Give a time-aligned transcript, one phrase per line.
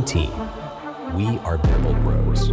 [0.00, 0.30] One team.
[1.14, 2.50] We are Bamble Bros.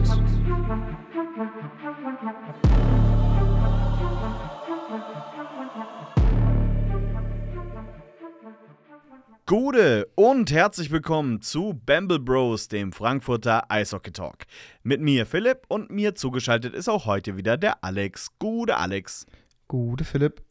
[9.46, 14.40] Gute und herzlich willkommen zu Bamble Bros, dem Frankfurter Eishockey Talk.
[14.84, 18.28] Mit mir Philipp und mir zugeschaltet ist auch heute wieder der Alex.
[18.40, 19.26] Gute Alex.
[19.70, 20.42] Gute Philipp.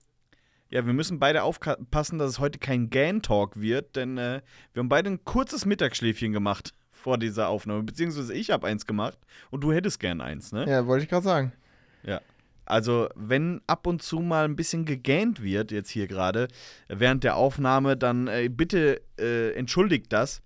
[0.70, 4.40] Ja, wir müssen beide aufpassen, dass es heute kein Gan-Talk wird, denn äh,
[4.72, 6.72] wir haben beide ein kurzes Mittagsschläfchen gemacht
[7.06, 7.84] vor dieser Aufnahme.
[7.84, 9.16] Beziehungsweise ich habe eins gemacht
[9.52, 10.68] und du hättest gern eins, ne?
[10.68, 11.52] Ja, wollte ich gerade sagen.
[12.02, 12.20] Ja.
[12.64, 16.48] Also, wenn ab und zu mal ein bisschen gegähnt wird, jetzt hier gerade,
[16.88, 20.42] während der Aufnahme, dann äh, bitte äh, entschuldigt das.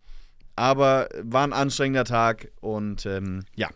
[0.54, 3.70] Aber war ein anstrengender Tag und ähm, ja.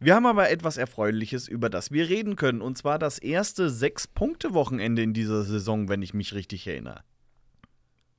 [0.00, 2.60] Wir haben aber etwas Erfreuliches, über das wir reden können.
[2.60, 7.04] Und zwar das erste Sechs-Punkte-Wochenende in dieser Saison, wenn ich mich richtig erinnere.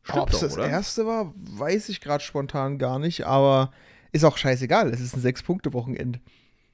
[0.09, 0.67] Ob es das oder?
[0.67, 3.71] erste war, weiß ich gerade spontan gar nicht, aber
[4.11, 4.89] ist auch scheißegal.
[4.89, 6.19] Es ist ein Sechs-Punkte-Wochenende.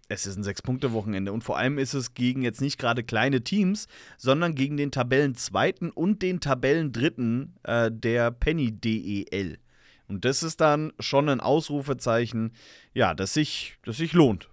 [0.08, 3.88] Es ist ein Sechs-Punkte-Wochenende und vor allem ist es gegen jetzt nicht gerade kleine Teams,
[4.18, 9.60] sondern gegen den Tabellenzweiten und den Tabellendritten äh, der Penny DEL.
[10.08, 12.54] Und das ist dann schon ein Ausrufezeichen,
[12.96, 14.50] ja, das sich, das sich lohnt.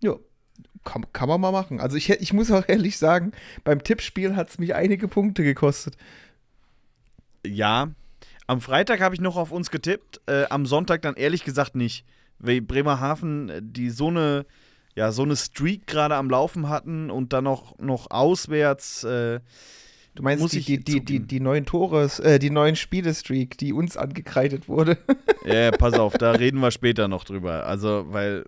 [0.00, 0.14] Ja,
[0.84, 1.80] kann, kann man mal machen.
[1.80, 3.32] Also ich, ich muss auch ehrlich sagen,
[3.64, 5.96] beim Tippspiel hat es mich einige Punkte gekostet.
[7.44, 7.90] Ja,
[8.50, 12.04] am Freitag habe ich noch auf uns getippt, äh, am Sonntag dann ehrlich gesagt nicht,
[12.40, 14.44] weil Bremerhaven, äh, die so eine
[14.96, 19.04] ja, so eine Streak gerade am Laufen hatten und dann noch, noch auswärts.
[19.04, 19.38] Äh,
[20.16, 23.72] du meinst muss die, die, die, die, die neuen Tores, äh, die neuen Spiele-Streak, die
[23.72, 24.98] uns angekreidet wurde.
[25.44, 27.66] Ja, pass auf, da reden wir später noch drüber.
[27.66, 28.46] Also, weil,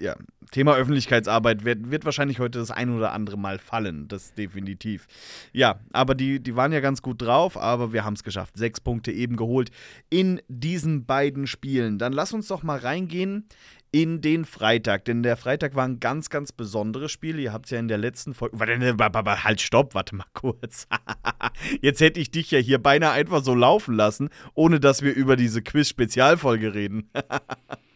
[0.00, 0.16] ja,
[0.50, 5.06] Thema Öffentlichkeitsarbeit wird, wird wahrscheinlich heute das ein oder andere Mal fallen, das definitiv.
[5.52, 8.56] Ja, aber die, die waren ja ganz gut drauf, aber wir haben es geschafft.
[8.56, 9.70] Sechs Punkte eben geholt
[10.08, 11.98] in diesen beiden Spielen.
[11.98, 13.46] Dann lass uns doch mal reingehen
[13.92, 15.04] in den Freitag.
[15.04, 17.38] Denn der Freitag war ein ganz, ganz besonderes Spiel.
[17.38, 18.58] Ihr habt es ja in der letzten Folge.
[18.58, 20.86] Halt, stopp, warte mal kurz.
[21.80, 25.36] Jetzt hätte ich dich ja hier beinahe einfach so laufen lassen, ohne dass wir über
[25.36, 27.10] diese Quiz-Spezialfolge reden.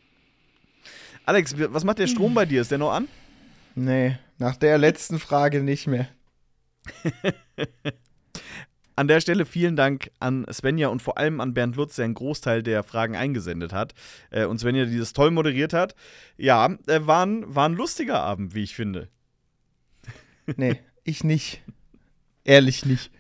[1.26, 2.60] Alex, was macht der Strom bei dir?
[2.60, 3.08] Ist der noch an?
[3.74, 6.08] Nee, nach der letzten Frage nicht mehr.
[8.96, 12.14] An der Stelle vielen Dank an Svenja und vor allem an Bernd Lutz, der einen
[12.14, 13.92] Großteil der Fragen eingesendet hat.
[14.30, 15.96] Äh, und Svenja, die das toll moderiert hat.
[16.36, 19.08] Ja, äh, war, ein, war ein lustiger Abend, wie ich finde.
[20.56, 21.62] Nee, ich nicht.
[22.44, 23.10] Ehrlich nicht.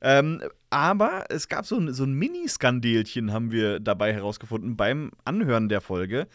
[0.00, 5.68] Ähm, aber es gab so ein, so ein Mini-Skandelchen, haben wir dabei herausgefunden beim Anhören
[5.68, 6.26] der Folge.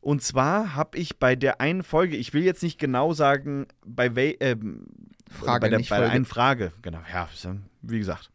[0.00, 4.14] Und zwar habe ich bei der einen Folge, ich will jetzt nicht genau sagen, bei,
[4.14, 4.56] wel, äh,
[5.28, 7.28] Frage, bei der, bei der einen Frage, genau, ja,
[7.82, 8.30] wie gesagt.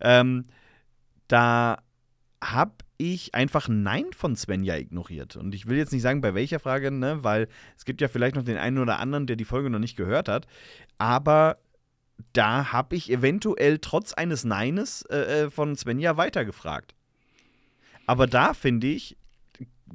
[0.00, 0.44] Ähm,
[1.28, 1.78] da
[2.42, 5.36] habe ich einfach Nein von Svenja ignoriert.
[5.36, 8.36] Und ich will jetzt nicht sagen, bei welcher Frage, ne, weil es gibt ja vielleicht
[8.36, 10.46] noch den einen oder anderen, der die Folge noch nicht gehört hat.
[10.98, 11.56] Aber
[12.32, 16.94] da habe ich eventuell trotz eines Neines äh, äh von Svenja weitergefragt.
[18.06, 19.16] Aber da finde ich,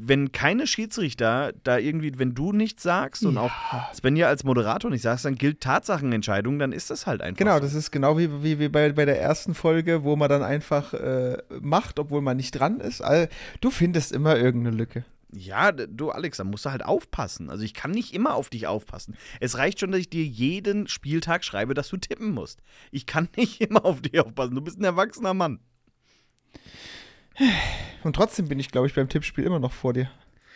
[0.02, 3.42] wenn keine Schiedsrichter da irgendwie, wenn du nichts sagst und ja.
[3.42, 7.38] auch Svenja als Moderator nicht sagst, dann gilt Tatsachenentscheidung, dann ist das halt einfach.
[7.38, 7.62] Genau, so.
[7.62, 10.94] das ist genau wie, wie, wie bei, bei der ersten Folge, wo man dann einfach
[10.94, 13.02] äh, macht, obwohl man nicht dran ist.
[13.02, 13.28] Also,
[13.62, 15.04] du findest immer irgendeine Lücke.
[15.32, 17.50] Ja, du Alex, da musst du halt aufpassen.
[17.50, 19.16] Also ich kann nicht immer auf dich aufpassen.
[19.40, 22.62] Es reicht schon, dass ich dir jeden Spieltag schreibe, dass du tippen musst.
[22.92, 24.56] Ich kann nicht immer auf dich aufpassen.
[24.56, 25.60] Du bist ein erwachsener Mann.
[28.04, 30.10] Und trotzdem bin ich, glaube ich, beim Tippspiel immer noch vor dir.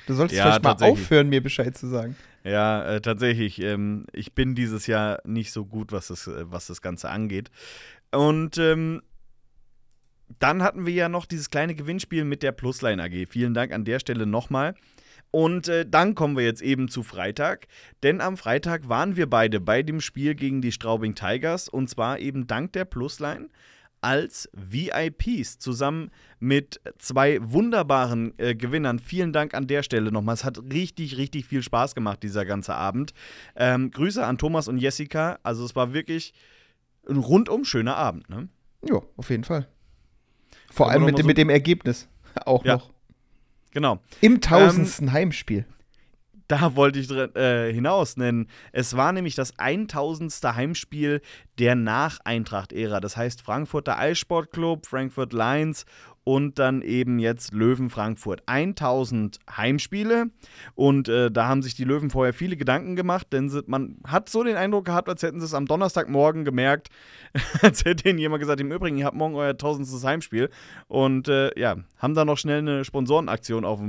[0.07, 2.15] Du solltest ja, vielleicht mal aufhören, mir Bescheid zu sagen.
[2.43, 3.61] Ja, äh, tatsächlich.
[3.61, 7.51] Ähm, ich bin dieses Jahr nicht so gut, was das, äh, was das Ganze angeht.
[8.11, 9.01] Und ähm,
[10.39, 13.27] dann hatten wir ja noch dieses kleine Gewinnspiel mit der Plusline AG.
[13.29, 14.75] Vielen Dank an der Stelle nochmal.
[15.31, 17.65] Und äh, dann kommen wir jetzt eben zu Freitag,
[18.03, 22.19] denn am Freitag waren wir beide bei dem Spiel gegen die Straubing Tigers und zwar
[22.19, 23.49] eben dank der Plusline
[24.03, 28.99] als VIPs zusammen mit zwei wunderbaren äh, Gewinnern.
[28.99, 30.35] Vielen Dank an der Stelle nochmal.
[30.35, 33.13] Es hat richtig, richtig viel Spaß gemacht, dieser ganze Abend.
[33.55, 35.39] Ähm, Grüße an Thomas und Jessica.
[35.41, 36.33] Also es war wirklich
[37.09, 38.29] ein rundum schöner Abend.
[38.29, 38.49] Ne?
[38.83, 39.67] Ja, auf jeden Fall.
[40.73, 42.07] Vor allem mit, so mit dem Ergebnis
[42.45, 42.75] auch ja.
[42.75, 42.89] noch.
[43.71, 43.99] Genau.
[44.21, 45.65] Im tausendsten ähm, Heimspiel
[46.47, 48.47] da wollte ich äh, hinaus nennen.
[48.71, 50.31] Es war nämlich das 1000.
[50.43, 51.21] Heimspiel
[51.57, 52.99] der Nach-Eintracht-Ära.
[52.99, 55.85] Das heißt Frankfurter Eissportclub, Frankfurt Lions
[56.23, 58.43] und dann eben jetzt Löwen Frankfurt.
[58.45, 60.27] 1000 Heimspiele
[60.75, 64.43] und äh, da haben sich die Löwen vorher viele Gedanken gemacht, denn man hat so
[64.43, 66.89] den Eindruck gehabt, als hätten sie es am Donnerstagmorgen gemerkt,
[67.61, 70.49] als hätte ihnen jemand gesagt, im Übrigen, ihr habt morgen euer tausendstes Heimspiel
[70.87, 73.81] und äh, ja, haben da noch schnell eine Sponsorenaktion auf,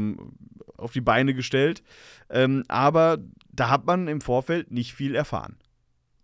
[0.76, 1.82] auf die Beine gestellt,
[2.30, 3.18] ähm, aber
[3.52, 5.56] da hat man im Vorfeld nicht viel erfahren.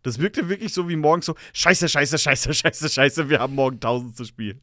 [0.02, 3.80] Das wirkte wirklich so wie morgens so, scheiße, scheiße, scheiße, scheiße, scheiße, wir haben morgen
[3.80, 4.60] tausend zu spielen.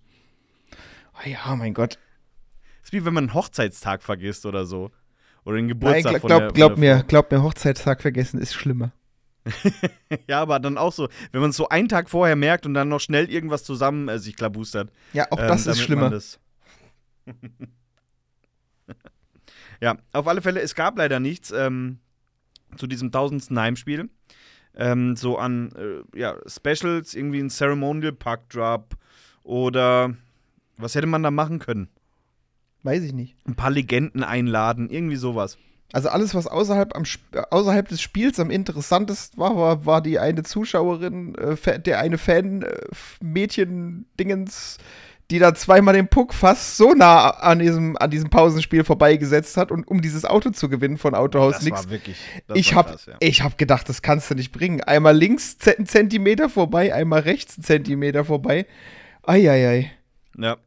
[1.18, 1.98] Oh ja, mein Gott.
[2.82, 4.92] Das ist wie wenn man einen Hochzeitstag vergisst oder so.
[5.44, 8.92] Oder den Geburtstag Nein, glaub, von der, glaub mir, glaub mir, Hochzeitstag vergessen ist schlimmer.
[10.28, 12.90] ja, aber dann auch so, wenn man es so einen Tag vorher merkt und dann
[12.90, 14.92] noch schnell irgendwas zusammen äh, sich klabustert.
[15.14, 16.10] Ja, auch das ähm, ist schlimmer.
[16.10, 16.40] Das
[19.82, 22.00] ja, auf alle Fälle, es gab leider nichts ähm,
[22.76, 24.10] zu diesem tausendsten Heimspiel.
[24.76, 28.96] Ähm, so an äh, ja, Specials, irgendwie ein Ceremonial Pack Drop
[29.44, 30.16] oder
[30.78, 31.88] was hätte man da machen können?
[32.84, 33.38] Weiß ich nicht.
[33.46, 35.58] Ein paar Legenden einladen, irgendwie sowas.
[35.94, 37.04] Also alles, was außerhalb, am,
[37.50, 44.78] außerhalb des Spiels am interessantesten war, war, war die eine Zuschauerin, äh, der eine Fan-Mädchen-Dingens,
[44.78, 44.82] äh,
[45.30, 49.72] die da zweimal den Puck fast so nah an diesem, an diesem Pausenspiel vorbeigesetzt hat,
[49.72, 51.86] und, um dieses Auto zu gewinnen von Autohaus das nix.
[51.86, 52.18] War wirklich,
[52.54, 53.44] ich habe ja.
[53.44, 54.82] hab gedacht, das kannst du nicht bringen.
[54.82, 58.66] Einmal links einen Zentimeter vorbei, einmal rechts einen Zentimeter vorbei.
[59.24, 59.92] Eieiei.
[60.38, 60.58] Ja,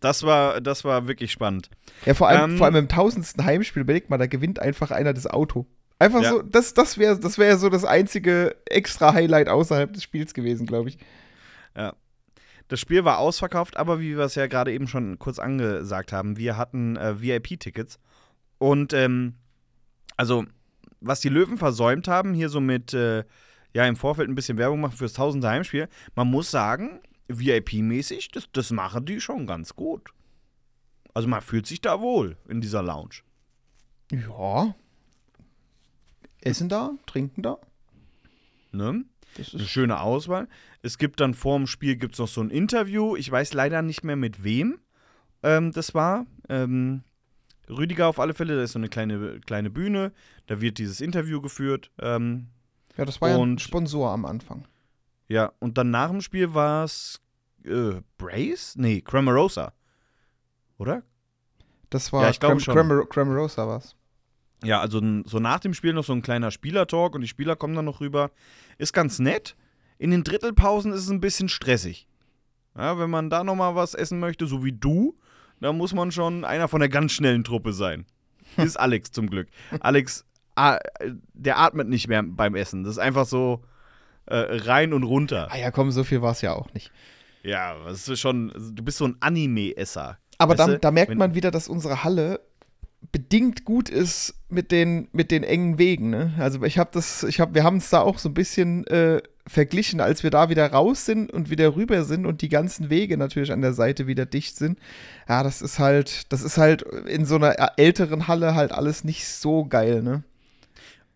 [0.00, 1.70] das war, das war wirklich spannend.
[2.06, 5.12] Ja, vor allem, ähm, vor allem im tausendsten Heimspiel, überleg mal, da gewinnt einfach einer
[5.12, 5.66] das Auto.
[5.98, 6.30] Einfach ja.
[6.30, 10.66] so, das, das wäre das wär so das einzige extra Highlight außerhalb des Spiels gewesen,
[10.66, 10.98] glaube ich.
[11.76, 11.94] Ja.
[12.68, 16.36] Das Spiel war ausverkauft, aber wie wir es ja gerade eben schon kurz angesagt haben,
[16.36, 17.98] wir hatten äh, VIP-Tickets.
[18.58, 19.34] Und ähm,
[20.16, 20.44] also,
[21.00, 23.24] was die Löwen versäumt haben, hier so mit, äh,
[23.72, 28.48] ja, im Vorfeld ein bisschen Werbung machen fürs tausendste Heimspiel, man muss sagen, VIP-mäßig, das,
[28.52, 30.10] das machen die schon ganz gut.
[31.14, 33.22] Also man fühlt sich da wohl in dieser Lounge.
[34.10, 34.74] Ja.
[36.40, 37.58] Essen da, trinken da.
[38.72, 39.04] Ne?
[39.36, 40.48] Das ist eine schöne Auswahl.
[40.82, 43.16] Es gibt dann vor dem Spiel gibt's noch so ein Interview.
[43.16, 44.78] Ich weiß leider nicht mehr mit wem
[45.42, 46.26] ähm, das war.
[46.48, 47.02] Ähm,
[47.68, 50.12] Rüdiger auf alle Fälle, da ist so eine kleine, kleine Bühne.
[50.46, 51.90] Da wird dieses Interview geführt.
[52.00, 52.48] Ähm,
[52.96, 54.66] ja, das war ja ein Sponsor am Anfang.
[55.28, 57.20] Ja, und dann nach dem Spiel war es
[57.64, 58.74] äh, Brace?
[58.76, 59.72] Nee, Cramarosa.
[60.78, 61.02] Oder?
[61.90, 63.94] Das war ja, ich Cram Cram Cramarosa was.
[64.64, 67.74] Ja, also so nach dem Spiel noch so ein kleiner Spielertalk und die Spieler kommen
[67.74, 68.30] dann noch rüber.
[68.76, 69.56] Ist ganz nett.
[69.98, 72.08] In den Drittelpausen ist es ein bisschen stressig.
[72.76, 75.16] Ja, wenn man da noch mal was essen möchte, so wie du,
[75.60, 78.06] dann muss man schon einer von der ganz schnellen Truppe sein.
[78.56, 79.48] ist Alex zum Glück.
[79.80, 80.24] Alex,
[81.34, 82.84] der atmet nicht mehr beim Essen.
[82.84, 83.62] Das ist einfach so,
[84.28, 85.48] äh, rein und runter.
[85.50, 86.90] Ah ja, komm, so viel war es ja auch nicht.
[87.42, 90.18] Ja, das ist schon, du bist so ein Anime-Esser.
[90.38, 92.40] Aber da, da, merkt man wieder, dass unsere Halle
[93.12, 96.10] bedingt gut ist mit den, mit den engen Wegen.
[96.10, 96.32] Ne?
[96.38, 99.22] Also ich habe das, ich habe, wir haben es da auch so ein bisschen äh,
[99.46, 103.16] verglichen, als wir da wieder raus sind und wieder rüber sind und die ganzen Wege
[103.16, 104.78] natürlich an der Seite wieder dicht sind.
[105.28, 109.26] Ja, das ist halt, das ist halt in so einer älteren Halle halt alles nicht
[109.26, 110.22] so geil, ne?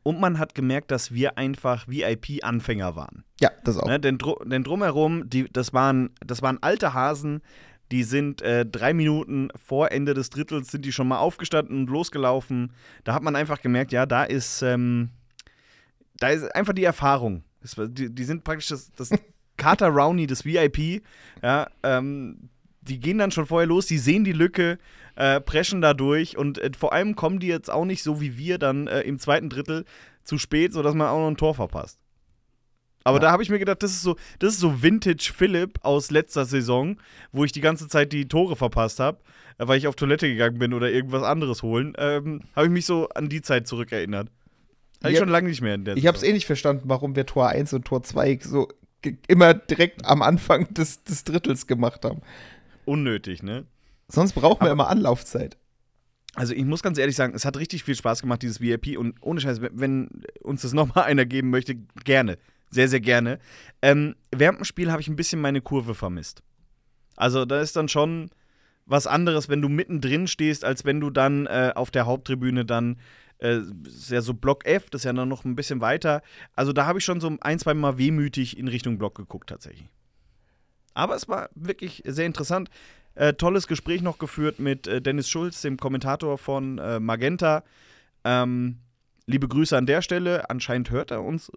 [0.02, 3.24] Und man hat gemerkt, dass wir einfach VIP-Anfänger waren.
[3.40, 3.86] Ja, das auch.
[3.86, 7.40] Ne, denn, denn, drumherum, die, das, waren, das waren alte Hasen,
[7.92, 11.90] die sind äh, drei Minuten vor Ende des Drittels sind die schon mal aufgestanden und
[11.90, 12.72] losgelaufen.
[13.04, 15.10] Da hat man einfach gemerkt, ja, da ist, ähm,
[16.16, 17.44] da ist einfach die Erfahrung.
[17.60, 19.10] Das, die, die, sind praktisch das, das
[19.58, 21.02] Carter Rowney des VIP.
[21.42, 22.48] Ja, ähm,
[22.82, 24.78] die gehen dann schon vorher los, die sehen die Lücke,
[25.14, 28.36] äh, preschen da durch und äh, vor allem kommen die jetzt auch nicht so wie
[28.36, 29.84] wir dann äh, im zweiten Drittel
[30.24, 31.98] zu spät, sodass man auch noch ein Tor verpasst.
[33.04, 33.22] Aber ja.
[33.22, 36.44] da habe ich mir gedacht, das ist so, das ist so Vintage Philipp aus letzter
[36.44, 36.96] Saison,
[37.32, 39.18] wo ich die ganze Zeit die Tore verpasst habe,
[39.58, 41.94] äh, weil ich auf Toilette gegangen bin oder irgendwas anderes holen.
[41.98, 44.28] Ähm, habe ich mich so an die Zeit zurückerinnert.
[45.02, 47.16] Habe ich schon lange nicht mehr in der Ich habe es eh nicht verstanden, warum
[47.16, 48.68] wir Tor 1 und Tor 2 so
[49.26, 52.20] immer direkt am Anfang des, des Drittels gemacht haben.
[52.84, 53.66] Unnötig, ne?
[54.08, 55.56] Sonst brauchen wir immer Anlaufzeit.
[56.34, 58.98] Also ich muss ganz ehrlich sagen, es hat richtig viel Spaß gemacht, dieses VIP.
[58.98, 60.08] Und ohne Scheiß, wenn
[60.42, 61.74] uns das nochmal einer geben möchte,
[62.04, 62.38] gerne.
[62.70, 63.38] Sehr, sehr gerne.
[63.82, 66.42] Ähm, während dem Spiel habe ich ein bisschen meine Kurve vermisst.
[67.16, 68.30] Also da ist dann schon
[68.86, 72.98] was anderes, wenn du mittendrin stehst, als wenn du dann äh, auf der Haupttribüne dann
[73.38, 76.22] äh, ist ja so Block F, das ist ja dann noch ein bisschen weiter.
[76.54, 79.88] Also da habe ich schon so ein, zwei Mal wehmütig in Richtung Block geguckt tatsächlich.
[80.94, 82.70] Aber es war wirklich sehr interessant.
[83.14, 87.62] Äh, tolles Gespräch noch geführt mit äh, Dennis Schulz, dem Kommentator von äh, Magenta.
[88.24, 88.78] Ähm,
[89.26, 90.48] liebe Grüße an der Stelle.
[90.48, 91.52] Anscheinend hört er uns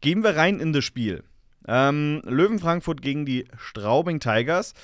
[0.01, 1.25] gehen wir rein in das Spiel.
[1.67, 4.75] Ähm, Löwen Frankfurt gegen die Straubing Tigers.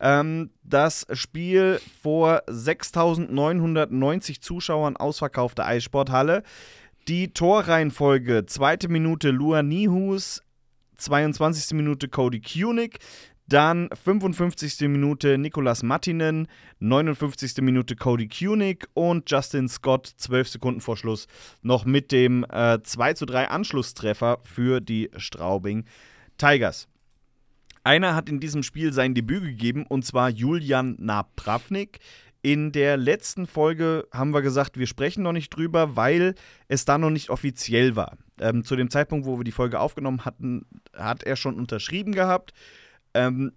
[0.00, 6.42] Ähm, das Spiel vor 6.990 Zuschauern ausverkaufte Eissporthalle.
[7.08, 10.42] Die Torreihenfolge: zweite Minute Lua Nihus,
[10.96, 11.76] 22.
[11.76, 12.98] Minute Cody Kunig,
[13.46, 14.80] dann 55.
[14.88, 16.48] Minute Nikolas Mattinen,
[16.78, 17.58] 59.
[17.58, 21.26] Minute Cody Kunig und Justin Scott 12 Sekunden vor Schluss
[21.62, 25.84] noch mit dem äh, 2 zu 3 Anschlusstreffer für die Straubing
[26.38, 26.88] Tigers.
[27.82, 31.98] Einer hat in diesem Spiel sein Debüt gegeben und zwar Julian Napravnik.
[32.40, 36.34] In der letzten Folge haben wir gesagt, wir sprechen noch nicht drüber, weil
[36.68, 38.16] es da noch nicht offiziell war.
[38.38, 42.52] Ähm, zu dem Zeitpunkt, wo wir die Folge aufgenommen hatten, hat er schon unterschrieben gehabt.
[43.14, 43.52] Ähm,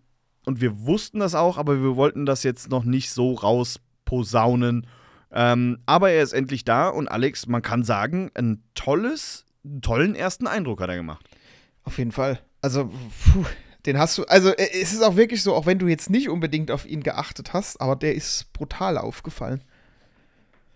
[0.45, 4.87] und wir wussten das auch, aber wir wollten das jetzt noch nicht so rausposaunen.
[5.31, 10.15] Ähm, aber er ist endlich da und Alex, man kann sagen, ein tolles, einen tollen
[10.15, 11.25] ersten Eindruck hat er gemacht.
[11.83, 12.39] Auf jeden Fall.
[12.61, 13.43] Also, puh,
[13.85, 16.29] den hast du, also äh, es ist auch wirklich so, auch wenn du jetzt nicht
[16.29, 19.63] unbedingt auf ihn geachtet hast, aber der ist brutal aufgefallen.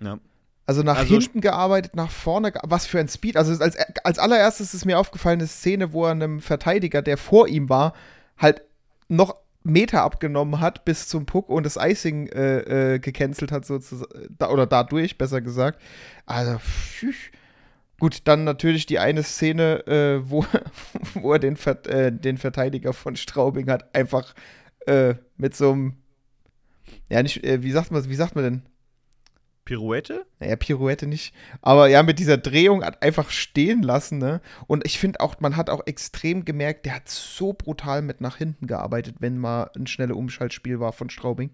[0.01, 0.19] Ja.
[0.65, 3.37] Also nach Also- hinten gearbeitet, nach vorne, was für ein Speed.
[3.37, 7.47] Also als, als allererstes ist mir aufgefallen eine Szene, wo er einem Verteidiger, der vor
[7.47, 7.93] ihm war,
[8.37, 8.61] halt
[9.11, 14.35] noch Meter abgenommen hat bis zum Puck und das Icing äh, äh, gecancelt hat, sozusagen,
[14.37, 15.79] da, oder dadurch, besser gesagt.
[16.25, 17.13] Also, pfiuh.
[17.99, 20.45] gut, dann natürlich die eine Szene, äh, wo,
[21.13, 24.33] wo er den, Ver äh, den Verteidiger von Straubing hat, einfach
[24.87, 25.93] äh, mit so einem,
[27.09, 28.61] ja, nicht, äh, wie sagt man, wie sagt man denn?
[29.71, 30.25] Pirouette?
[30.39, 34.41] naja, Pirouette nicht, aber ja, mit dieser Drehung hat einfach stehen lassen, ne?
[34.67, 38.37] Und ich finde auch, man hat auch extrem gemerkt, der hat so brutal mit nach
[38.37, 41.51] hinten gearbeitet, wenn mal ein schnelles Umschaltspiel war von Straubing.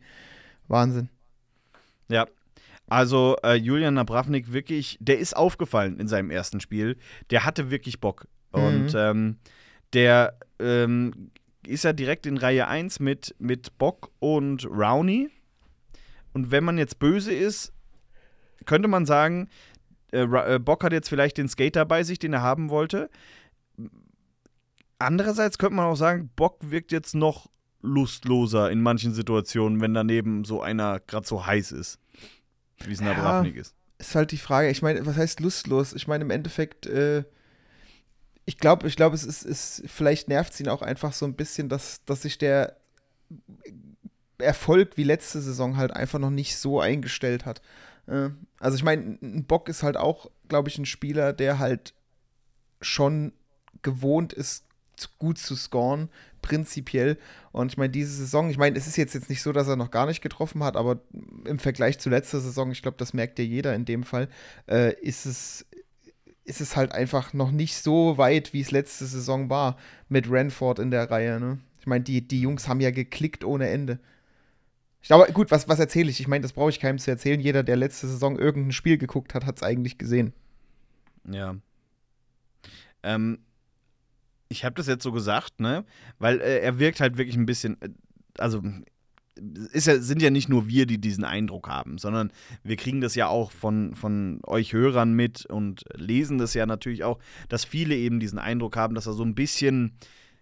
[0.67, 1.09] Wahnsinn.
[2.09, 2.25] Ja.
[2.89, 6.97] Also äh, Julian Nabravnik wirklich, der ist aufgefallen in seinem ersten Spiel.
[7.29, 8.27] Der hatte wirklich Bock.
[8.51, 8.97] Und Mhm.
[8.97, 9.37] ähm,
[9.93, 11.31] der ähm,
[11.67, 15.29] ist ja direkt in Reihe 1 mit, mit Bock und Rowney.
[16.33, 17.73] Und wenn man jetzt böse ist,
[18.65, 19.49] könnte man sagen,
[20.11, 23.09] äh, äh, Bock hat jetzt vielleicht den Skater bei sich, den er haben wollte.
[24.99, 27.49] Andererseits könnte man auch sagen, Bock wirkt jetzt noch
[27.81, 31.99] lustloser in manchen Situationen, wenn daneben so einer gerade so heiß ist,
[32.83, 33.07] wie es Ja.
[33.07, 33.75] Nabravnik ist.
[33.99, 35.93] Ist halt die Frage, ich meine, was heißt lustlos?
[35.93, 37.23] Ich meine, im Endeffekt, äh,
[38.45, 41.33] ich glaube, ich glaube, es ist, ist, vielleicht nervt es ihn auch einfach so ein
[41.33, 42.77] bisschen, dass, dass sich der
[44.37, 47.61] Erfolg wie letzte Saison halt einfach noch nicht so eingestellt hat.
[48.07, 51.93] Äh, also ich meine, ein Bock ist halt auch, glaube ich, ein Spieler, der halt
[52.81, 53.33] schon
[53.81, 54.65] gewohnt ist,
[55.19, 56.09] gut zu scoren,
[56.41, 57.17] prinzipiell.
[57.51, 59.75] Und ich meine, diese Saison, ich meine, es ist jetzt, jetzt nicht so, dass er
[59.75, 60.99] noch gar nicht getroffen hat, aber
[61.45, 64.27] im Vergleich zu letzter Saison, ich glaube, das merkt ja jeder in dem Fall,
[64.67, 65.65] äh, ist es
[66.47, 70.79] ist es halt einfach noch nicht so weit, wie es letzte Saison war mit Ranford
[70.79, 71.41] in der Reihe.
[71.41, 71.59] Ne?
[71.81, 73.99] Ich meine, die, die Jungs haben ja geklickt ohne Ende.
[75.07, 76.19] Ich glaube, gut, was, was erzähle ich?
[76.19, 77.39] Ich meine, das brauche ich keinem zu erzählen.
[77.39, 80.33] Jeder, der letzte Saison irgendein Spiel geguckt hat, hat es eigentlich gesehen.
[81.31, 81.55] Ja.
[83.03, 83.39] Ähm,
[84.49, 85.85] ich habe das jetzt so gesagt, ne?
[86.19, 87.87] Weil äh, er wirkt halt wirklich ein bisschen, äh,
[88.37, 88.61] also
[89.71, 92.29] ist ja, sind ja nicht nur wir, die diesen Eindruck haben, sondern
[92.63, 97.05] wir kriegen das ja auch von, von euch Hörern mit und lesen das ja natürlich
[97.05, 99.93] auch, dass viele eben diesen Eindruck haben, dass er so ein bisschen,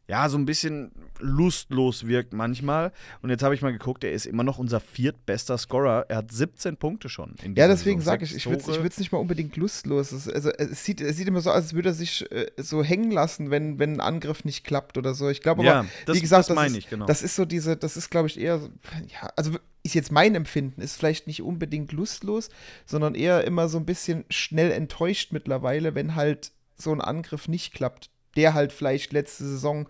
[0.07, 2.91] ja, so ein bisschen lustlos wirkt manchmal.
[3.21, 6.05] Und jetzt habe ich mal geguckt, er ist immer noch unser viertbester Scorer.
[6.09, 7.35] Er hat 17 Punkte schon.
[7.41, 10.11] in Ja, deswegen sage ich, ich würde es nicht mal unbedingt lustlos.
[10.11, 12.83] Es, also, es sieht, es sieht immer so aus, als würde er sich äh, so
[12.83, 15.29] hängen lassen, wenn, wenn ein Angriff nicht klappt oder so.
[15.29, 17.05] Ich glaube aber, Ja, das, wie gesagt, das meine ist, ich, genau.
[17.07, 18.69] Das ist so diese, das ist, glaube ich, eher, so,
[19.07, 22.49] ja, also ist jetzt mein Empfinden, ist vielleicht nicht unbedingt lustlos,
[22.85, 27.73] sondern eher immer so ein bisschen schnell enttäuscht mittlerweile, wenn halt so ein Angriff nicht
[27.73, 29.87] klappt, der halt vielleicht letzte Saison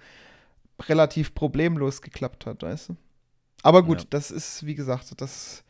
[0.88, 2.96] relativ problemlos geklappt hat, weißt du?
[3.64, 4.06] Aber gut, Ja.
[4.12, 5.64] das ist, wie gesagt, das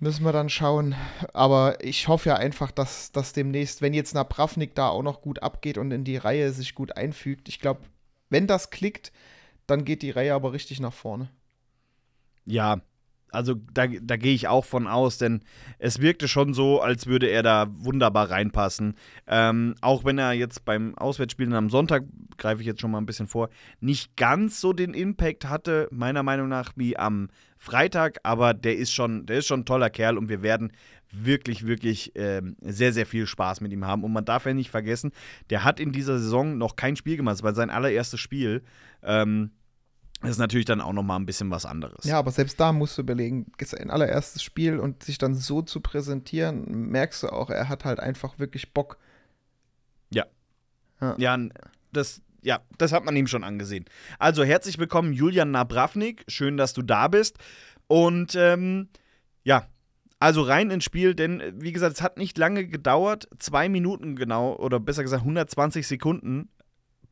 [0.00, 0.94] müssen wir dann schauen.
[1.32, 5.42] Aber ich hoffe ja einfach, dass, dass demnächst, wenn jetzt Napravnik da auch noch gut
[5.42, 7.80] abgeht und in die Reihe sich gut einfügt, ich glaube,
[8.30, 9.12] wenn das klickt,
[9.66, 11.30] dann geht die Reihe aber richtig nach vorne.
[12.44, 12.80] Ja,
[13.30, 15.40] Also da, da gehe ich auch von aus, denn
[15.78, 18.94] es wirkte schon so, als würde er da wunderbar reinpassen.
[19.26, 22.04] Ähm, auch wenn er jetzt beim Auswärtsspielen am Sonntag,
[22.38, 26.22] greife ich jetzt schon mal ein bisschen vor, nicht ganz so den Impact hatte, meiner
[26.22, 27.28] Meinung nach, wie am
[27.58, 30.72] Freitag, aber der ist schon, der ist schon ein toller Kerl und wir werden
[31.10, 34.04] wirklich, wirklich ähm, sehr, sehr viel Spaß mit ihm haben.
[34.04, 35.12] Und man darf ja nicht vergessen,
[35.50, 37.36] der hat in dieser Saison noch kein Spiel gemacht.
[37.36, 38.62] Es war sein allererstes Spiel.
[39.02, 39.50] Ähm,
[40.22, 42.04] das ist natürlich dann auch noch mal ein bisschen was anderes.
[42.04, 45.80] Ja, aber selbst da musst du überlegen, sein allererstes Spiel und sich dann so zu
[45.80, 48.98] präsentieren, merkst du auch, er hat halt einfach wirklich Bock.
[50.10, 50.24] Ja.
[51.00, 51.38] Ja, ja
[51.92, 53.84] das, ja, das hat man ihm schon angesehen.
[54.18, 56.24] Also herzlich willkommen, Julian Nabravnik.
[56.28, 57.36] Schön, dass du da bist.
[57.86, 58.88] Und ähm,
[59.44, 59.66] ja,
[60.18, 64.56] also rein ins Spiel, denn wie gesagt, es hat nicht lange gedauert, zwei Minuten genau,
[64.56, 66.48] oder besser gesagt 120 Sekunden,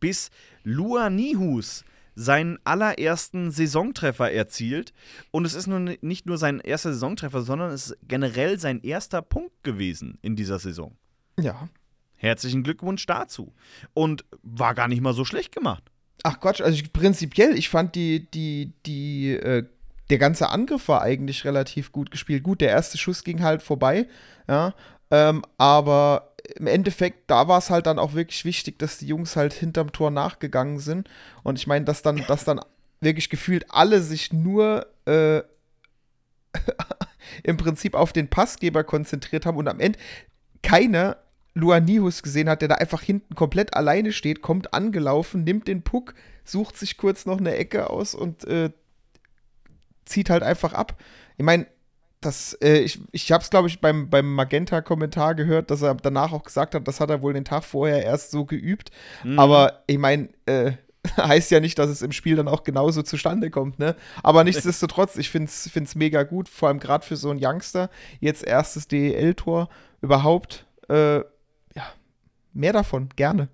[0.01, 0.31] bis
[0.63, 1.85] Lua Nihus
[2.15, 4.93] seinen allerersten Saisontreffer erzielt.
[5.31, 9.23] Und es ist nun nicht nur sein erster Saisontreffer, sondern es ist generell sein erster
[9.23, 10.97] Punkt gewesen in dieser Saison.
[11.39, 11.69] Ja.
[12.17, 13.53] Herzlichen Glückwunsch dazu.
[13.93, 15.85] Und war gar nicht mal so schlecht gemacht.
[16.23, 19.67] Ach Gott, also ich, prinzipiell, ich fand die, die, die, äh,
[20.11, 22.43] der ganze Angriff war eigentlich relativ gut gespielt.
[22.43, 24.07] Gut, der erste Schuss ging halt vorbei,
[24.49, 24.75] ja.
[25.11, 29.37] Ähm, aber im Endeffekt, da war es halt dann auch wirklich wichtig, dass die Jungs
[29.37, 31.09] halt hinterm Tor nachgegangen sind.
[31.43, 32.61] Und ich meine, dass dann, dass dann
[33.01, 35.43] wirklich gefühlt alle sich nur äh,
[37.43, 39.99] im Prinzip auf den Passgeber konzentriert haben und am Ende
[40.63, 41.19] keiner
[41.55, 46.15] Luanihus gesehen hat, der da einfach hinten komplett alleine steht, kommt angelaufen, nimmt den Puck,
[46.45, 48.71] sucht sich kurz noch eine Ecke aus und äh,
[50.05, 51.01] zieht halt einfach ab.
[51.37, 51.67] Ich meine,
[52.25, 56.33] das, äh, ich, ich habe es, glaube ich, beim, beim Magenta-Kommentar gehört, dass er danach
[56.33, 58.91] auch gesagt hat, das hat er wohl den Tag vorher erst so geübt.
[59.23, 59.39] Mhm.
[59.39, 60.73] Aber ich meine, äh,
[61.17, 63.95] heißt ja nicht, dass es im Spiel dann auch genauso zustande kommt, ne?
[64.23, 67.91] Aber nichtsdestotrotz, ich finde es mega gut, vor allem gerade für so einen Youngster.
[68.21, 69.69] Jetzt erstes DEL-Tor
[70.01, 70.67] überhaupt.
[70.89, 71.87] Äh, ja,
[72.53, 73.49] mehr davon, gerne.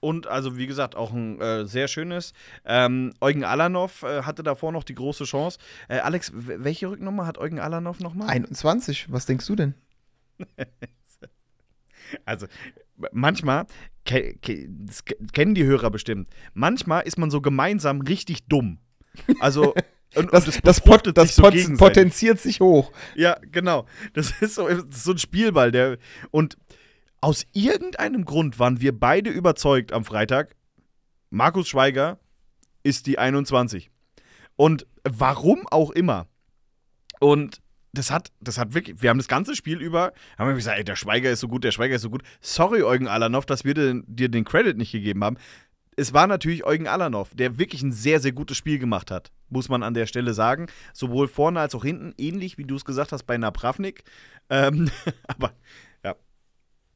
[0.00, 2.32] Und also, wie gesagt, auch ein äh, sehr schönes.
[2.64, 5.58] Ähm, Eugen Alanov äh, hatte davor noch die große Chance.
[5.88, 8.28] Äh, Alex, welche Rücknummer hat Eugen Alanov nochmal?
[8.28, 9.10] 21.
[9.10, 9.74] Was denkst du denn?
[12.24, 12.46] also,
[13.12, 13.66] manchmal,
[14.04, 14.68] ke ke
[15.32, 18.78] kennen die Hörer bestimmt, manchmal ist man so gemeinsam richtig dumm.
[19.40, 19.74] Also.
[20.14, 22.92] Und, das, und das, pot, das so pot potenziert sich hoch.
[23.14, 23.84] Ja, genau.
[24.14, 25.98] Das ist so, das ist so ein Spielball, der.
[26.30, 26.56] Und
[27.20, 30.54] aus irgendeinem Grund waren wir beide überzeugt am Freitag,
[31.30, 32.18] Markus Schweiger
[32.82, 33.90] ist die 21.
[34.56, 36.26] Und warum auch immer.
[37.20, 37.60] Und
[37.92, 40.84] das hat, das hat wirklich, wir haben das ganze Spiel über, haben wir gesagt, ey,
[40.84, 42.22] der Schweiger ist so gut, der Schweiger ist so gut.
[42.40, 45.36] Sorry, Eugen Alanov, dass wir dir, dir den Credit nicht gegeben haben.
[45.96, 49.68] Es war natürlich Eugen Alanov, der wirklich ein sehr, sehr gutes Spiel gemacht hat, muss
[49.68, 50.66] man an der Stelle sagen.
[50.92, 54.04] Sowohl vorne als auch hinten, ähnlich wie du es gesagt hast bei Napravnik.
[54.48, 54.90] Ähm,
[55.26, 55.52] aber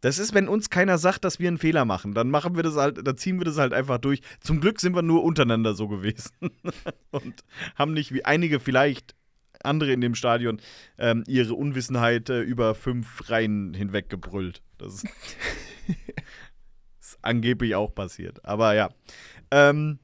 [0.02, 2.76] das ist, wenn uns keiner sagt, dass wir einen Fehler machen, dann machen wir das
[2.76, 4.20] halt, dann ziehen wir das halt einfach durch.
[4.40, 6.32] Zum Glück sind wir nur untereinander so gewesen
[7.12, 7.44] und
[7.76, 9.14] haben nicht wie einige vielleicht
[9.62, 10.60] andere in dem Stadion
[10.98, 14.60] ähm, ihre Unwissenheit äh, über fünf Reihen hinweg gebrüllt.
[14.76, 15.06] Das ist,
[17.00, 18.44] ist angeblich auch passiert.
[18.44, 18.90] Aber ja.
[19.50, 19.98] Ähm,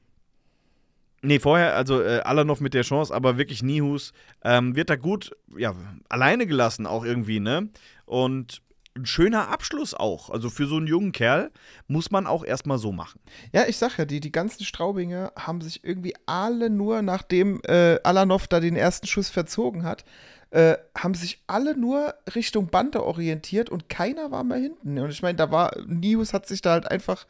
[1.21, 5.35] Nee, vorher, also äh, Alanov mit der Chance, aber wirklich Nihus ähm, wird da gut,
[5.57, 5.75] ja,
[6.07, 7.67] alleine gelassen auch irgendwie, ne?
[8.05, 8.61] Und
[8.95, 10.29] ein schöner Abschluss auch.
[10.29, 11.51] Also für so einen jungen Kerl
[11.87, 13.19] muss man auch erstmal so machen.
[13.53, 17.99] Ja, ich sag ja, die, die ganzen Straubinger haben sich irgendwie alle nur, nachdem äh,
[18.03, 20.05] Alanov da den ersten Schuss verzogen hat,
[20.51, 24.97] äh, haben sich alle nur Richtung Bande orientiert und keiner war mehr hinten.
[24.97, 27.27] Und ich meine, da war, Nius hat sich da halt einfach,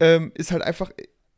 [0.00, 0.90] ähm, ist halt einfach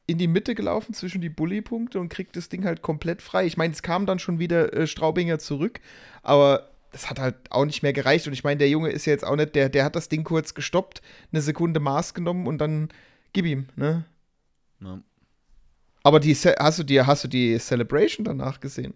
[0.07, 3.47] in die Mitte gelaufen zwischen die Bully-Punkte und kriegt das Ding halt komplett frei.
[3.47, 5.81] Ich meine, es kam dann schon wieder äh, Straubinger zurück,
[6.23, 8.27] aber das hat halt auch nicht mehr gereicht.
[8.27, 10.25] Und ich meine, der Junge ist ja jetzt auch nicht, der, der hat das Ding
[10.25, 12.89] kurz gestoppt, eine Sekunde Maß genommen und dann
[13.35, 14.05] gib ihm, ne?
[14.81, 15.01] Ja.
[16.03, 18.95] Aber die, hast du die, hast du die Celebration danach gesehen?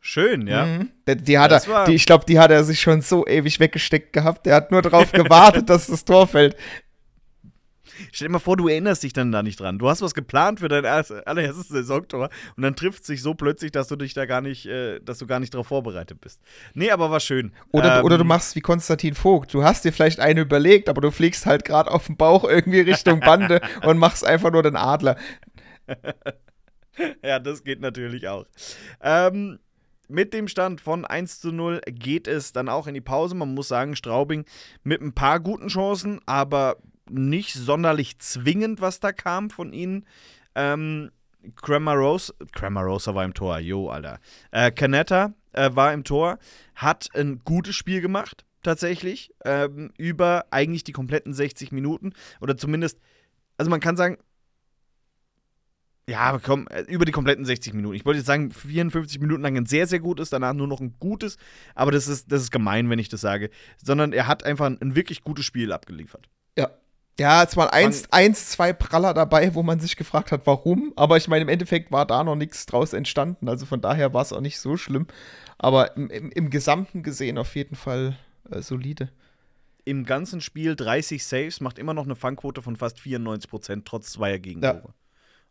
[0.00, 0.64] Schön, ja.
[0.64, 0.90] Mhm.
[1.06, 4.14] Die, die, hat er, die, ich glaube, die hat er sich schon so ewig weggesteckt
[4.14, 4.46] gehabt.
[4.46, 6.56] Der hat nur darauf gewartet, dass das Tor fällt.
[8.12, 9.78] Stell dir mal vor, du erinnerst dich dann da nicht dran.
[9.78, 13.72] Du hast was geplant für dein allererstes Saisontor und dann trifft es sich so plötzlich,
[13.72, 16.40] dass du dich da gar nicht, äh, dass du gar nicht darauf vorbereitet bist.
[16.74, 17.52] Nee, aber war schön.
[17.70, 19.52] Oder, ähm, oder du machst wie Konstantin Vogt.
[19.54, 22.80] Du hast dir vielleicht eine überlegt, aber du fliegst halt gerade auf dem Bauch irgendwie
[22.80, 25.16] Richtung Bande und machst einfach nur den Adler.
[27.22, 28.46] ja, das geht natürlich auch.
[29.02, 29.58] Ähm,
[30.08, 33.34] mit dem Stand von 1 zu 0 geht es dann auch in die Pause.
[33.34, 34.44] Man muss sagen, Straubing
[34.82, 36.76] mit ein paar guten Chancen, aber
[37.10, 40.06] nicht sonderlich zwingend, was da kam von ihnen.
[40.54, 41.10] Ähm,
[41.56, 44.20] Cramarosa, Cramarosa war im Tor, jo, Alter.
[44.50, 46.38] Äh, Canetta äh, war im Tor,
[46.74, 52.12] hat ein gutes Spiel gemacht, tatsächlich, ähm, über eigentlich die kompletten 60 Minuten.
[52.40, 52.98] Oder zumindest,
[53.56, 54.18] also man kann sagen,
[56.08, 57.94] ja, komm, äh, über die kompletten 60 Minuten.
[57.94, 60.96] Ich wollte jetzt sagen, 54 Minuten lang ein sehr, sehr gutes, danach nur noch ein
[60.98, 61.36] gutes,
[61.74, 63.50] aber das ist, das ist gemein, wenn ich das sage.
[63.82, 66.28] Sondern er hat einfach ein, ein wirklich gutes Spiel abgeliefert.
[67.18, 67.42] Ja.
[67.42, 70.92] Es waren eins, eins, zwei Praller dabei, wo man sich gefragt hat, warum.
[70.96, 73.48] Aber ich meine, im Endeffekt war da noch nichts draus entstanden.
[73.48, 75.06] Also von daher war es auch nicht so schlimm.
[75.58, 78.16] Aber im, im, im Gesamten gesehen auf jeden Fall
[78.50, 79.10] äh, solide.
[79.84, 84.12] Im ganzen Spiel 30 Saves, macht immer noch eine Fangquote von fast 94 Prozent, trotz
[84.12, 84.82] zweier Gegentore.
[84.86, 84.94] Ja.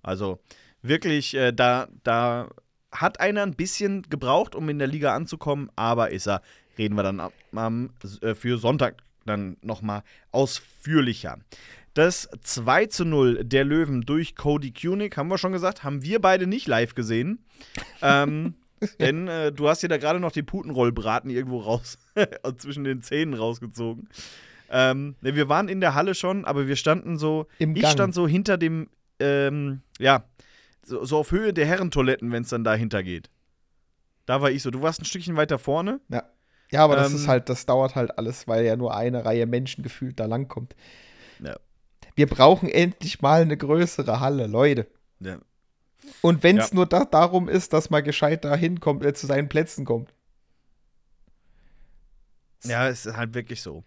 [0.03, 0.39] Also
[0.81, 2.49] wirklich, äh, da, da
[2.91, 6.41] hat einer ein bisschen gebraucht, um in der Liga anzukommen, aber ist er,
[6.77, 7.89] reden wir dann am, am,
[8.21, 11.39] äh, für Sonntag dann nochmal ausführlicher.
[11.93, 16.21] Das 2 zu 0 der Löwen durch Cody Kunig, haben wir schon gesagt, haben wir
[16.21, 17.43] beide nicht live gesehen.
[18.01, 18.55] ähm,
[18.99, 21.97] denn äh, du hast dir da gerade noch den Putenrollbraten irgendwo raus,
[22.57, 24.07] zwischen den Zähnen rausgezogen.
[24.69, 27.93] Ähm, ne, wir waren in der Halle schon, aber wir standen so, Im ich Gang.
[27.93, 30.23] stand so hinter dem, ähm, ja,
[30.83, 33.29] so, so auf Höhe der Herrentoiletten, wenn es dann dahinter geht.
[34.25, 34.71] Da war ich so.
[34.71, 35.99] Du warst ein Stückchen weiter vorne.
[36.09, 36.23] Ja.
[36.71, 39.45] Ja, aber das Ähm, ist halt, das dauert halt alles, weil ja nur eine Reihe
[39.45, 40.75] Menschen gefühlt da langkommt.
[41.39, 41.57] Ja.
[42.15, 44.87] Wir brauchen endlich mal eine größere Halle, Leute.
[45.19, 45.37] Ja.
[46.21, 46.75] Und wenn es Ja.
[46.75, 50.13] nur da, darum ist, dass man gescheit da hinkommt, äh, zu seinen Plätzen kommt.
[52.63, 53.83] Ja, es ist halt wirklich so.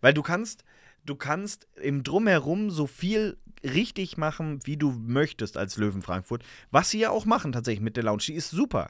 [0.00, 0.64] Weil du kannst,
[1.04, 6.44] du kannst im Drumherum so viel richtig machen, wie du möchtest als Löwen Frankfurt.
[6.70, 8.22] Was sie ja auch machen tatsächlich mit der Lounge.
[8.26, 8.88] Die ist super.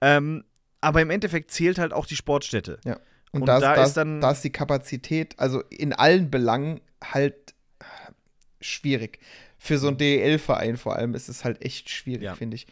[0.00, 0.44] Ähm,
[0.86, 2.78] aber im Endeffekt zählt halt auch die Sportstätte.
[2.84, 2.94] Ja.
[3.32, 6.80] Und, Und da, da da, ist dann- da ist die Kapazität, also in allen Belangen
[7.02, 7.54] halt
[8.60, 9.18] schwierig.
[9.58, 12.34] Für so einen DEL-Verein vor allem ist es halt echt schwierig, Ja.
[12.34, 12.66] finde ich.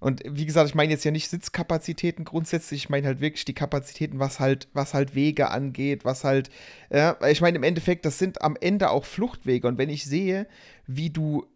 [0.00, 3.54] Und wie gesagt, ich meine jetzt ja nicht Sitzkapazitäten grundsätzlich, ich meine halt wirklich die
[3.54, 6.50] Kapazitäten, was halt, was halt Wege angeht, was halt,
[6.90, 9.66] ja, ich meine im Endeffekt, das sind am Ende auch Fluchtwege.
[9.66, 10.46] Und wenn ich sehe,
[10.86, 11.46] wie du,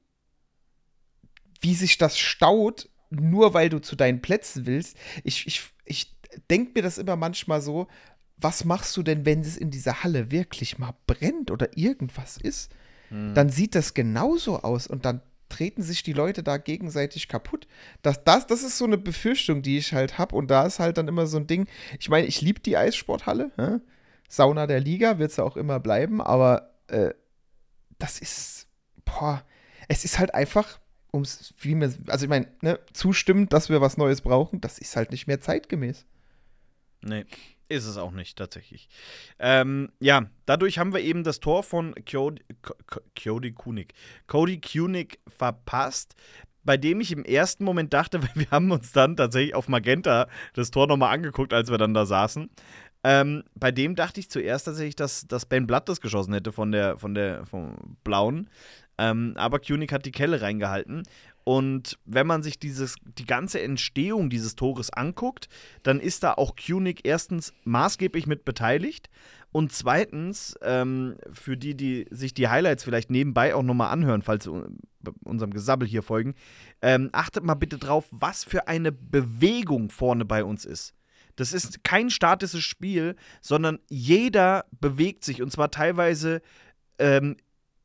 [1.61, 6.17] wie sich das staut, nur weil du zu deinen Plätzen willst, ich, ich, ich
[6.51, 7.89] denke mir das immer manchmal so,
[8.37, 12.71] was machst du denn, wenn es in dieser Halle wirklich mal brennt oder irgendwas ist?
[13.35, 17.67] Dann sieht das genauso aus und dann treten sich die Leute da gegenseitig kaputt.
[18.03, 20.37] Das, das, das ist so eine Befürchtung, die ich halt habe.
[20.37, 21.67] Und da ist halt dann immer so ein Ding.
[21.99, 23.51] Ich meine, ich liebe die Eissporthalle.
[23.57, 23.79] hä?
[24.29, 26.21] Sauna der Liga wird es auch immer bleiben.
[26.21, 27.15] Aber äh,
[27.99, 28.69] das ist,
[29.05, 29.43] boah,
[29.89, 30.79] es ist halt einfach,
[31.19, 34.97] ums, wie mir, also ich meine, ne, zustimmend, dass wir was Neues brauchen, das ist
[34.97, 36.07] halt nicht mehr zeitgemäß.
[37.03, 37.27] Nee,
[37.69, 38.89] ist es auch nicht, tatsächlich.
[39.39, 42.43] Ähm, ja, dadurch haben wir eben das Tor von Cody,
[43.23, 43.95] Cody Kunig,
[44.27, 46.15] Cody Kunig verpasst,
[46.65, 50.29] bei dem ich im ersten Moment dachte, weil wir haben uns dann tatsächlich auf Magenta
[50.55, 52.51] das Tor nochmal angeguckt, als wir dann da saßen.
[53.05, 56.73] Ähm, bei dem dachte ich zuerst tatsächlich, dass, dass Ben Blatt das geschossen hätte von
[56.73, 58.51] der, von der, vom Blauen.
[58.99, 61.05] Ähm, aber Kunig hat die Kelle reingehalten.
[61.45, 65.49] Und wenn man sich dieses, die ganze Entstehung dieses Tores anguckt,
[65.83, 69.09] dann ist da auch Kunig erstens maßgeblich mit beteiligt
[69.51, 74.45] und zweitens, ähm, für die, die sich die Highlights vielleicht nebenbei auch nochmal anhören, falls
[74.45, 74.79] sie un-
[75.25, 76.35] unserem Gesabbel hier folgen,
[76.83, 80.93] ähm, achtet mal bitte drauf, was für eine Bewegung vorne bei uns ist.
[81.37, 86.43] Das ist kein statisches Spiel, sondern jeder bewegt sich und zwar teilweise
[86.99, 87.37] ähm,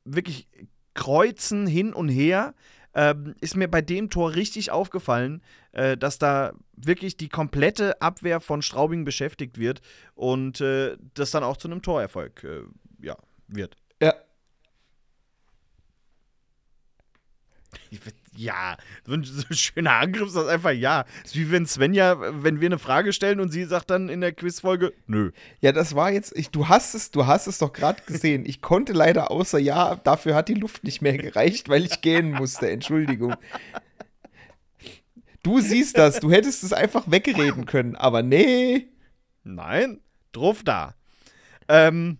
[0.04, 0.50] wirklich
[0.94, 2.54] kreuzen hin und her.
[2.96, 8.40] Ähm, ist mir bei dem Tor richtig aufgefallen, äh, dass da wirklich die komplette Abwehr
[8.40, 9.82] von Straubing beschäftigt wird
[10.14, 12.62] und äh, das dann auch zu einem Torerfolg äh,
[13.04, 13.78] ja, wird.
[18.36, 18.78] Ja.
[19.06, 21.06] So ein, so ein schöner Angriff ist das einfach ja.
[21.24, 24.32] Ist wie wenn Svenja, wenn wir eine Frage stellen und sie sagt dann in der
[24.32, 25.32] Quizfolge, nö.
[25.62, 28.46] Ja, das war jetzt, ich, du hast es, du hast es doch gerade gesehen.
[28.46, 32.32] Ich konnte leider außer ja, dafür hat die Luft nicht mehr gereicht, weil ich gehen
[32.32, 32.70] musste.
[32.70, 33.36] Entschuldigung.
[35.44, 38.88] Du siehst das, du hättest es einfach wegreden können, aber nee.
[39.44, 40.00] Nein,
[40.32, 40.96] drauf da.
[41.68, 42.18] Ähm,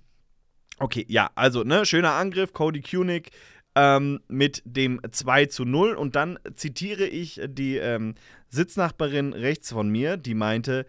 [0.78, 3.32] okay, ja, also, ne, schöner Angriff, Cody Kunig
[3.76, 5.94] ähm, mit dem 2 zu 0.
[5.96, 8.16] Und dann zitiere ich die ähm,
[8.50, 10.86] Sitznachbarin rechts von mir, die meinte,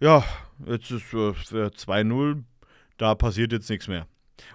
[0.00, 0.24] ja,
[0.66, 2.44] jetzt ist äh, für 2-0,
[2.96, 4.06] da passiert jetzt nichts mehr.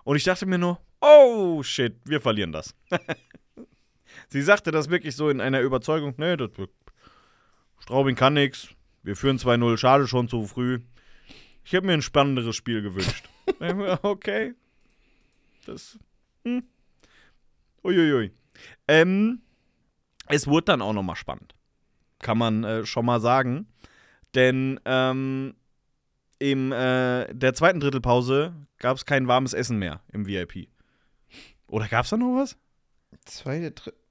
[0.04, 2.74] Und ich dachte mir nur, oh shit, wir verlieren das.
[4.30, 6.72] Sie sagte das wirklich so in einer Überzeugung, nee, das wird,
[7.80, 8.70] Straubing kann nichts,
[9.04, 10.80] wir führen 2-0, schade schon zu früh.
[11.66, 13.30] Ich hätte mir ein spannenderes Spiel gewünscht.
[14.04, 14.54] okay.
[15.66, 15.98] Das.
[16.46, 16.64] Hm.
[17.84, 18.32] Uiuiui.
[18.88, 19.42] Ähm,
[20.28, 21.56] es wurde dann auch nochmal spannend.
[22.20, 23.68] Kann man äh, schon mal sagen.
[24.36, 25.56] Denn ähm,
[26.40, 30.68] im äh, der zweiten Drittelpause gab es kein warmes Essen mehr im VIP.
[31.68, 32.58] Oder gab es da noch was?
[33.26, 34.03] Zweite, dritte.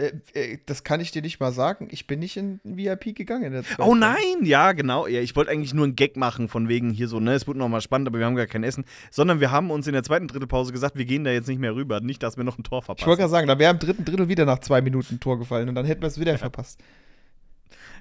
[0.00, 0.12] Äh,
[0.54, 1.88] äh, das kann ich dir nicht mal sagen.
[1.90, 3.64] Ich bin nicht in VIP gegangen.
[3.78, 5.06] Oh nein, ja, genau.
[5.06, 7.56] Ja, ich wollte eigentlich nur einen Gag machen, von wegen hier so, ne, es wird
[7.56, 8.84] nochmal spannend, aber wir haben gar kein Essen.
[9.10, 11.74] Sondern wir haben uns in der zweiten Drittelpause gesagt, wir gehen da jetzt nicht mehr
[11.74, 12.00] rüber.
[12.00, 13.18] Nicht, dass wir noch ein Tor Ich wollte verpassen.
[13.18, 15.74] gerade sagen, da wäre im dritten Drittel wieder nach zwei Minuten ein Tor gefallen und
[15.74, 16.80] dann hätten wir es wieder verpasst.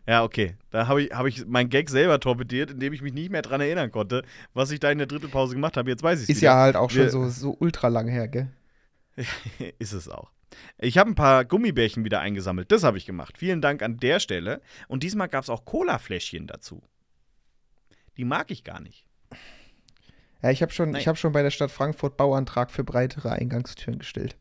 [0.07, 0.55] Ja, okay.
[0.71, 3.61] Da habe ich, hab ich mein Gag selber torpediert, indem ich mich nicht mehr dran
[3.61, 5.89] erinnern konnte, was ich da in der Drittelpause gemacht habe.
[5.89, 8.27] Jetzt weiß ich es Ist ja halt auch schon Wir- so, so ultra lang her,
[8.27, 8.47] gell?
[9.79, 10.31] Ist es auch.
[10.77, 12.71] Ich habe ein paar Gummibärchen wieder eingesammelt.
[12.71, 13.37] Das habe ich gemacht.
[13.37, 14.61] Vielen Dank an der Stelle.
[14.87, 16.81] Und diesmal gab es auch Cola-Fläschchen dazu.
[18.17, 19.05] Die mag ich gar nicht.
[20.41, 23.99] Ja, ich habe schon, ich hab schon bei der Stadt Frankfurt Bauantrag für breitere Eingangstüren
[23.99, 24.37] gestellt.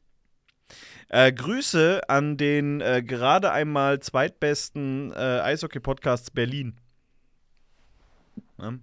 [1.09, 6.77] Äh, Grüße an den äh, gerade einmal zweitbesten äh, Eishockey-Podcasts Berlin.
[8.59, 8.75] Ja.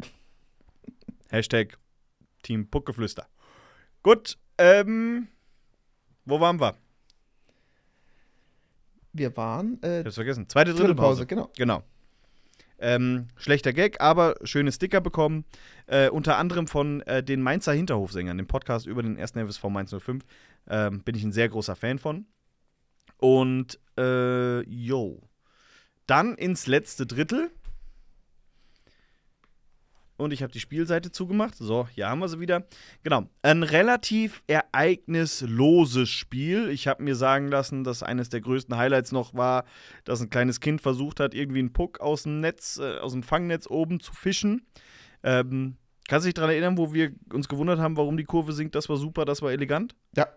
[1.30, 1.78] Hashtag
[2.44, 3.28] Team Puckgeflüster.
[4.02, 5.28] Gut, ähm,
[6.26, 6.76] wo waren wir?
[9.16, 10.50] Wir waren äh, Ich hab's vergessen.
[10.50, 11.26] Zweite Drittelpause.
[11.26, 11.80] Drittelpause, genau.
[11.80, 11.84] Genau.
[12.78, 15.46] Ähm, schlechter Gag, aber schöne Sticker bekommen.
[15.88, 19.32] Äh, unter anderem von äh, den Mainzer Hinterhofsängern, dem Podcast über den 1.
[19.32, 20.26] FSV Mainz 05.
[20.68, 22.26] Ähm, bin ich ein sehr großer Fan von.
[23.18, 25.22] Und, äh, yo.
[26.06, 27.50] Dann ins letzte Drittel.
[30.18, 31.56] Und ich habe die Spielseite zugemacht.
[31.56, 32.66] So, hier haben wir sie wieder.
[33.04, 33.28] Genau.
[33.42, 36.70] Ein relativ ereignisloses Spiel.
[36.70, 39.66] Ich habe mir sagen lassen, dass eines der größten Highlights noch war,
[40.06, 43.24] dass ein kleines Kind versucht hat, irgendwie einen Puck aus dem Netz, äh, aus dem
[43.24, 44.66] Fangnetz oben zu fischen.
[45.22, 45.76] Ähm,
[46.08, 48.76] kannst du dich daran erinnern, wo wir uns gewundert haben, warum die Kurve sinkt?
[48.76, 49.96] Das war super, das war elegant.
[50.16, 50.28] Ja.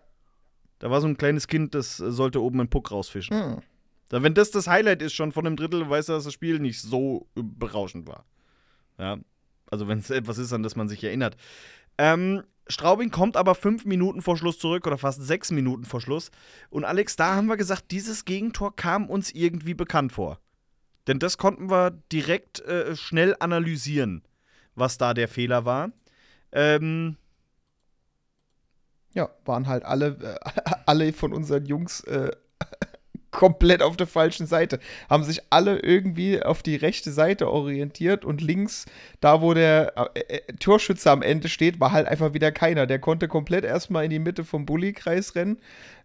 [0.79, 3.55] Da war so ein kleines Kind, das äh, sollte oben einen Puck rausfischen.
[3.55, 3.61] Hm.
[4.09, 6.59] Da, wenn das das Highlight ist schon von einem Drittel, weißt du, dass das Spiel
[6.59, 8.25] nicht so berauschend war.
[8.97, 9.19] Ja.
[9.71, 11.37] Also wenn es etwas ist, an das man sich erinnert.
[11.97, 16.29] Ähm, Straubing kommt aber fünf Minuten vor Schluss zurück oder fast sechs Minuten vor Schluss.
[16.69, 20.39] Und Alex, da haben wir gesagt, dieses Gegentor kam uns irgendwie bekannt vor.
[21.07, 24.23] Denn das konnten wir direkt äh, schnell analysieren,
[24.75, 25.91] was da der Fehler war.
[26.51, 27.17] Ähm,
[29.15, 32.31] Ja, waren halt alle, äh, alle von unseren Jungs äh,
[33.31, 34.79] komplett auf der falschen Seite.
[35.09, 38.85] Haben sich alle irgendwie auf die rechte Seite orientiert und links,
[39.21, 42.87] da wo der äh, äh, Torschütze am Ende steht, war halt einfach wieder keiner.
[42.87, 45.57] Der konnte komplett erstmal in die Mitte vom Bulli-Kreis rennen.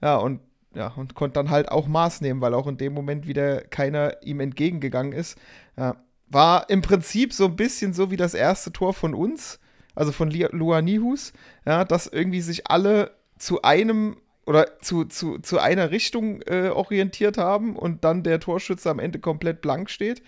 [0.02, 0.40] Ja, und
[0.74, 4.16] ja, und konnte dann halt auch Maß nehmen, weil auch in dem Moment wieder keiner
[4.24, 5.38] ihm entgegengegangen ist.
[5.76, 5.96] Ja,
[6.28, 9.60] war im Prinzip so ein bisschen so wie das erste Tor von uns,
[9.94, 11.32] also von Luanihus,
[11.64, 17.38] ja, dass irgendwie sich alle zu einem oder zu, zu, zu einer Richtung äh, orientiert
[17.38, 20.22] haben und dann der Torschütze am Ende komplett blank steht.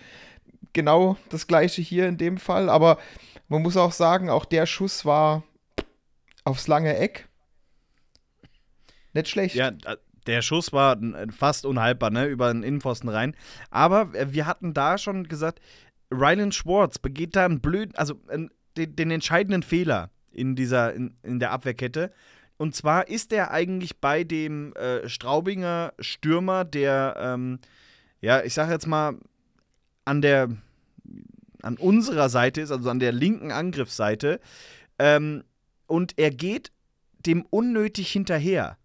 [0.73, 2.97] Genau das gleiche hier in dem Fall, aber
[3.47, 5.43] man muss auch sagen, auch der Schuss war
[6.43, 7.27] aufs lange Eck.
[9.13, 9.55] Nicht schlecht.
[9.55, 9.71] Ja,
[10.27, 10.97] der Schuss war
[11.35, 13.35] fast unhaltbar, ne, über den Innenpfosten rein.
[13.71, 15.61] Aber äh, wir hatten da schon gesagt,
[16.11, 21.17] Rylan Schwartz begeht da einen blöden, also äh, den, den entscheidenden Fehler in dieser, in,
[21.23, 22.11] in der Abwehrkette.
[22.57, 27.59] Und zwar ist er eigentlich bei dem äh, Straubinger Stürmer, der, ähm,
[28.19, 29.15] ja, ich sag jetzt mal,
[30.05, 30.49] an der,
[31.61, 34.39] an unserer Seite ist, also an der linken Angriffsseite.
[34.97, 35.43] Ähm,
[35.85, 36.71] und er geht
[37.25, 38.77] dem unnötig hinterher.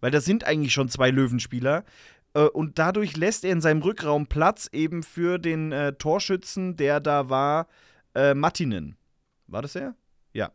[0.00, 1.84] Weil das sind eigentlich schon zwei Löwenspieler.
[2.34, 7.00] Äh, und dadurch lässt er in seinem Rückraum Platz eben für den äh, Torschützen, der
[7.00, 7.68] da war,
[8.14, 8.96] äh, Mattinen.
[9.46, 9.94] War das er?
[10.32, 10.50] Ja.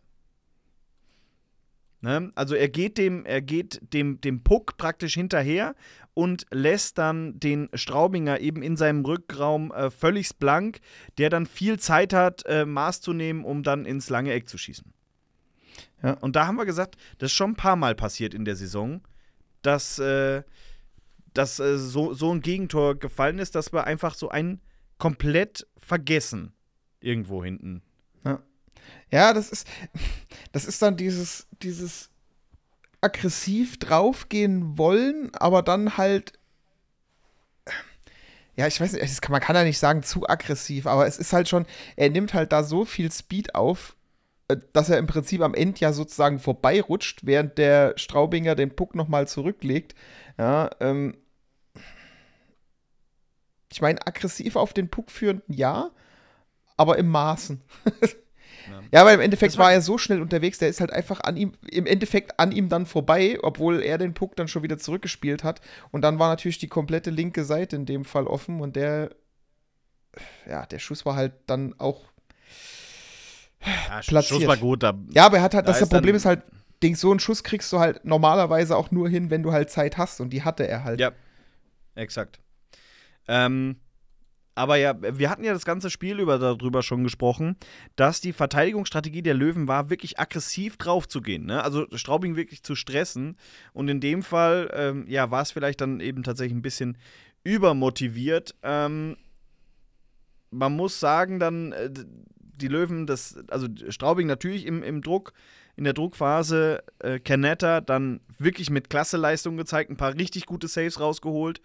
[2.05, 2.29] Ne?
[2.35, 5.73] Also er geht dem, er geht dem, dem Puck praktisch hinterher
[6.13, 10.81] und lässt dann den Straubinger eben in seinem Rückraum äh, völlig blank,
[11.17, 14.59] der dann viel Zeit hat, äh, Maß zu nehmen, um dann ins lange Eck zu
[14.59, 14.93] schießen.
[16.03, 16.11] Ja.
[16.19, 19.01] Und da haben wir gesagt, das ist schon ein paar Mal passiert in der Saison,
[19.63, 20.43] dass, äh,
[21.33, 24.61] dass äh, so, so ein Gegentor gefallen ist, dass wir einfach so ein
[24.99, 26.53] komplett vergessen
[26.99, 27.81] irgendwo hinten.
[29.11, 29.67] Ja, das ist,
[30.51, 32.09] das ist dann dieses, dieses
[33.01, 36.33] aggressiv draufgehen wollen, aber dann halt.
[38.57, 41.33] Ja, ich weiß nicht, kann, man kann ja nicht sagen zu aggressiv, aber es ist
[41.33, 41.65] halt schon,
[41.97, 43.97] er nimmt halt da so viel Speed auf,
[44.47, 48.95] äh, dass er im Prinzip am Ende ja sozusagen vorbeirutscht, während der Straubinger den Puck
[48.95, 49.93] nochmal zurücklegt.
[50.37, 51.17] Ja, ähm.
[53.71, 55.91] Ich meine, aggressiv auf den Puck führenden ja,
[56.77, 57.61] aber im Maßen.
[58.91, 61.37] Ja, weil im Endeffekt war- war er so schnell unterwegs, der ist halt einfach an
[61.37, 65.43] ihm, im Endeffekt an ihm dann vorbei, obwohl er den Puck dann schon wieder zurückgespielt
[65.43, 65.61] hat.
[65.91, 69.09] Und dann war natürlich die komplette linke Seite in dem Fall offen und der
[70.49, 72.03] ja, der Schuss war halt dann auch
[73.61, 74.25] Ja, platziert.
[74.25, 74.83] Schuss war gut.
[74.83, 76.43] Da, Ja, aber er hat halt, Da das, ist Problem ist halt,
[76.83, 79.97] Ding, so einen Schuss kriegst du halt normalerweise auch nur hin, wenn du halt Zeit
[79.97, 80.99] hast und die hatte er halt.
[80.99, 81.11] Ja,
[81.95, 82.39] exakt.
[83.27, 83.77] Ähm,
[84.55, 87.57] aber ja, wir hatten ja das ganze Spiel über darüber schon gesprochen,
[87.97, 91.45] dass die Verteidigungsstrategie der Löwen war, wirklich aggressiv drauf zu gehen.
[91.45, 91.61] Ne?
[91.61, 93.37] Also Straubing wirklich zu stressen.
[93.73, 96.97] Und in dem Fall, ähm, ja, war es vielleicht dann eben tatsächlich ein bisschen
[97.43, 98.55] übermotiviert.
[98.63, 99.17] Ähm,
[100.51, 101.89] man muss sagen, dann äh,
[102.39, 105.33] die Löwen, das, also Straubing natürlich im, im Druck,
[105.75, 111.01] in der Druckphase, äh, Canetta dann wirklich mit Klasseleistung gezeigt, ein paar richtig gute Saves
[111.01, 111.59] rausgeholt.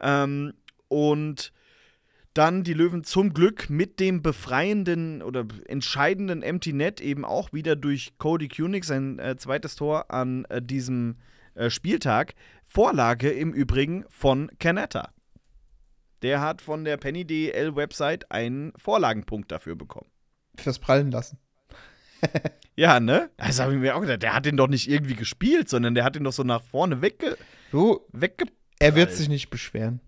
[0.00, 0.54] Ähm,
[0.88, 1.52] und
[2.34, 7.76] dann die Löwen zum Glück mit dem befreienden oder entscheidenden Empty Net eben auch wieder
[7.76, 11.16] durch Cody Kunig, sein äh, zweites Tor an äh, diesem
[11.54, 12.34] äh, Spieltag.
[12.64, 15.12] Vorlage im Übrigen von Canetta.
[16.22, 20.08] Der hat von der Penny DL Website einen Vorlagenpunkt dafür bekommen.
[20.56, 21.38] Fürs Prallen lassen.
[22.74, 23.28] Ja, ne?
[23.36, 26.04] Also habe ich mir auch gedacht, der hat den doch nicht irgendwie gespielt, sondern der
[26.04, 27.36] hat den doch so nach vorne wegge
[27.70, 28.46] So, wegge
[28.78, 30.00] er wird sich nicht beschweren.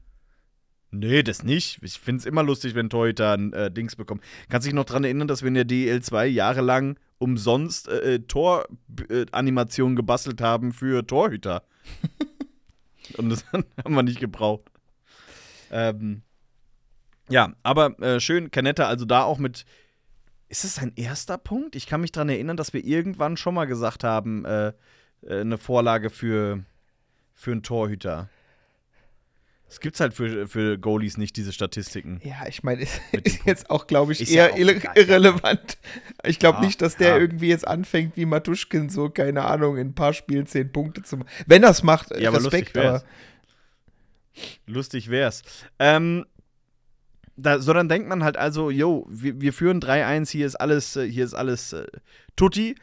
[0.96, 1.78] Nee, das nicht.
[1.82, 4.20] Ich finde es immer lustig, wenn Torhüter ein äh, Dings bekommen.
[4.48, 10.40] Kannst dich noch dran erinnern, dass wir in der DL2 jahrelang umsonst äh, Toranimationen gebastelt
[10.40, 11.64] haben für Torhüter.
[13.16, 14.70] Und das haben wir nicht gebraucht.
[15.72, 16.22] Ähm,
[17.28, 19.64] ja, aber äh, schön, Canetta also da auch mit.
[20.48, 21.74] Ist es sein erster Punkt?
[21.74, 24.68] Ich kann mich dran erinnern, dass wir irgendwann schon mal gesagt haben, äh,
[25.22, 26.64] äh, eine Vorlage für,
[27.32, 28.28] für einen Torhüter.
[29.74, 32.20] Es gibt halt für, für Goalies nicht diese Statistiken.
[32.22, 35.78] Ja, ich meine, ist, ist jetzt auch, glaube ich, Ist ja eher auch irre irrelevant.
[36.22, 37.18] Ich glaube Ja, nicht, dass der ja.
[37.18, 41.16] irgendwie jetzt anfängt, wie Matuschkin, so, keine Ahnung, in ein paar Spielen zehn Punkte zu
[41.16, 41.28] machen.
[41.48, 43.02] Wenn das macht, Ja, aber Respekt, lustig wär's.
[43.02, 43.10] aber
[44.66, 45.42] Lustig wär's.
[45.80, 46.24] Ähm,
[47.36, 50.94] da, so dann denkt man halt also, yo, wir, wir führen 3-1, hier ist alles,
[50.94, 51.84] äh, hier ist alles äh,
[52.36, 52.76] Tutti.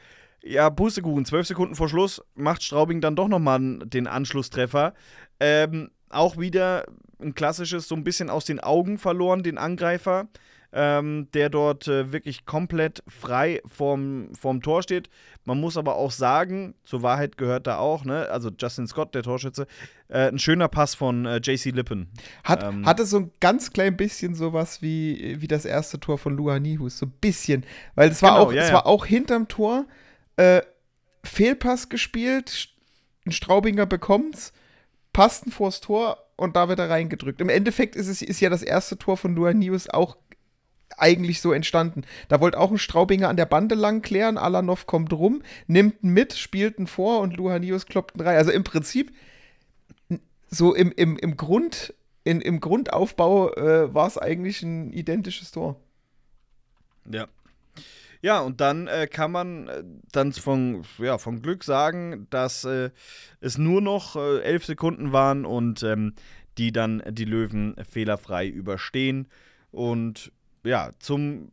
[0.44, 4.94] Ja, Pustekuchen, zwölf Sekunden vor Schluss macht Straubing dann doch nochmal den Anschlusstreffer.
[5.40, 6.86] Ähm, auch wieder
[7.20, 10.28] ein klassisches, so ein bisschen aus den Augen verloren, den Angreifer,
[10.74, 15.10] ähm, der dort äh, wirklich komplett frei vorm, vorm Tor steht.
[15.44, 19.24] Man muss aber auch sagen, zur Wahrheit gehört da auch, ne, also Justin Scott, der
[19.24, 19.68] Torschütze,
[20.08, 22.08] äh, ein schöner Pass von äh, JC Lippen.
[22.44, 26.36] hat, Ähm, hatte so ein ganz klein bisschen sowas wie, wie das erste Tor von
[26.38, 26.98] Luha Nihus.
[27.00, 27.66] So ein bisschen.
[27.96, 28.76] Weil es war, Genau, auch, ja, es ja.
[28.76, 29.86] war auch hinterm Tor.
[30.38, 30.62] Äh,
[31.24, 32.70] Fehlpass gespielt,
[33.26, 34.54] ein Straubinger bekommt's,
[35.14, 37.42] passten vors Tor und da wird er reingedrückt.
[37.42, 40.18] Im Endeffekt ist es ist ja das erste Tor von Luanius auch
[40.98, 42.04] eigentlich so entstanden.
[42.28, 46.12] Da wollte auch ein Straubinger an der Bande lang klären, Alanov kommt rum, nimmt ihn
[46.12, 48.38] mit, spielt ihn vor und Luhanius kloppt ihn rein.
[48.38, 49.12] Also im Prinzip
[50.50, 51.94] so im, im, im Grund,
[52.24, 55.80] in, im Grundaufbau äh, war es eigentlich ein identisches Tor.
[57.10, 57.28] Ja.
[58.22, 62.92] Ja, und dann äh, kann man äh, dann von, ja, von Glück sagen, dass äh,
[63.40, 66.14] es nur noch äh, elf Sekunden waren und ähm,
[66.58, 69.28] die dann die Löwen fehlerfrei überstehen.
[69.72, 70.32] Und
[70.64, 71.50] ja, zum,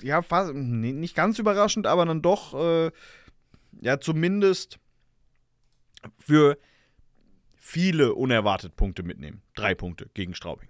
[0.00, 2.90] ja, fast, nicht ganz überraschend, aber dann doch, äh,
[3.82, 4.78] ja, zumindest
[6.18, 6.56] für
[7.56, 9.42] viele unerwartet Punkte mitnehmen.
[9.54, 10.68] Drei Punkte gegen Straubing.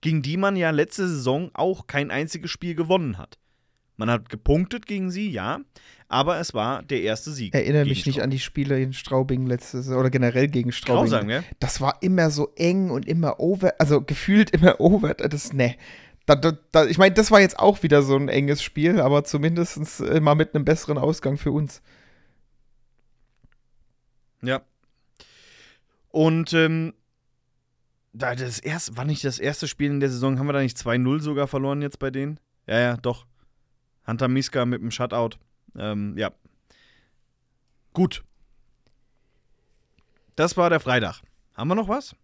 [0.00, 3.38] Gegen die man ja letzte Saison auch kein einziges Spiel gewonnen hat.
[3.96, 5.60] Man hat gepunktet gegen sie, ja,
[6.08, 7.54] aber es war der erste Sieg.
[7.54, 8.22] Erinnere mich nicht Straubing.
[8.22, 11.10] an die Spiele in Straubing letztes oder generell gegen Straubing.
[11.10, 11.44] Grausam, gell?
[11.60, 15.14] Das war immer so eng und immer over, also gefühlt immer over.
[15.14, 15.76] Das, ne.
[16.26, 19.24] Da, da, da, ich meine, das war jetzt auch wieder so ein enges Spiel, aber
[19.24, 21.80] zumindest mal mit einem besseren Ausgang für uns.
[24.42, 24.62] Ja.
[26.10, 26.94] Und ähm,
[28.12, 30.78] da das erste, war nicht das erste Spiel in der Saison, haben wir da nicht
[30.78, 32.40] 2-0 sogar verloren jetzt bei denen?
[32.66, 33.26] Ja, ja, doch.
[34.06, 35.36] Hunter Miska mit dem Shutout.
[35.76, 36.30] Ähm, ja.
[37.92, 38.24] Gut.
[40.36, 41.22] Das war der Freitag.
[41.54, 42.14] Haben wir noch was?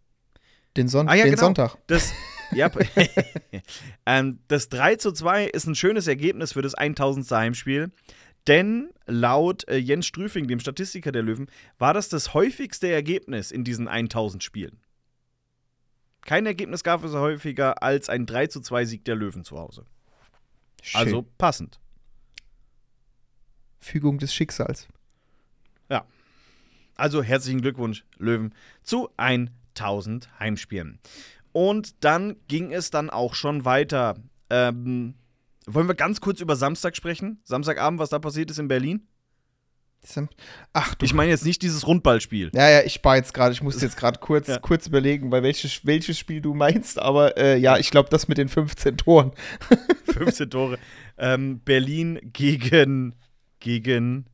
[0.77, 1.45] Den, Son Ah, ja, den genau.
[1.47, 1.77] Sonntag.
[1.87, 2.13] Das,
[2.53, 2.71] ja,
[4.07, 7.31] ähm, das 3 zu 2 ist ein schönes Ergebnis für das 1000.
[7.31, 7.91] Heimspiel.
[8.47, 13.65] Denn laut äh, Jens Strüfing, dem Statistiker der Löwen, war das das häufigste Ergebnis in
[13.65, 14.81] diesen 1000 Spielen.
[16.23, 19.87] Kein Ergebnis gab es häufiger als ein 3 zu 2 Sieg der Löwen zu Hause.
[20.83, 21.01] Schön.
[21.01, 21.81] Also passend.
[23.81, 24.89] Fügung des Schicksals.
[26.95, 31.01] Also herzlichen Glückwunsch, Löwen, zu 1000 Heimspielen.
[31.53, 34.15] Und dann ging es dann auch schon weiter.
[34.51, 35.15] Ähm,
[35.67, 37.41] wollen wir ganz kurz über Samstag sprechen?
[37.45, 39.07] Samstagabend, was da passiert ist in Berlin?
[40.73, 41.05] Ach du.
[41.05, 42.51] Ich meine jetzt nicht dieses Rundballspiel.
[42.55, 44.59] Ja, ja, ich war jetzt gerade, ich musste jetzt gerade kurz, Ja.
[44.59, 48.39] kurz überlegen, weil welches, welches Spiel du meinst, aber äh, ja, ich glaube, das mit
[48.39, 49.33] den 15 Toren.
[50.13, 50.79] 15 Tore.
[51.19, 53.15] Ähm, Berlin gegen.
[53.61, 54.27] Gegen.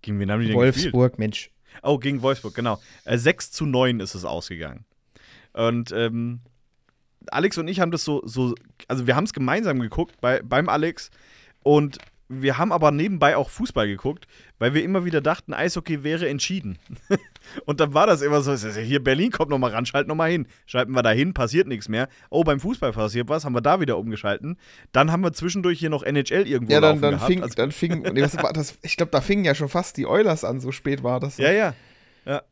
[0.00, 0.92] Gegen wen haben die denn gespielt?
[0.94, 1.50] Wolfsburg, Mensch.
[1.82, 2.80] Oh, gegen Wolfsburg, genau.
[3.04, 4.84] Äh, 6 zu 9 ist es ausgegangen.
[5.52, 6.40] Und ähm,
[7.30, 8.54] Alex und ich haben das so, so
[8.88, 11.10] also wir haben es gemeinsam geguckt bei, beim Alex
[11.62, 11.98] und
[12.40, 14.26] wir haben aber nebenbei auch Fußball geguckt,
[14.58, 16.78] weil wir immer wieder dachten, Eishockey wäre entschieden.
[17.66, 20.30] und dann war das immer so, hier Berlin kommt noch mal ran, schalt noch mal
[20.30, 20.46] hin.
[20.66, 22.08] Schalten wir da hin, passiert nichts mehr.
[22.30, 24.56] Oh, beim Fußball passiert was, haben wir da wieder umgeschalten.
[24.92, 27.26] Dann haben wir zwischendurch hier noch NHL irgendwo Ja, dann, dann gehabt.
[27.26, 28.78] fing, Also- dann fing, nee, was war das?
[28.82, 31.36] Ich glaube, da fingen ja schon fast die Oilers an, so spät war das.
[31.36, 31.74] Ja, ja.
[32.24, 32.42] ja.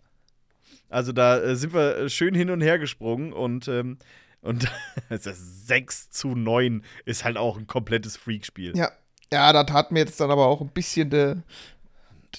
[0.89, 3.99] Also da äh, sind wir schön hin und her gesprungen und, ähm,
[4.43, 4.69] und
[5.09, 8.77] das 6 zu 9 ist halt auch ein komplettes Freakspiel.
[8.77, 8.91] Ja,
[9.33, 11.43] ja, da tat mir jetzt dann aber auch ein bisschen der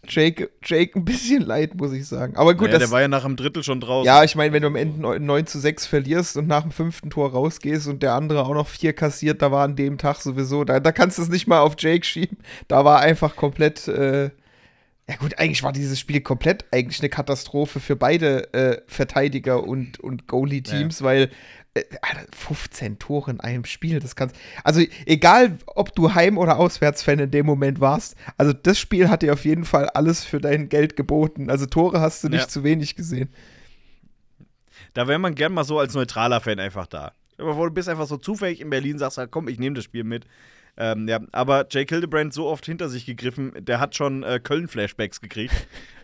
[0.08, 2.36] Jake, Jake ein bisschen leid, muss ich sagen.
[2.38, 4.06] Aber gut, naja, das, der war ja nach dem Drittel schon draußen.
[4.06, 6.72] ja, ich meine, wenn du am Ende 9, 9 zu 6 verlierst und nach dem
[6.72, 10.22] fünften Tor rausgehst und der andere auch noch vier kassiert, da war an dem Tag
[10.22, 12.38] sowieso, da, da kannst du es nicht mal auf Jake schieben.
[12.68, 14.32] Da war einfach komplett, äh,
[15.10, 20.00] ja gut, eigentlich war dieses Spiel komplett eigentlich eine Katastrophe für beide äh, Verteidiger und,
[20.00, 21.32] und Goalie-Teams, weil äh, Alter,
[22.36, 27.32] 15 Tore in einem Spiel, das kannst also egal, ob du Heim- oder Auswärtsfan in
[27.32, 30.96] dem Moment warst, also das Spiel hat dir auf jeden Fall alles für dein Geld
[30.98, 31.50] geboten.
[31.50, 32.48] Also Tore hast du nicht Ja.
[32.48, 33.30] zu wenig gesehen.
[34.94, 37.14] Da wäre man gern mal so als neutraler Fan einfach da.
[37.38, 40.04] Vor, Du bist einfach so zufällig in Berlin, sagst halt, komm, ich nehme das Spiel
[40.04, 40.26] mit.
[40.78, 45.22] Ähm, ja, aber Jake Hildebrand so oft hinter sich gegriffen, der hat schon äh, Köln-Flashbacks
[45.22, 45.54] gekriegt.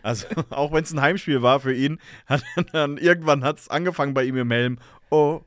[0.02, 2.42] Also auch wenn es ein Heimspiel war für ihn, hat
[2.72, 4.78] dann irgendwann hat es angefangen bei ihm im Helm.
[5.10, 5.40] Oh,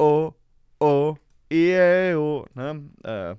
[0.00, 0.34] oh,
[0.80, 1.16] oh,
[1.52, 2.46] yeah, oh.
[2.54, 2.90] Ne?
[3.02, 3.36] Äh,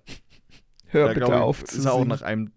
[0.87, 2.51] Hör da, bitte ich, auf ist zu auch nach einem.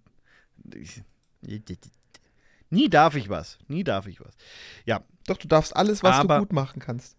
[2.70, 3.58] Nie darf ich was.
[3.68, 4.36] Nie darf ich was.
[4.84, 5.02] Ja.
[5.26, 7.16] Doch, du darfst alles, was Aber- du gut machen kannst.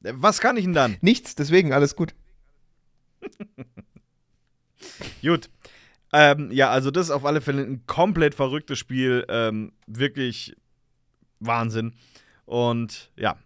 [0.00, 0.96] Was kann ich denn dann?
[1.00, 2.14] Nichts, deswegen alles gut.
[5.22, 5.48] Gut.
[6.12, 9.24] Ähm, ja, also das ist auf alle Fälle ein komplett verrücktes Spiel.
[9.28, 10.54] Ähm, wirklich
[11.40, 11.94] Wahnsinn.
[12.44, 13.36] Und ja.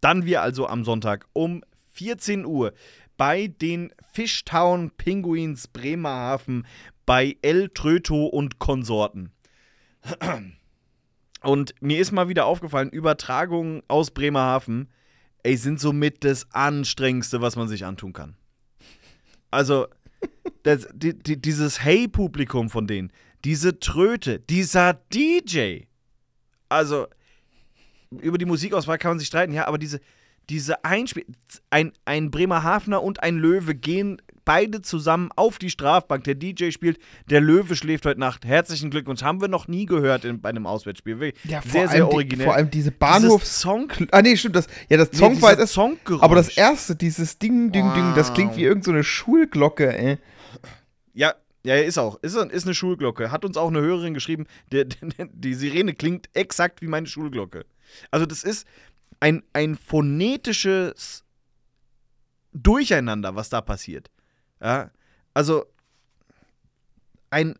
[0.00, 2.72] Dann wir also am Sonntag um 14 Uhr
[3.16, 6.66] bei den Fishtown Penguins Bremerhaven
[7.06, 9.32] bei El Tröto und Konsorten.
[11.42, 14.88] Und mir ist mal wieder aufgefallen, Übertragungen aus Bremerhaven,
[15.44, 18.36] ey, sind somit das Anstrengendste, was man sich antun kann.
[19.52, 19.86] Also,
[20.64, 23.12] das, die, die, dieses Hey-Publikum von denen,
[23.44, 25.82] diese Tröte, dieser DJ.
[26.68, 27.06] Also,
[28.10, 30.00] über die Musikauswahl kann man sich streiten, ja, aber diese,
[30.48, 31.24] diese Einspiel.
[31.70, 36.22] Ein, ein Bremerhavener und ein Löwe gehen beide zusammen auf die Strafbank.
[36.22, 38.44] Der DJ spielt, der Löwe schläft heute Nacht.
[38.44, 39.22] Herzlichen Glückwunsch.
[39.24, 41.18] Haben wir noch nie gehört in, bei einem Auswärtsspiel.
[41.18, 42.44] Wirklich Ja, sehr, sehr die- originell.
[42.46, 43.90] vor allem diese Bahnhofs- Song.
[44.12, 44.54] Ah, nee, stimmt.
[44.54, 45.72] Das, ja, das Nee, Song war dieses das.
[45.72, 46.22] Songgeräusch.
[46.22, 48.56] Aber das erste, dieses Ding, Ding, Ding, das klingt Wow.
[48.58, 50.18] wie irgendeine so Schulglocke, ey.
[51.12, 51.34] Ja,
[51.64, 52.22] ja, ist auch.
[52.22, 53.32] Ist, ist eine Schulglocke.
[53.32, 57.64] Hat uns auch eine Hörerin geschrieben, der, der, die Sirene klingt exakt wie meine Schulglocke.
[58.10, 58.66] Also, das ist
[59.20, 61.24] ein, ein phonetisches
[62.52, 64.10] Durcheinander, was da passiert.
[64.60, 64.90] Ja,
[65.34, 65.66] also
[67.30, 67.54] ein,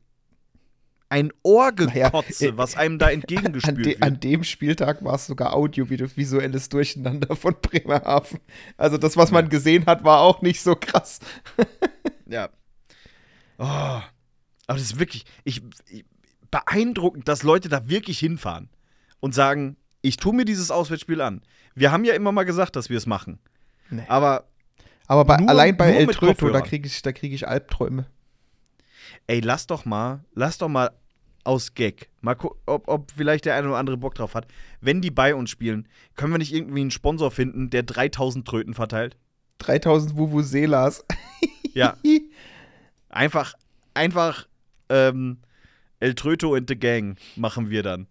[1.09, 4.03] ein Ohrgekotze, Naja, äh, was einem da An, entgegengespült de, wird.
[4.03, 8.41] an dem Spieltag war es sogar audiovisuelles Durcheinander von Bremerhaven.
[8.77, 11.21] Also das, was man gesehen hat, war auch nicht so krass.
[12.29, 12.49] Ja.
[13.57, 13.63] Oh.
[13.63, 14.03] Aber
[14.67, 16.05] das ist wirklich ich, ich,
[16.51, 18.69] beeindruckend, dass Leute da wirklich hinfahren
[19.21, 19.77] und sagen,
[20.07, 21.43] ich tue mir dieses Auswärtsspiel an.
[21.75, 23.39] Wir haben ja immer mal gesagt, dass wir es machen.
[23.91, 24.05] Nee.
[24.09, 24.45] Aber
[25.07, 28.07] Aber bei, Nur- allein bei El Tröto, da kriege ich, da krieg ich Albträume.
[29.27, 30.91] ey, lass doch mal, lass doch mal
[31.45, 32.37] aus Gag, mal
[32.67, 34.49] ob, ob vielleicht der eine oder andere Bock drauf hat.
[34.81, 35.87] Wenn die bei uns spielen,
[36.17, 39.17] können wir nicht irgendwie einen Sponsor finden, der 3000 Tröten verteilt?
[39.59, 41.05] 3000 Vuvuzelas.
[41.73, 41.97] Ja.
[43.09, 43.55] Einfach,
[43.95, 44.47] einfach
[44.91, 45.39] ähm,
[46.01, 48.07] El Tröto and the Gang machen wir dann.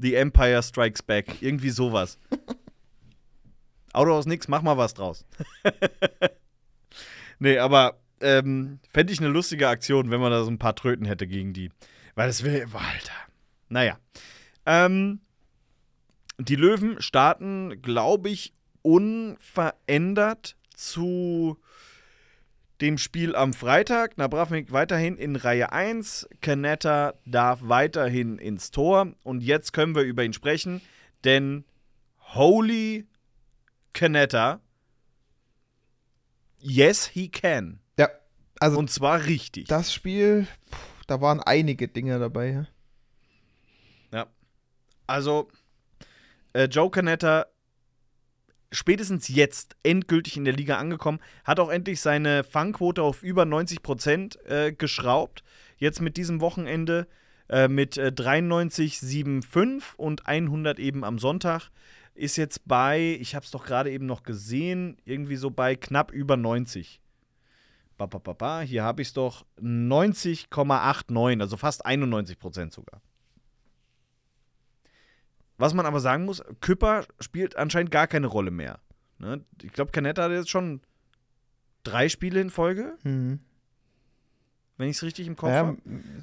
[0.00, 1.42] The Empire Strikes Back.
[1.42, 2.18] Irgendwie sowas.
[3.92, 5.24] Auto aus nix, mach mal was draus.
[7.38, 11.06] nee, aber ähm, fände ich eine lustige Aktion, wenn man da so ein paar Tröten
[11.06, 11.70] hätte gegen die.
[12.14, 13.12] Weil das wäre, Alter.
[13.68, 13.98] Naja.
[14.66, 15.20] Ähm,
[16.38, 21.58] die Löwen starten, glaube ich, unverändert zu
[22.80, 24.16] dem Spiel am Freitag.
[24.18, 26.28] Nabravnik weiterhin in Reihe 1.
[26.40, 29.12] Kanetta darf weiterhin ins Tor.
[29.22, 30.80] Und jetzt können wir über ihn sprechen,
[31.24, 31.64] denn
[32.34, 33.06] Holy
[33.92, 34.60] Kanetta,
[36.60, 37.80] yes, he can.
[37.98, 38.08] Ja,
[38.60, 39.68] Also Und zwar richtig.
[39.68, 40.46] das Spiel,
[41.06, 42.66] da waren einige Dinge dabei.
[44.12, 44.26] ja.
[45.06, 45.48] Also,
[46.52, 47.46] äh, Joe Canetta
[48.72, 54.42] spätestens jetzt endgültig in der Liga angekommen, hat auch endlich seine Fangquote auf über 90%
[54.44, 55.42] äh, geschraubt.
[55.76, 57.06] Jetzt mit diesem Wochenende
[57.48, 61.70] äh, mit äh, 93,75 und 100 eben am Sonntag.
[62.14, 66.12] Ist jetzt bei, ich habe es doch gerade eben noch gesehen, irgendwie so bei knapp
[66.12, 67.00] über 90.
[67.96, 68.60] Ba, ba, ba.
[68.60, 73.02] Hier habe ich es doch 90,89, also fast 91% sogar.
[75.60, 78.80] Was man aber sagen muss, Küpper spielt anscheinend gar keine Rolle mehr.
[79.18, 79.44] Ne?
[79.62, 80.80] Ich glaube, Canetta hat jetzt schon
[81.84, 83.40] drei Spiele in Folge, Mhm.
[84.76, 85.76] wenn ich es richtig im Kopf Ja, habe.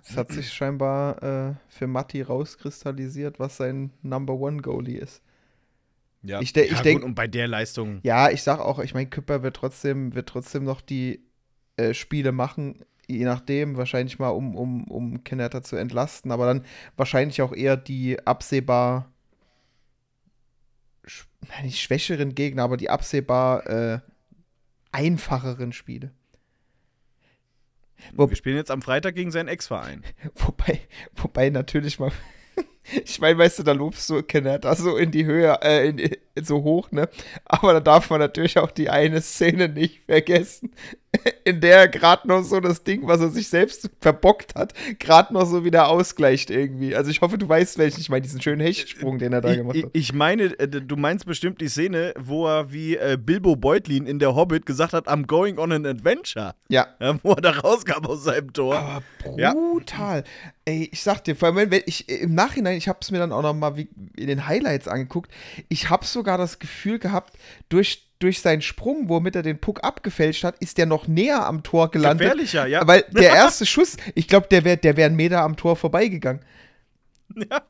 [0.04, 5.22] es hat sich scheinbar äh, für Matti rauskristallisiert, was sein Number One Goalie ist.
[6.24, 8.80] Ja, ich de- ich ja, denk- gut, und bei der Leistung, Ja, ich sag auch,
[8.80, 11.24] ich meine, Küpper wird trotzdem, wird trotzdem noch die
[11.78, 16.66] äh, Spiele machen, je nachdem, wahrscheinlich mal, um, um, um Kennerter zu entlasten, aber dann
[16.96, 19.14] wahrscheinlich auch eher die absehbar,
[21.64, 24.00] nicht schwächeren Gegner, aber die absehbar äh,
[24.92, 26.12] einfacheren Spiele.
[28.14, 30.04] Wo- wir spielen jetzt am Freitag gegen seinen Ex-Verein.
[30.36, 30.82] Wobei,
[31.16, 32.12] wobei natürlich mal.
[33.04, 36.16] Ich meine, weißt du, da lobst du Kennerta so in die Höhe, äh, in, in,
[36.46, 37.10] so hoch, ne?
[37.46, 40.72] Aber da darf man natürlich auch die eine Szene nicht vergessen,
[41.46, 45.34] in der er gerade noch so das Ding, was er sich selbst verbockt hat, gerade
[45.34, 46.96] noch so wieder ausgleicht irgendwie.
[46.96, 49.58] Also ich hoffe, du weißt, welchen ich meine, diesen schönen Hechtsprung, den er da Ich,
[49.58, 49.90] gemacht hat.
[49.94, 54.20] ich meine, äh, du meinst bestimmt die Szene, wo er wie äh, Bilbo Beutlin in
[54.20, 56.54] der Hobbit gesagt hat, I'm going on an adventure.
[56.70, 56.88] Ja.
[57.00, 58.78] Ja, wo er da rauskam aus seinem Tor.
[58.78, 59.04] Aber
[59.38, 59.54] Ja.
[59.54, 60.24] brutal.
[60.66, 63.42] Ey, ich sag dir, vor allem, wenn ich im Nachhinein, ich hab's mir dann auch
[63.42, 65.32] noch mal wie in den Highlights angeguckt,
[65.70, 67.38] ich hab sogar das Gefühl gehabt,
[67.70, 71.64] durch, durch seinen Sprung, womit er den Puck abgefälscht hat, ist der noch näher am
[71.64, 72.28] Tor gelandet.
[72.28, 72.86] Gefährlicher, ja.
[72.86, 76.42] Weil der erste Schuss, ich glaube, der wäre der wär einen Meter am Tor vorbeigegangen.
[77.36, 77.62] Ja,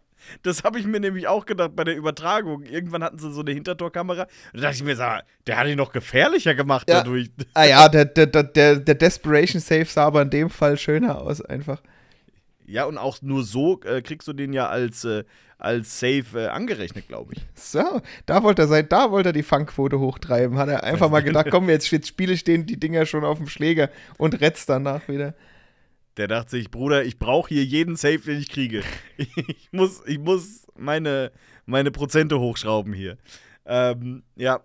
[0.43, 2.63] das habe ich mir nämlich auch gedacht bei der Übertragung.
[2.63, 4.27] Irgendwann hatten sie so eine Hintertorkamera.
[4.53, 6.97] Da dachte ich mir, sag, der hat ihn noch gefährlicher gemacht Ja.
[6.97, 7.29] dadurch.
[7.53, 11.21] Ah ja, der, der, der, der, der Desperation Save sah aber in dem Fall schöner
[11.21, 11.81] aus, einfach.
[12.65, 15.23] Ja, und auch nur so äh, kriegst du den ja als, äh,
[15.59, 17.45] als Safe äh, angerechnet, glaube ich.
[17.55, 20.57] So, da wollte er sein, da wollte er die Fangquote hochtreiben.
[20.57, 23.37] Hat er einfach mal gedacht, komm, jetzt, jetzt spiele ich den, die Dinger schon auf
[23.37, 25.33] dem Schläger und retz danach wieder.
[26.17, 28.83] Der dachte sich, Bruder, ich brauche hier jeden Safe, den ich kriege.
[29.17, 31.31] Ich muss, ich muss meine,
[31.65, 33.17] meine Prozente hochschrauben hier.
[33.65, 34.61] Ähm, ja.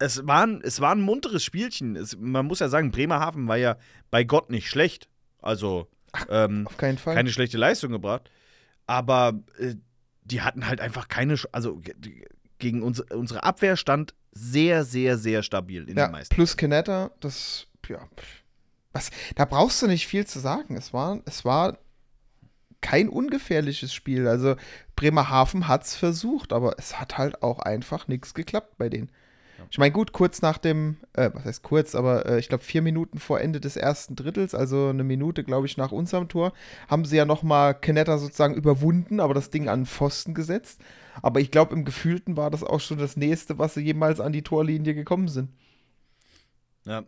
[0.00, 1.96] Es war, ein, es war ein munteres Spielchen.
[1.96, 3.76] Es, man muss ja sagen, Bremerhaven war ja
[4.10, 5.08] bei Gott nicht schlecht.
[5.40, 5.88] Also,
[6.28, 7.14] ähm, Auf keinen Fall.
[7.14, 8.30] keine schlechte Leistung gebracht.
[8.88, 9.76] Aber äh,
[10.24, 11.80] die hatten halt einfach keine, Sch- also
[12.58, 16.34] gegen uns, unsere Abwehr stand sehr, sehr, sehr stabil in ja, den meisten.
[16.34, 18.00] plus Kenetta, das, ja,
[18.92, 20.76] was, da brauchst du nicht viel zu sagen.
[20.76, 21.78] Es war, es war
[22.80, 24.26] kein ungefährliches Spiel.
[24.26, 24.56] Also
[24.96, 29.10] Bremerhaven hat es versucht, aber es hat halt auch einfach nichts geklappt bei denen.
[29.70, 32.82] Ich meine, gut, kurz nach dem, äh, was heißt kurz, aber äh, ich glaube vier
[32.82, 36.52] Minuten vor Ende des ersten Drittels, also eine Minute, glaube ich, nach unserem Tor,
[36.88, 40.80] haben sie ja nochmal Kenetta sozusagen überwunden, aber das Ding an den Pfosten gesetzt.
[41.22, 44.32] Aber ich glaube, im Gefühlten war das auch schon das nächste, was sie jemals an
[44.32, 45.50] die Torlinie gekommen sind.
[46.84, 47.04] Ja.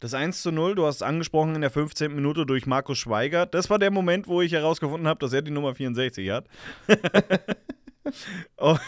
[0.00, 2.14] Das 1 zu 0, du hast es angesprochen in der 15.
[2.14, 3.44] Minute durch Markus Schweiger.
[3.46, 6.46] Das war der Moment, wo ich herausgefunden habe, dass er die Nummer 64 hat.
[8.56, 8.78] oh.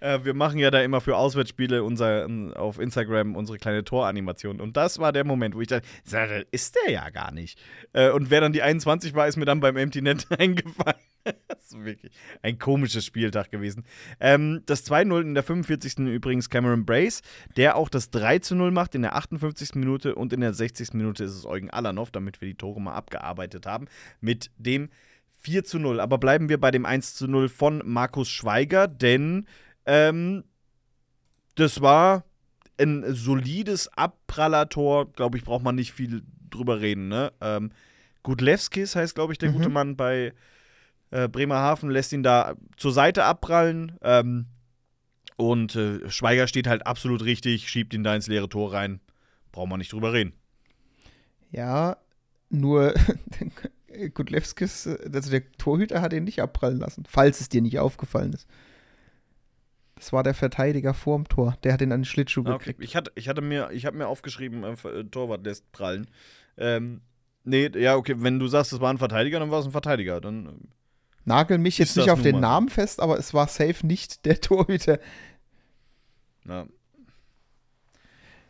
[0.00, 4.60] Äh, Wir machen ja da immer für Auswärtsspiele unser, auf Instagram unsere kleine Toranimation.
[4.60, 7.60] Und das war der Moment, wo ich dachte, das ist der ja gar nicht.
[7.92, 10.98] Äh, Und wer dann die 21 war, ist mir dann beim Empty Net eingefallen.
[11.46, 13.84] Das ist wirklich ein komisches Spieltag gewesen.
[14.18, 15.98] Ähm, das 2-0 in der 45.
[15.98, 17.22] übrigens Cameron Brace,
[17.56, 19.74] der auch das 3-0 macht in der 58.
[19.74, 20.94] Minute und in der 60.
[20.94, 23.88] Minute ist es Eugen Alanov, damit wir die Tore mal abgearbeitet haben,
[24.20, 24.88] mit dem
[25.40, 26.00] 4 0.
[26.00, 29.46] Aber bleiben wir bei dem 1 0 von Markus Schweiger, denn
[29.88, 30.44] ähm,
[31.56, 32.24] das war
[32.78, 35.12] ein solides Abprallertor.
[35.12, 37.08] Glaube ich, braucht man nicht viel drüber reden.
[37.08, 37.32] Ne?
[37.40, 37.72] Ähm,
[38.22, 39.54] Gudlewskis heißt, glaube ich, der Mhm.
[39.54, 40.32] gute Mann bei
[41.10, 43.96] äh, Bremerhaven, lässt ihn da zur Seite abprallen.
[44.02, 44.46] Ähm,
[45.36, 49.00] und äh, Schweiger steht halt absolut richtig, schiebt ihn da ins leere Tor rein.
[49.50, 50.34] Braucht man nicht drüber reden.
[51.50, 51.96] Ja,
[52.50, 52.94] nur
[54.14, 58.46] Gudlewskis, also der Torhüter hat ihn nicht abprallen lassen, falls es dir nicht aufgefallen ist.
[59.98, 62.58] Das war der Verteidiger vorm Tor, der hat ihn an den Schlittschuh Ah, okay.
[62.72, 62.82] gekriegt.
[62.84, 66.06] Ich hatte, ich hatte mir, ich habe mir aufgeschrieben, äh, äh, Torwart lässt prallen.
[66.56, 67.00] Ähm,
[67.44, 70.20] nee, ja, okay, wenn du sagst, es war ein Verteidiger, dann war es ein Verteidiger.
[70.20, 70.50] Dann, äh,
[71.24, 72.40] Nagel mich jetzt nicht auf den?
[72.40, 74.98] Namen fest, aber es war safe nicht der Torhüter.
[76.44, 76.66] na.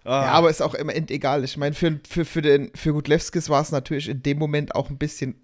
[0.05, 1.44] Ah, Ja, aber ist auch im End egal.
[1.44, 4.90] Ich meine, für, für, für, den, für Gudlewskis war es natürlich in dem Moment auch
[4.90, 5.34] ein bisschen,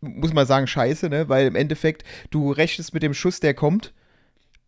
[0.00, 1.28] muss man sagen, scheiße, ne?
[1.28, 3.92] Weil im Endeffekt, du rechnest mit dem Schuss, der kommt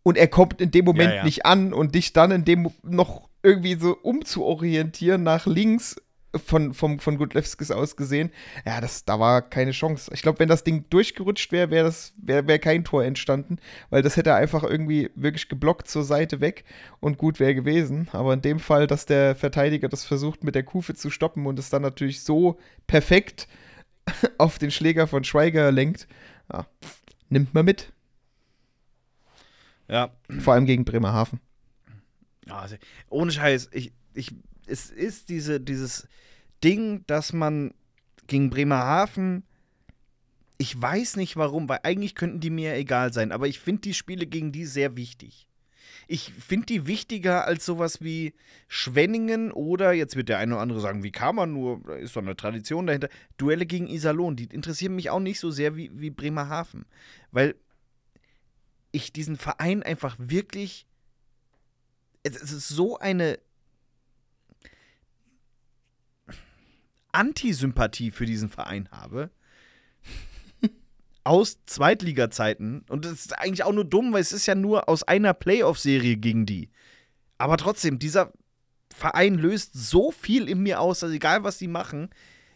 [0.03, 1.23] und er kommt in dem Moment Ja, ja.
[1.23, 5.95] nicht an und dich dann in dem noch irgendwie so umzuorientieren nach links
[6.35, 8.31] von, vom, von Gudlewskis aus gesehen,
[8.65, 10.11] ja, das, da war keine Chance.
[10.13, 13.57] Ich glaube, wenn das Ding durchgerutscht wäre, wäre wär, wär kein Tor entstanden,
[13.89, 16.63] weil das hätte er einfach irgendwie wirklich geblockt zur Seite weg
[16.99, 18.07] und gut wäre gewesen.
[18.11, 21.59] Aber in dem Fall, dass der Verteidiger das versucht mit der Kufe zu stoppen und
[21.59, 23.47] es dann natürlich so perfekt
[24.37, 26.07] auf den Schläger von Schweiger lenkt,
[26.51, 26.65] ja,
[27.29, 27.91] nimmt man mit.
[29.87, 30.11] Ja.
[30.39, 31.39] Vor allem gegen Bremerhaven.
[32.49, 32.75] Also,
[33.09, 34.31] ohne Scheiß, ich, ich,
[34.67, 36.07] es ist diese, dieses
[36.63, 37.73] Ding, dass man
[38.27, 39.43] gegen Bremerhaven,
[40.57, 43.93] ich weiß nicht warum, weil eigentlich könnten die mir egal sein, aber ich finde die
[43.93, 45.47] Spiele gegen die sehr wichtig.
[46.07, 48.33] Ich finde die wichtiger als sowas wie
[48.67, 52.15] Schwenningen oder, jetzt wird der eine oder andere sagen, wie kann man nur, da ist
[52.15, 55.91] doch eine Tradition dahinter, Duelle gegen Iserlohn, die interessieren mich auch nicht so sehr wie,
[55.93, 56.85] wie Bremerhaven,
[57.31, 57.55] weil
[58.93, 60.87] ich diesen Verein einfach wirklich
[62.23, 63.37] es ist so eine
[67.11, 69.29] Antisympathie für diesen Verein habe.
[71.23, 72.85] Aus Zweitliga-Zeiten.
[72.89, 76.17] Und das ist eigentlich auch nur dumm, weil es ist ja nur aus einer Playoff-Serie
[76.17, 76.69] gegen die.
[77.37, 78.33] Aber trotzdem, dieser
[78.93, 82.09] Verein löst so viel in mir aus, dass egal was die machen,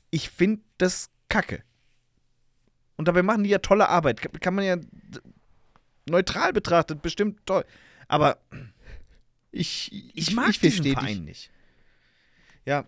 [0.10, 1.64] ich finde das kacke.
[2.96, 4.22] Und dabei machen die ja tolle Arbeit.
[4.42, 4.78] Kann- man ja
[6.10, 7.66] neutral betrachtet bestimmt toll.
[8.08, 8.38] Aber
[9.52, 11.52] Ich, ich mag diesen versteh Verein nicht.
[12.66, 12.86] Ja.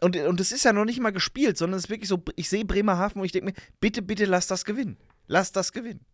[0.00, 2.48] Und, und es ist ja noch nicht mal gespielt, sondern es ist wirklich so, ich
[2.48, 4.96] sehe Bremerhaven und ich denke mir, bitte, bitte lass das gewinnen.
[5.26, 6.04] Lass das gewinnen.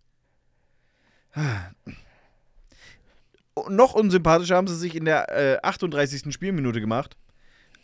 [3.68, 6.32] Noch unsympathischer haben sie sich in der äh, 38.
[6.32, 7.16] Spielminute gemacht,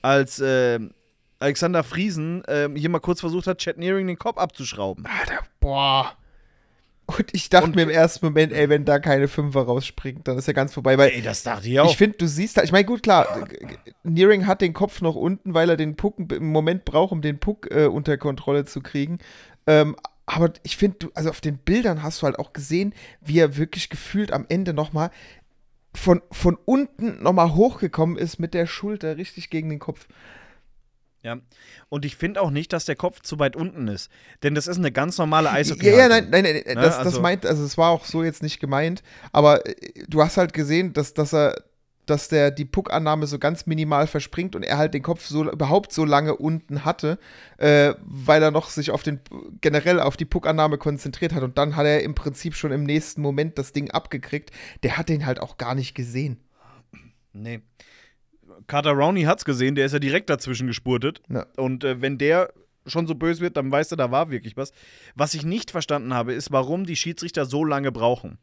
[0.02, 0.80] als äh,
[1.38, 5.06] Alexander Friesen äh, hier mal kurz versucht hat, Chad Nearing den Kopf abzuschrauben.
[5.06, 6.16] Alter, boah.
[7.06, 10.38] Und ich dachte Und- mir im ersten Moment, ey, wenn da keine Fünfer rausspringt, dann
[10.38, 10.96] ist ja ganz vorbei.
[10.96, 11.90] Weil Ey, das dachte ich auch.
[11.90, 13.46] ich finde, du siehst da, ich meine, gut, klar,
[14.04, 17.38] Nearing hat den Kopf noch unten, weil er den Puck im Moment braucht, um den
[17.38, 19.18] Puck äh, unter Kontrolle zu kriegen.
[19.66, 19.96] Ähm,
[20.26, 23.56] aber ich finde, du, also auf den Bildern hast du halt auch gesehen, wie er
[23.58, 25.10] wirklich gefühlt am Ende nochmal
[25.94, 30.08] von, von unten nochmal hochgekommen ist mit der Schulter richtig gegen den Kopf.
[31.24, 31.38] Ja.
[31.88, 34.10] Und ich finde auch nicht, dass der Kopf zu weit unten ist.
[34.42, 37.06] Denn das ist eine ganz normale eishockey Ja, ja, nein, nein, nein, Ne, das, das
[37.06, 39.02] also- meint, also es war auch so jetzt nicht gemeint,
[39.32, 39.74] aber äh,
[40.06, 41.64] du hast halt gesehen, dass, dass er,
[42.04, 45.92] dass der die Puckannahme so ganz minimal verspringt und er halt den Kopf so überhaupt
[45.94, 47.18] so lange unten hatte,
[47.56, 49.20] äh, weil er noch sich auf den
[49.62, 53.22] generell auf die Puckannahme konzentriert hat und dann hat er im Prinzip schon im nächsten
[53.22, 54.50] Moment das Ding abgekriegt.
[54.82, 56.38] Der hat den halt auch gar nicht gesehen.
[57.32, 57.62] Nee.
[58.66, 61.20] Carter Rowney hat's gesehen, der ist ja direkt dazwischen gespurtet.
[61.28, 61.46] Ja.
[61.56, 62.52] Und äh, wenn der
[62.86, 64.72] schon so böse wird, dann weißt du, da war wirklich was.
[65.14, 68.38] Was ich nicht verstanden habe, ist, warum die Schiedsrichter so lange brauchen.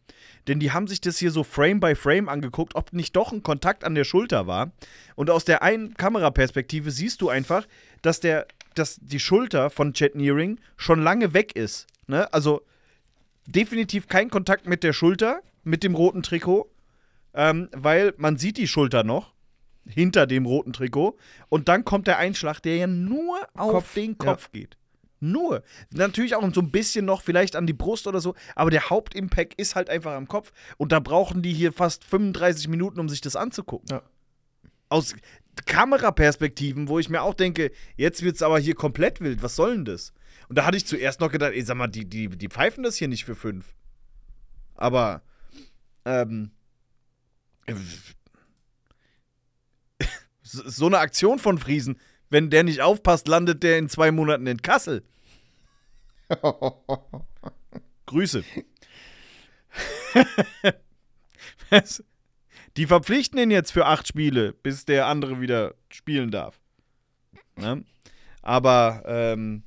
[0.48, 3.44] Denn die haben sich das hier so Frame by Frame angeguckt, ob nicht doch ein
[3.44, 4.72] Kontakt an der Schulter war.
[5.16, 7.68] Und aus der einen Kameraperspektive siehst du einfach,
[8.02, 11.88] dass, der, dass die Schulter von Chet Nearing schon lange weg ist.
[12.08, 12.32] Ne?
[12.34, 12.64] Also
[13.46, 16.70] definitiv kein Kontakt mit der Schulter, mit dem roten Trikot,
[17.34, 19.34] ähm, weil man sieht die Schulter noch
[19.86, 21.18] hinter dem roten Trikot
[21.50, 24.26] und dann kommt der Einschlag, der ja nur auf Kopf, den ja.
[24.32, 24.78] Kopf geht.
[25.20, 25.64] Nur.
[25.92, 29.54] Natürlich auch so ein bisschen noch vielleicht an die Brust oder so, aber der Hauptimpact
[29.54, 33.22] ist halt einfach am Kopf und da brauchen die hier fast 35 Minuten, um sich
[33.22, 33.88] das anzugucken.
[33.90, 34.02] Ja.
[34.90, 35.16] Aus
[35.68, 39.86] Kameraperspektiven, wo ich mir auch denke, jetzt wird's aber hier komplett wild, was soll denn
[39.86, 40.12] das?
[40.50, 42.96] Und da hatte ich zuerst noch gedacht, ey, sag mal, die, die, die pfeifen das
[42.96, 43.74] hier nicht für fünf.
[44.76, 45.22] Aber,
[46.04, 46.52] ähm,
[50.52, 51.98] so eine Aktion von Friesen,
[52.30, 55.04] wenn der nicht aufpasst, landet der in zwei Monaten in Kassel.
[58.06, 58.44] Grüße.
[61.70, 62.04] Was?
[62.78, 66.60] Die verpflichten ihn jetzt für acht Spiele, bis der andere wieder spielen darf.
[67.58, 67.84] Ne?
[68.42, 69.64] Aber, ähm,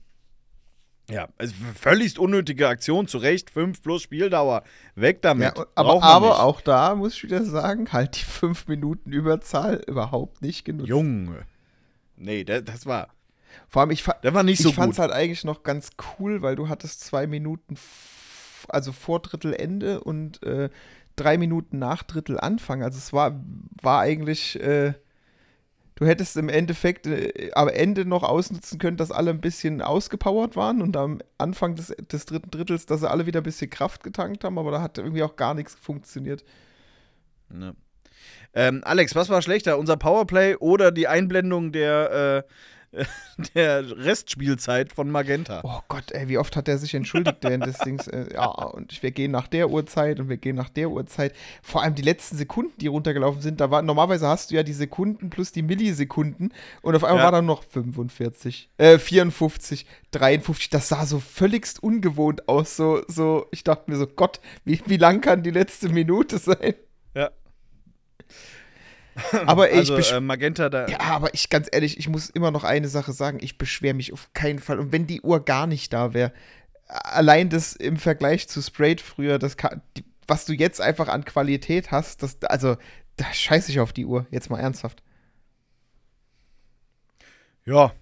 [1.10, 4.62] ja, also völlig unnötige Aktion, zu Recht, fünf plus Spieldauer,
[4.94, 5.56] weg damit.
[5.56, 10.40] Ja, aber aber auch da muss ich wieder sagen, halt die fünf Minuten Überzahl überhaupt
[10.42, 10.88] nicht genutzt.
[10.88, 11.42] Junge.
[12.16, 13.08] Nee, das, das war,
[13.68, 15.90] Vor allem, ich, fa der war nicht so ich fand es halt eigentlich noch ganz
[16.18, 20.70] cool, weil du hattest zwei Minuten, f- also vor Drittelende und äh,
[21.16, 22.82] drei Minuten nach Drittelanfang.
[22.82, 23.40] Also es war,
[23.82, 24.94] war eigentlich, äh,
[25.96, 30.56] du hättest im Endeffekt äh, am Ende noch ausnutzen können, dass alle ein bisschen ausgepowert
[30.56, 34.02] waren und am Anfang des, des dritten Drittels, dass sie alle wieder ein bisschen Kraft
[34.02, 36.44] getankt haben, aber da hat irgendwie auch gar nichts funktioniert.
[37.48, 37.74] Ne.
[38.54, 39.78] Ähm, Alex, was war schlechter?
[39.78, 42.50] Unser Powerplay oder die Einblendung der, äh,
[43.54, 45.60] der Restspielzeit von Magenta?
[45.64, 48.06] Oh Gott, ey, wie oft hat er sich entschuldigt während des Dings?
[48.08, 51.34] Äh, ja, und wir gehen nach der Uhrzeit und wir gehen nach der Uhrzeit.
[51.62, 54.72] Vor allem die letzten Sekunden, die runtergelaufen sind, da war normalerweise hast du ja die
[54.72, 57.24] Sekunden plus die Millisekunden und auf einmal Ja.
[57.24, 60.70] war dann noch 45, äh, 54, 53.
[60.70, 62.76] Das sah so völligst ungewohnt aus.
[62.76, 66.74] So, so, ich dachte mir so, Gott, wie, wie lang kann die letzte Minute sein?
[67.14, 67.30] Ja.
[69.46, 70.86] Aber ey, also, ich äh, Magenta da.
[70.88, 74.12] Ja, aber ich ganz ehrlich, ich muss immer noch eine Sache sagen, ich beschwere mich
[74.12, 74.78] auf keinen Fall.
[74.78, 76.32] Und wenn die Uhr gar nicht da wäre,
[76.86, 81.24] allein das im Vergleich zu Sprayed früher, das kann, die, was du jetzt einfach an
[81.24, 82.76] Qualität hast, das, also,
[83.16, 85.02] da scheiße ich auf die Uhr, jetzt mal ernsthaft.
[87.64, 87.92] Ja.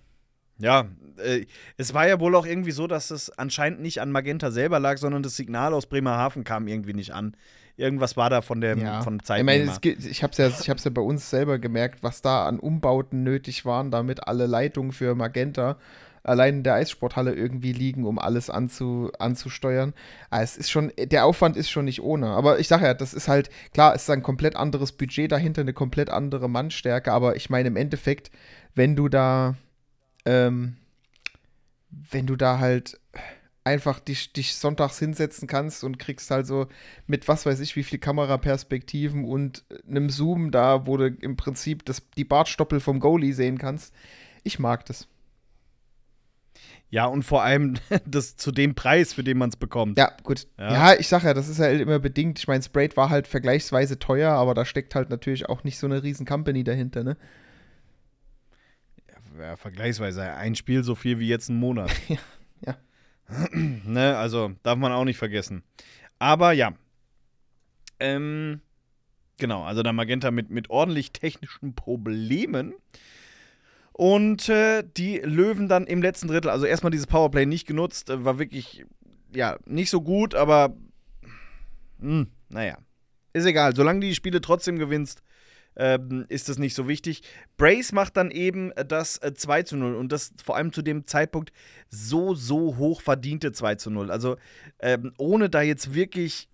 [0.58, 0.86] Ja.
[1.18, 1.46] Äh,
[1.76, 4.98] es war ja wohl auch irgendwie so, dass es anscheinend nicht an Magenta selber lag,
[4.98, 7.36] sondern das Signal aus Bremerhaven kam irgendwie nicht an.
[7.76, 9.58] Irgendwas war da von der vom ich Zeitnehmer.
[9.58, 12.20] meine, es gibt- ich habe es ja, ich hab's ja bei uns selber gemerkt, was
[12.22, 15.78] da an Umbauten nötig waren, damit alle Leitungen für Magenta
[16.24, 19.92] allein in der Eissporthalle irgendwie liegen, um alles anzu, anzusteuern.
[20.30, 22.28] Ah, es ist schon, der Aufwand ist schon nicht ohne.
[22.28, 25.62] Aber ich sage ja, das ist halt, klar, es ist ein komplett anderes Budget dahinter,
[25.62, 28.30] eine komplett andere Mannstärke, aber ich meine im Endeffekt,
[28.76, 29.56] wenn du da,
[30.24, 30.76] ähm,
[31.90, 33.00] wenn du da halt
[33.64, 36.66] einfach dich, dich sonntags hinsetzen kannst und kriegst halt so
[37.06, 41.84] mit was weiß ich wie viel Kameraperspektiven und einem Zoom da, wo du im Prinzip
[41.84, 43.94] das, die Bartstoppel vom Goalie sehen kannst.
[44.42, 45.08] Ich mag das.
[46.90, 47.74] ja, und vor allem
[48.06, 49.96] das zu dem Preis, für den man es bekommt.
[49.96, 50.46] Ja, gut.
[50.58, 50.92] Ja.
[50.92, 52.38] Ja, ich sag ja, das ist ja immer bedingt.
[52.38, 55.86] Ich meine, Sprayed war halt vergleichsweise teuer, aber da steckt halt natürlich auch nicht so
[55.86, 57.16] eine riesen Company dahinter, ne?
[59.38, 61.90] Ja, vergleichsweise ein Spiel so viel wie jetzt ein Monat.
[62.08, 62.18] Ja,
[62.66, 62.76] ja.
[63.52, 65.62] ne, also darf man auch nicht vergessen.
[66.18, 66.74] Aber ja.
[68.00, 68.60] Ähm,
[69.38, 72.74] genau, also der Magenta mit, mit ordentlich technischen Problemen.
[73.92, 78.24] Und äh, die Löwen dann im letzten Drittel, also erstmal dieses Powerplay nicht genutzt, äh,
[78.24, 78.84] war wirklich,
[79.34, 80.74] ja, nicht so gut, aber
[82.02, 82.76] hm, naja.
[83.32, 85.22] Ist egal, solange du die Spiele trotzdem gewinnst,
[85.76, 87.22] ähm, ist das nicht so wichtig.
[87.56, 90.82] Brace macht dann eben äh, das äh, 2 zu 0 und das vor allem zu
[90.82, 91.52] dem Zeitpunkt
[91.88, 94.10] so, so hoch verdiente 2 zu 0.
[94.10, 94.36] Also
[94.80, 96.48] ähm, ohne da jetzt wirklich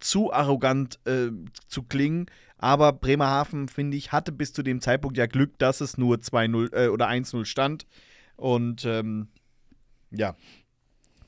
[0.00, 1.30] zu arrogant äh,
[1.68, 2.26] zu klingen,
[2.58, 6.74] aber Bremerhaven, finde ich, hatte bis zu dem Zeitpunkt ja Glück, dass es nur 2-0
[6.74, 7.86] äh, oder 1-0 stand.
[8.36, 9.28] Und ähm,
[10.10, 10.34] ja,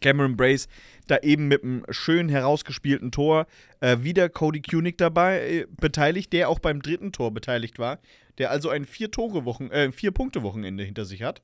[0.01, 0.69] Cameron Brace
[1.07, 3.47] da eben mit einem schön herausgespielten Tor.
[3.81, 7.99] Äh, wieder Cody Kunig dabei äh, beteiligt, der auch beim dritten Tor beteiligt war.
[8.39, 11.43] Der also ein vier Tore Wochen, äh, vier Punkte Wochenende hinter sich hat.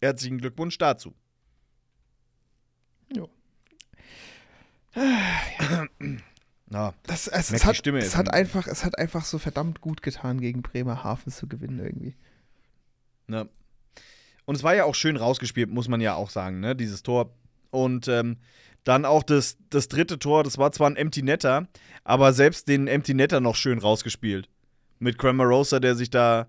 [0.00, 1.14] Herzlichen Glückwunsch dazu.
[3.14, 3.30] Jo.
[6.70, 9.80] Ja, Das, es, Merkt es, die hat, es, hat einfach, es hat einfach so verdammt
[9.80, 12.14] gut getan, gegen Bremerhaven zu gewinnen irgendwie.
[13.28, 13.48] ne.
[14.46, 17.34] Und es war ja auch schön rausgespielt, muss man ja auch sagen, ne, dieses Tor.
[17.70, 18.38] Und ähm,
[18.84, 21.66] dann auch das, das dritte Tor, das war zwar ein Empty Netter,
[22.04, 24.48] aber selbst den Empty Netter noch schön rausgespielt.
[25.00, 26.46] Mit Cramarosa, der sich da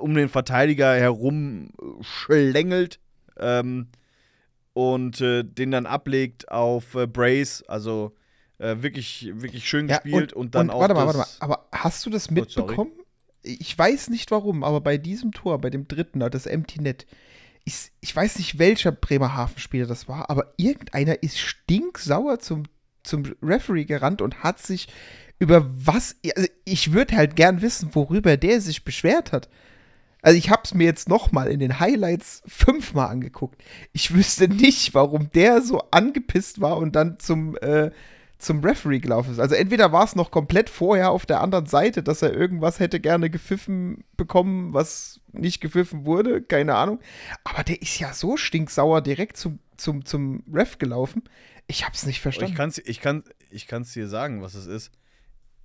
[0.00, 2.98] um den Verteidiger herum äh, schlängelt
[3.38, 3.88] ähm,
[4.74, 7.62] und äh, den dann ablegt auf äh, Brace.
[7.68, 8.16] Also
[8.58, 10.80] äh, wirklich, wirklich schön gespielt und, dann auch.
[10.80, 11.28] Warte mal, das, warte mal.
[11.38, 12.40] Aber hast du das sorry.
[12.40, 12.92] mitbekommen?
[13.42, 17.06] ich weiß nicht warum, aber bei diesem Tor, bei dem dritten, das Empty Net,
[17.68, 22.64] ist, ich weiß nicht, welcher Bremerhaven-Spieler das war, aber irgendeiner ist stinksauer zum,
[23.02, 24.88] zum Referee gerannt und hat sich
[25.38, 26.16] über was.
[26.34, 29.50] Also ich würde halt gern wissen, worüber der sich beschwert hat.
[30.22, 33.62] Also ich habe es mir jetzt noch mal in den Highlights fünfmal angeguckt.
[33.92, 37.90] Ich wüsste nicht, warum der so angepisst war und dann zum, äh,
[38.38, 39.40] zum Referee gelaufen ist.
[39.40, 43.00] Also entweder war es noch komplett vorher auf der anderen Seite, dass er irgendwas hätte
[43.00, 47.00] gerne gepfiffen bekommen, was nicht gepfiffen wurde, keine Ahnung.
[47.44, 51.24] Aber der ist ja so stinksauer direkt zum, zum, zum Ref gelaufen.
[51.66, 52.54] Ich hab's nicht Ich verstanden.
[52.54, 54.92] kann es ich kann, ich kann's dir sagen, was es ist.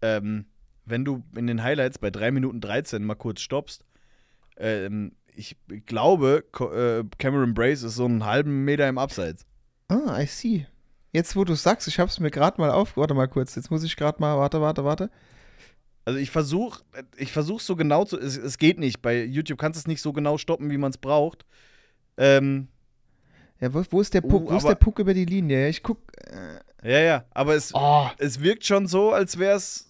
[0.02, 0.46] Ähm,
[0.86, 3.86] wenn du in den Highlights bei 3 Minuten 13 mal kurz stoppst,
[4.58, 9.46] ähm, ich glaube, äh, Cameron Brace ist so einen halben Meter im Abseits.
[9.88, 10.68] Ah, I see.
[11.14, 12.98] Jetzt, wo du sagst, ich hab's mir gerade mal auf.
[12.98, 13.56] Warte mal kurz.
[13.56, 14.38] Jetzt muss ich gerade mal.
[14.38, 15.10] Warte, warte, warte.
[16.06, 16.84] Also ich versuche
[17.16, 18.20] ich versuch so genau zu.
[18.20, 19.02] Es, es geht nicht.
[19.02, 21.46] Bei YouTube kannst du es nicht so genau stoppen, wie man es braucht.
[22.18, 22.68] Ähm,
[23.62, 24.48] Ja, wo, wo ist der Puck?
[24.48, 25.70] Uh, wo ist der Puck über die Linie?
[25.70, 26.00] Ich guck.
[26.84, 27.26] Äh, ja, ja.
[27.32, 28.10] Aber es, oh.
[28.18, 29.90] es wirkt schon so, als wäre es.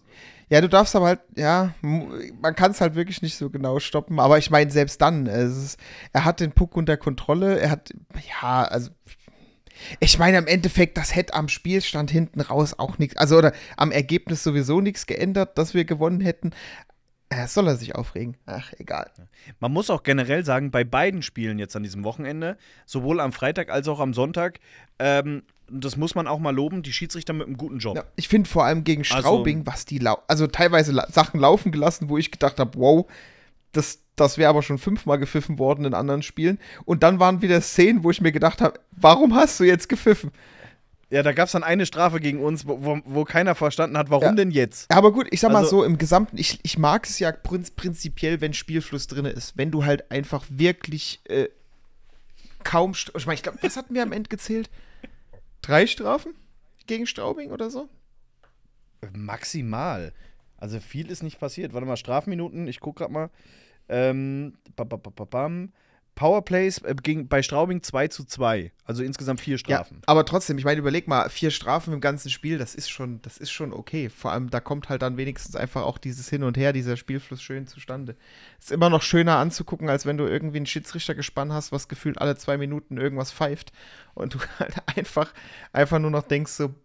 [0.50, 4.20] Ja, du darfst aber halt, ja, man kann es halt wirklich nicht so genau stoppen.
[4.20, 5.80] Aber ich meine, selbst dann, es ist,
[6.12, 7.60] er hat den Puck unter Kontrolle.
[7.60, 7.92] Er hat,
[8.42, 8.92] ja, also,
[10.00, 13.92] Ich meine, im Endeffekt, das hätte am Spielstand hinten raus auch nichts, also oder am
[13.92, 16.52] Ergebnis sowieso nichts geändert, dass wir gewonnen hätten.
[17.30, 18.38] Äh, soll er sich aufregen?
[18.46, 19.10] Ach, egal.
[19.60, 23.70] Man muss auch generell sagen, bei beiden Spielen jetzt an diesem Wochenende, sowohl am Freitag
[23.72, 24.60] als auch am Sonntag,
[25.00, 27.96] ähm, das muss man auch mal loben, die Schiedsrichter mit einem guten Job.
[27.96, 31.40] Ja, ich finde vor allem gegen Also- Straubing, was die lau also teilweise la Sachen
[31.40, 33.10] laufen gelassen, wo ich gedacht habe, wow,
[33.72, 36.60] das, das wäre aber schon fünfmal gepfiffen worden in anderen Spielen.
[36.86, 40.32] Und dann waren wieder Szenen, wo ich mir gedacht habe, warum hast du jetzt gepfiffen?
[41.10, 44.10] Ja, da gab es dann eine Strafe gegen uns, wo, wo, wo keiner verstanden hat,
[44.10, 44.32] warum Ja.
[44.34, 44.90] denn jetzt?
[44.90, 47.70] Aber gut, ich sag mal Also- so, im Gesamten, ich, ich mag es ja prinz
[47.72, 49.56] prinzipiell, wenn Spielfluss drin ist.
[49.58, 51.50] Wenn du halt einfach wirklich äh,
[52.64, 52.94] kaum.
[52.94, 54.72] St- Ich meine, ich glaube, was hatten wir am Ende gezählt?
[55.62, 56.34] Drei Strafen
[56.88, 57.88] gegen Straubing oder so?
[59.14, 60.14] Maximal.
[60.58, 61.74] Also viel ist nicht passiert.
[61.74, 63.30] Warte mal, Strafminuten, ich gucke gerade mal.
[63.90, 65.50] Ähm, ba, ba, ba.
[66.16, 68.72] Powerplays äh, ging bei Straubing 2 zu 2.
[68.86, 69.98] Also insgesamt vier Strafen.
[69.98, 73.22] Ja, aber trotzdem, ich meine, überleg mal, vier Strafen im ganzen Spiel, das ist schon,
[73.24, 74.10] das ist schon okay.
[74.10, 77.42] Vor allem, da kommt halt dann wenigstens einfach auch dieses Hin und Her, dieser Spielfluss
[77.42, 78.16] schön zustande.
[78.60, 82.20] Ist immer noch schöner anzugucken, als wenn du irgendwie einen Schiedsrichter gespannt hast, was gefühlt
[82.20, 83.72] alle zwei Minuten irgendwas pfeift
[84.14, 85.34] und du halt einfach,
[85.72, 86.76] einfach nur noch denkst so,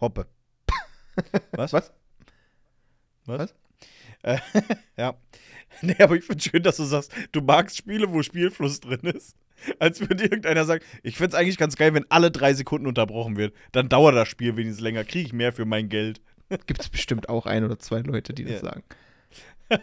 [0.00, 0.26] Hoppe.
[1.52, 1.72] Was?
[1.72, 1.92] was?
[3.24, 3.38] Was?
[3.38, 3.54] Was?
[4.24, 4.38] Äh,
[4.96, 5.14] ja.
[5.82, 9.36] Nee, aber ich finde schön, dass du sagst, du magst Spiele, wo Spielfluss drin ist.
[9.78, 13.36] Als würde irgendeiner sagen, ich finde es eigentlich ganz geil, wenn alle drei Sekunden unterbrochen
[13.36, 13.54] wird.
[13.72, 16.20] Dann dauert das Spiel wenigstens länger, kriege ich mehr für mein Geld.
[16.66, 18.68] Gibt es bestimmt auch ein oder zwei Leute, die das Ja.
[18.72, 18.82] sagen.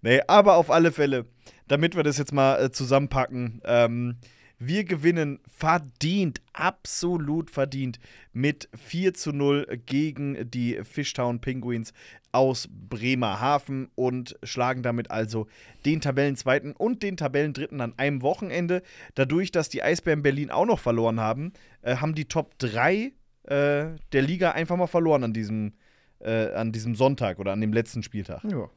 [0.00, 1.26] Nee, aber auf alle Fälle,
[1.68, 4.16] damit wir das jetzt mal äh, zusammenpacken, ähm,
[4.60, 7.98] wir gewinnen verdient, absolut verdient
[8.34, 11.94] mit 4 zu 0 gegen die Fishtown Penguins
[12.30, 15.46] aus Bremerhaven und schlagen damit also
[15.86, 18.82] den Tabellenzweiten und den Tabellendritten an einem Wochenende.
[19.14, 23.12] Dadurch, dass die Eisbären Berlin auch noch verloren haben, äh, haben die Top 3
[23.44, 25.72] äh, der Liga einfach mal verloren an diesem,
[26.20, 28.44] äh, an diesem Sonntag oder an dem letzten Spieltag.
[28.44, 28.68] Ja.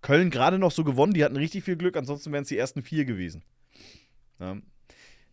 [0.00, 2.82] Köln gerade noch so gewonnen, die hatten richtig viel Glück, ansonsten wären es die ersten
[2.82, 3.44] vier gewesen.
[4.42, 4.56] Ja.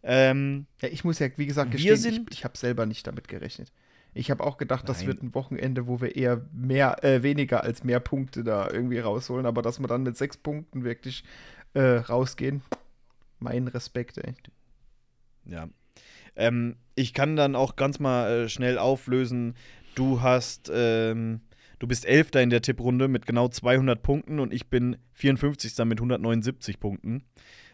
[0.03, 3.28] Ähm, Ja, ich muss ja, wie gesagt, gestehen, sind- ich, ich habe selber nicht damit
[3.28, 3.72] gerechnet.
[4.14, 5.07] Ich habe auch gedacht, das Nein.
[5.07, 9.45] wird ein Wochenende, wo wir eher mehr, äh, weniger als mehr Punkte da irgendwie rausholen,
[9.45, 11.24] aber dass wir dann mit sechs Punkten wirklich
[11.74, 12.62] äh, rausgehen,
[13.39, 14.34] mein Respekt, ey.
[15.45, 15.68] ja.
[16.36, 19.55] Ähm, ich kann dann auch ganz mal äh, schnell auflösen.
[19.95, 21.41] Du hast, ähm,
[21.80, 25.78] du bist Elfter in der Tipprunde mit genau 200 Punkten und ich bin 54.
[25.86, 27.24] mit 179 Punkten.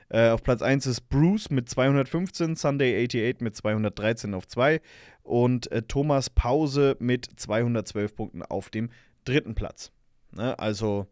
[0.09, 4.81] Äh, auf Platz 1 ist Bruce mit 215, Sunday 88 mit 213 auf 2
[5.23, 8.89] und äh, Thomas Pause mit 212 Punkten auf dem
[9.23, 9.91] dritten Platz.
[10.31, 10.57] Ne?
[10.59, 11.07] Also,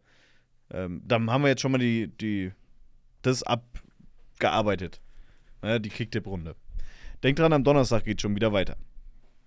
[0.70, 2.52] ähm, dann haben wir jetzt schon mal die, die,
[3.22, 5.00] das abgearbeitet.
[5.62, 5.80] Ne?
[5.80, 6.54] Die Kicktipp-Runde.
[7.24, 8.76] Denkt dran, am Donnerstag geht schon wieder weiter.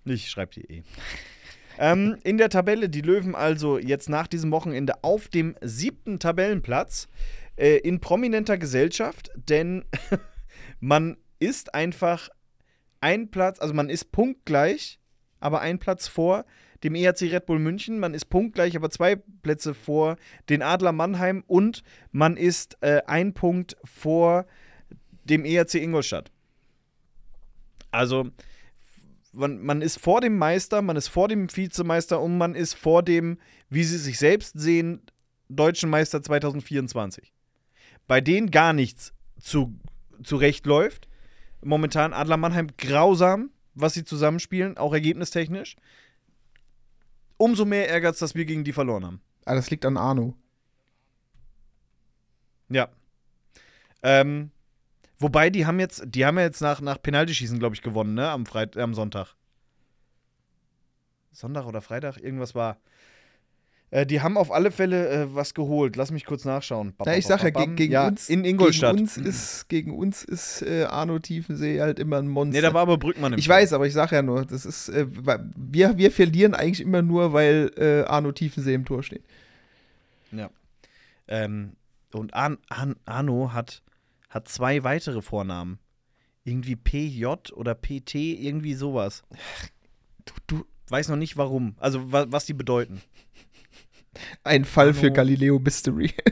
[0.04, 0.82] Ich schreibe die eh.
[1.78, 7.08] ähm, in der Tabelle die Löwen also jetzt nach diesem Wochenende auf dem siebten Tabellenplatz
[7.58, 9.84] äh, in prominenter Gesellschaft, denn
[10.80, 12.28] man ist einfach
[13.00, 14.98] ein Platz, also man ist punktgleich,
[15.40, 16.44] aber ein Platz vor
[16.84, 20.16] dem ERC Red Bull München, man ist punktgleich, aber zwei Plätze vor
[20.48, 21.82] den Adler Mannheim und
[22.12, 24.46] man ist äh, ein Punkt vor
[25.24, 26.30] dem ERC Ingolstadt.
[27.90, 28.30] Also
[29.32, 33.02] man, man ist vor dem Meister, man ist vor dem Vizemeister und man ist vor
[33.02, 33.38] dem,
[33.68, 35.02] wie sie sich selbst sehen,
[35.48, 37.32] deutschen Meister 2024.
[38.08, 39.78] Bei denen gar nichts zu,
[40.24, 41.06] zurecht läuft.
[41.62, 45.76] Momentan Adler Mannheim grausam, was sie zusammenspielen, auch ergebnistechnisch.
[47.36, 49.20] Umso mehr ärgert es, dass wir gegen die verloren haben.
[49.44, 50.34] Ah, das liegt an Arno.
[52.68, 52.88] Ja.
[54.02, 54.50] Ähm,
[55.18, 58.28] wobei, die haben jetzt, die haben ja jetzt nach, nach Penaltyschießen, glaube ich, gewonnen, ne?
[58.30, 59.34] Am, Freit am Sonntag.
[61.32, 62.80] Sonntag oder Freitag, irgendwas war.
[63.90, 65.96] Äh, die haben auf alle Fälle äh, was geholt.
[65.96, 66.94] Lass mich kurz nachschauen.
[67.06, 68.96] Ja, ich sag ja, gegen, gegen ja, uns, in Ingolstadt.
[68.96, 72.58] Gegen uns ist, gegen uns ist äh, Arno Tiefensee halt immer ein Monster.
[72.58, 73.56] nee, da war aber Brückmann im ich Tor.
[73.56, 75.06] weiß, aber ich sag ja nur, das ist, äh,
[75.56, 79.24] wir, wir verlieren eigentlich immer nur, weil äh, Arno Tiefensee im Tor steht.
[80.32, 80.50] Ja.
[81.26, 81.72] Ähm,
[82.12, 83.82] und Ar Ar Arno hat,
[84.28, 85.78] hat zwei weitere Vornamen.
[86.44, 89.22] Irgendwie PJ oder PT, irgendwie sowas.
[90.24, 91.74] Du, du, Weiß noch nicht warum.
[91.78, 93.02] Also wa was die bedeuten.
[94.44, 96.12] Ein Fall für Arno- Galileo Mystery.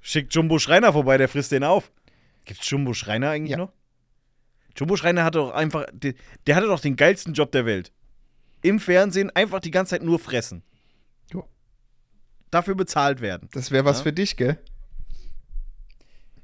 [0.00, 1.90] Schickt Jumbo Schreiner vorbei, der frisst den auf.
[2.44, 3.58] Gibt's Jumbo Schreiner eigentlich Ja.
[3.58, 3.72] noch?
[4.76, 6.14] Jumbo Schreiner hatte doch einfach, der,
[6.46, 7.92] der hatte doch den geilsten Job der Welt.
[8.62, 10.62] Im Fernsehen einfach die ganze Zeit nur fressen.
[11.32, 11.46] Jo.
[12.50, 13.48] Dafür bezahlt werden.
[13.52, 14.02] Das wäre was Ja.
[14.04, 14.58] für dich, gell?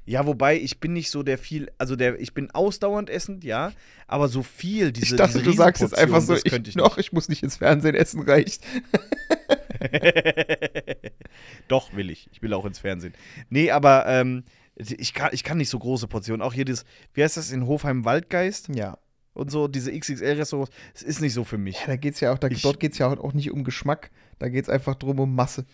[0.07, 3.71] Ja, wobei ich bin nicht so der viel, also der, ich bin ausdauernd essend, ja,
[4.07, 6.75] aber so viel, diese ich dachte, diese du sagst jetzt einfach so, das ich, ich
[6.75, 8.63] noch, ich muss nicht ins Fernsehen essen, reicht.
[11.67, 12.29] Doch, will ich.
[12.31, 13.13] Ich will auch ins Fernsehen.
[13.49, 14.43] Nee, aber ähm,
[14.75, 16.41] ich, kann, ich kann nicht so große Portionen.
[16.41, 18.97] Auch hier das, wie heißt das in Hofheim Waldgeist Ja.
[19.33, 21.79] und so, diese XXL-Restaurants, es ist nicht so für mich.
[21.81, 24.11] Ja, da geht's ja auch, da, Ich- dort geht es ja auch nicht um Geschmack,
[24.39, 25.65] da geht es einfach drum um Masse.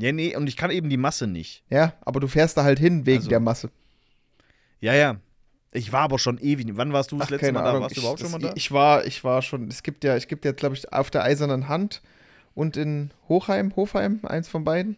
[0.00, 1.62] Ja, nee, und ich kann eben die Masse nicht.
[1.68, 3.70] Ja, aber du fährst da halt hin wegen Also- der Masse.
[4.80, 5.16] Ja, ja.
[5.72, 6.66] Ich war aber schon ewig.
[6.72, 7.70] Wann warst du das Ach, letzte Mal da?
[7.70, 8.54] Ahnung, Warst du ich, überhaupt das, schon mal da?
[8.56, 11.22] Ich war, ich war schon, es gibt ja, es gibt ja, glaube ich, auf der
[11.22, 12.02] Eisernen Hand
[12.54, 14.96] und in Hochheim, Hofheim, eins von beiden,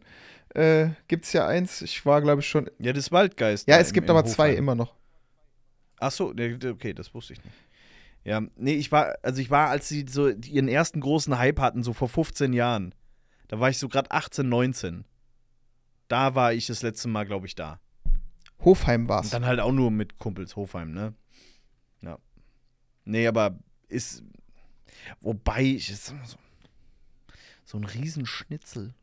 [0.54, 1.82] äh, gibt es ja eins.
[1.82, 2.70] Ich war, glaube ich, schon.
[2.78, 3.68] ja, das Waldgeist.
[3.68, 4.58] Ja, da es im- gibt im aber zwei Hofheim.
[4.58, 4.94] immer noch.
[5.98, 7.54] Ach so, okay, das wusste ich nicht.
[8.24, 11.82] Ja, nee, ich war, also ich war, als sie so ihren ersten großen Hype hatten,
[11.82, 12.94] so vor 15 Jahren.
[13.52, 15.04] Da war ich so gerade 18, 19.
[16.08, 17.80] Da war ich das letzte Mal, glaube ich, da.
[18.60, 19.26] Hofheim war's.
[19.26, 21.12] Und dann halt auch nur mit Kumpels Hofheim, ne?
[22.00, 22.18] Ja.
[23.04, 24.22] Nee, aber ist.
[25.20, 26.14] Wobei, ich ist so,
[27.66, 28.94] so ein Riesenschnitzel.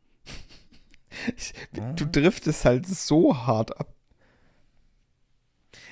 [1.94, 3.94] Du driftest halt so hart ab.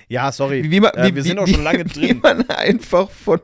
[0.09, 0.65] Ja, sorry.
[0.65, 2.19] Wie, wie man, äh, wie, wir sind wie, auch schon wie, lange Wie drin.
[2.19, 3.39] man einfach von,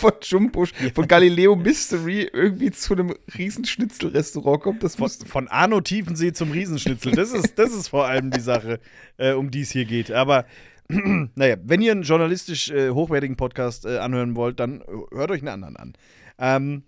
[0.00, 4.82] von Jumbo, von Galileo Mystery irgendwie zu einem Riesenschnitzelrestaurant kommt.
[4.82, 7.12] Das Von, von Arno Tiefensee zum Riesenschnitzel.
[7.12, 8.80] Das ist, das ist vor allem die Sache,
[9.18, 10.10] äh, um die es hier geht.
[10.10, 10.46] Aber
[10.88, 14.82] naja, wenn ihr einen journalistisch äh, hochwertigen Podcast äh, anhören wollt, dann
[15.12, 15.92] hört euch einen anderen an.
[16.38, 16.82] Ähm,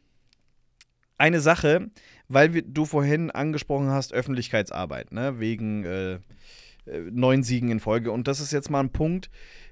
[1.19, 1.91] eine Sache,
[2.29, 5.39] weil wir, du vorhin angesprochen hast, Öffentlichkeitsarbeit, ne?
[5.39, 6.21] wegen äh, äh,
[7.11, 8.11] neun Siegen in Folge.
[8.11, 9.31] Und das ist jetzt mal ein Punkt,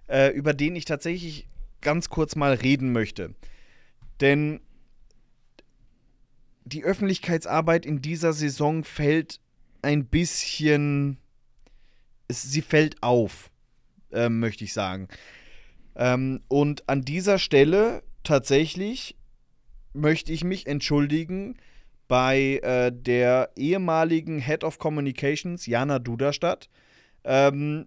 [0.09, 1.49] äh, über den ich tatsächlich
[1.81, 3.35] ganz kurz mal reden möchte.
[4.20, 4.61] Denn
[6.64, 9.41] die Öffentlichkeitsarbeit in dieser Saison fällt
[9.83, 11.18] ein bisschen.
[12.28, 13.51] Sie fällt auf,
[14.12, 15.09] ähm, möchte ich sagen.
[15.97, 19.16] Ähm, und an dieser Stelle tatsächlich
[19.93, 21.57] möchte ich mich entschuldigen
[22.07, 26.68] bei äh, der ehemaligen Head of Communications, Jana Duderstadt,
[27.24, 27.87] ähm,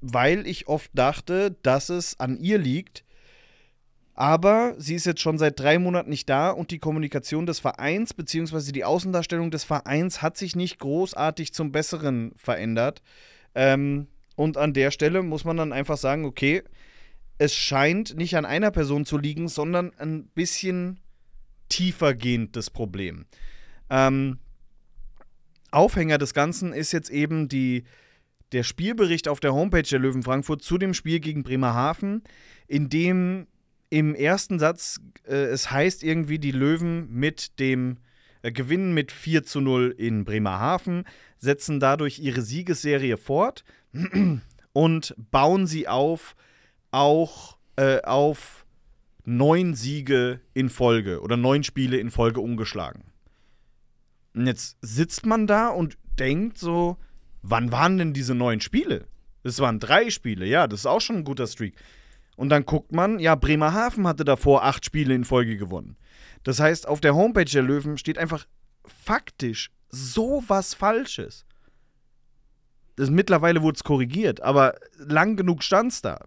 [0.00, 3.04] weil ich oft dachte, dass es an ihr liegt.
[4.14, 8.12] Aber sie ist jetzt schon seit drei Monaten nicht da und die Kommunikation des Vereins
[8.12, 8.72] bzw.
[8.72, 13.02] die Außendarstellung des Vereins hat sich nicht großartig zum Besseren verändert.
[13.54, 16.62] Ähm, und an der Stelle muss man dann einfach sagen, okay,
[17.38, 21.00] es scheint nicht an einer Person zu liegen, sondern ein bisschen
[21.70, 23.24] tiefergehend das Problem.
[23.88, 24.38] Ähm,
[25.70, 27.84] Aufhänger des Ganzen ist jetzt eben die,
[28.52, 32.22] der Spielbericht auf der Homepage der Löwen Frankfurt zu dem Spiel gegen Bremerhaven,
[32.66, 33.46] in dem
[33.90, 37.98] im ersten Satz äh, es heißt irgendwie, die Löwen mit dem
[38.42, 41.04] äh, gewinnen mit 4 zu 0 in Bremerhaven,
[41.38, 43.64] setzen dadurch ihre Siegesserie fort
[44.72, 46.36] und bauen sie auf
[46.92, 48.64] auch äh, auf
[49.24, 53.04] neun Siege in Folge oder neun Spiele in Folge ungeschlagen.
[54.34, 56.96] Und jetzt sitzt man da und denkt so,
[57.42, 59.06] wann waren denn diese neun Spiele?
[59.42, 61.74] Es waren drei Spiele, ja, das ist auch schon ein guter Streak.
[62.36, 65.96] Und dann guckt man, ja, Bremerhaven hatte davor acht Spiele in Folge gewonnen.
[66.42, 68.46] Das heißt, auf der Homepage der Löwen steht einfach
[68.84, 71.44] faktisch so was Falsches.
[72.96, 76.24] Das, mittlerweile wurde es korrigiert, aber lang genug stand es da.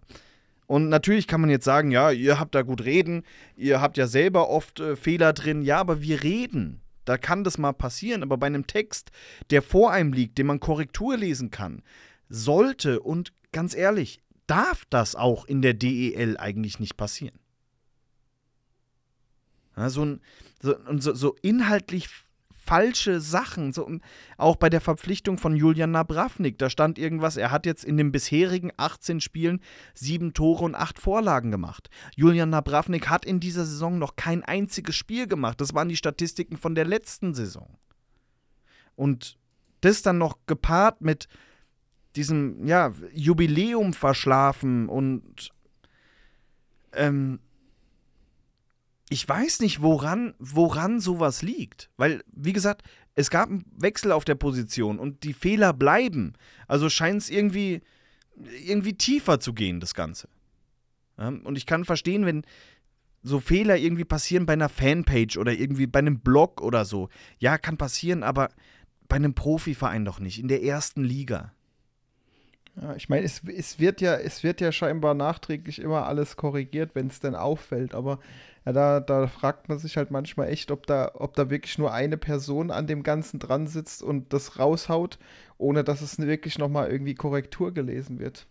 [0.66, 3.22] Und natürlich kann man jetzt sagen, ja, ihr habt da gut reden,
[3.56, 6.80] ihr habt ja selber oft äh, Fehler drin, ja, aber wir reden.
[7.04, 9.10] Da kann das mal passieren, aber bei einem Text,
[9.50, 11.82] der vor einem liegt, den man Korrektur lesen kann,
[12.28, 17.38] sollte und ganz ehrlich, darf das auch in der DEL eigentlich nicht passieren.
[19.76, 20.20] Ja, so, ein,
[20.62, 22.08] so, so, so inhaltlich
[22.64, 23.90] falsche Sachen, so,
[24.38, 28.12] auch bei der Verpflichtung von Julian Nabravnik, da stand irgendwas, er hat jetzt in den
[28.12, 29.60] bisherigen 18 Spielen
[29.94, 31.90] sieben Tore und acht Vorlagen gemacht.
[32.16, 35.60] Julian Nabravnik hat in dieser Saison noch kein einziges Spiel gemacht.
[35.60, 37.78] Das waren die Statistiken von der letzten Saison.
[38.96, 39.38] Und
[39.80, 41.28] das dann noch gepaart mit
[42.16, 45.50] diesem, ja, Jubiläum verschlafen und
[46.92, 47.40] ähm,
[49.10, 51.90] ich weiß nicht, woran, woran sowas liegt.
[51.96, 52.82] Weil, wie gesagt,
[53.14, 56.34] es gab einen Wechsel auf der Position und die Fehler bleiben.
[56.66, 57.82] Also scheint es irgendwie,
[58.64, 60.28] irgendwie tiefer zu gehen, das Ganze.
[61.16, 62.42] Und ich kann verstehen, wenn
[63.22, 67.08] so Fehler irgendwie passieren bei einer Fanpage oder irgendwie bei einem Blog oder so.
[67.38, 68.48] Ja, kann passieren, aber
[69.08, 71.52] bei einem Profiverein doch nicht, in der ersten Liga.
[72.80, 76.94] Ja, ich meine, es, es, wird ja, es wird ja scheinbar nachträglich immer alles korrigiert,
[76.94, 78.18] wenn es denn auffällt, aber
[78.64, 81.92] ja, da, da fragt man sich halt manchmal echt, ob da, ob da wirklich nur
[81.92, 85.18] eine Person an dem Ganzen dran sitzt und das raushaut,
[85.58, 88.46] ohne dass es wirklich nochmal irgendwie Korrektur gelesen wird.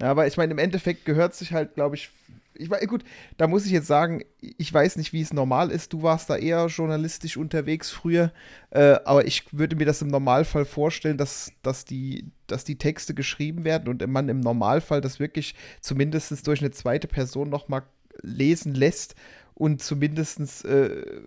[0.00, 2.10] Ja, aber ich meine, im Endeffekt gehört sich halt, glaube ich,
[2.54, 3.04] ich weiß, gut,
[3.38, 5.92] da muss ich jetzt sagen, ich weiß nicht, wie es normal ist.
[5.92, 8.32] Du warst da eher journalistisch unterwegs früher,
[8.70, 13.14] äh, aber ich würde mir das im Normalfall vorstellen, dass, dass, die, dass die Texte
[13.14, 17.82] geschrieben werden und man im Normalfall das wirklich zumindest durch eine zweite Person nochmal
[18.22, 19.14] lesen lässt
[19.54, 21.22] und zumindest, äh,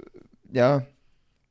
[0.52, 0.86] ja,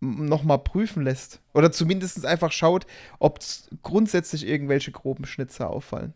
[0.00, 1.40] nochmal prüfen lässt.
[1.54, 2.86] Oder zumindest einfach schaut,
[3.20, 3.38] ob
[3.82, 6.12] grundsätzlich irgendwelche groben Schnitzer auffallen.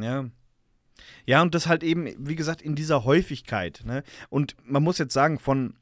[0.00, 0.26] Ja.
[1.26, 3.82] Ja, und das halt eben, wie gesagt, in dieser Häufigkeit.
[3.84, 4.02] Ne?
[4.30, 5.74] Und man muss jetzt sagen, von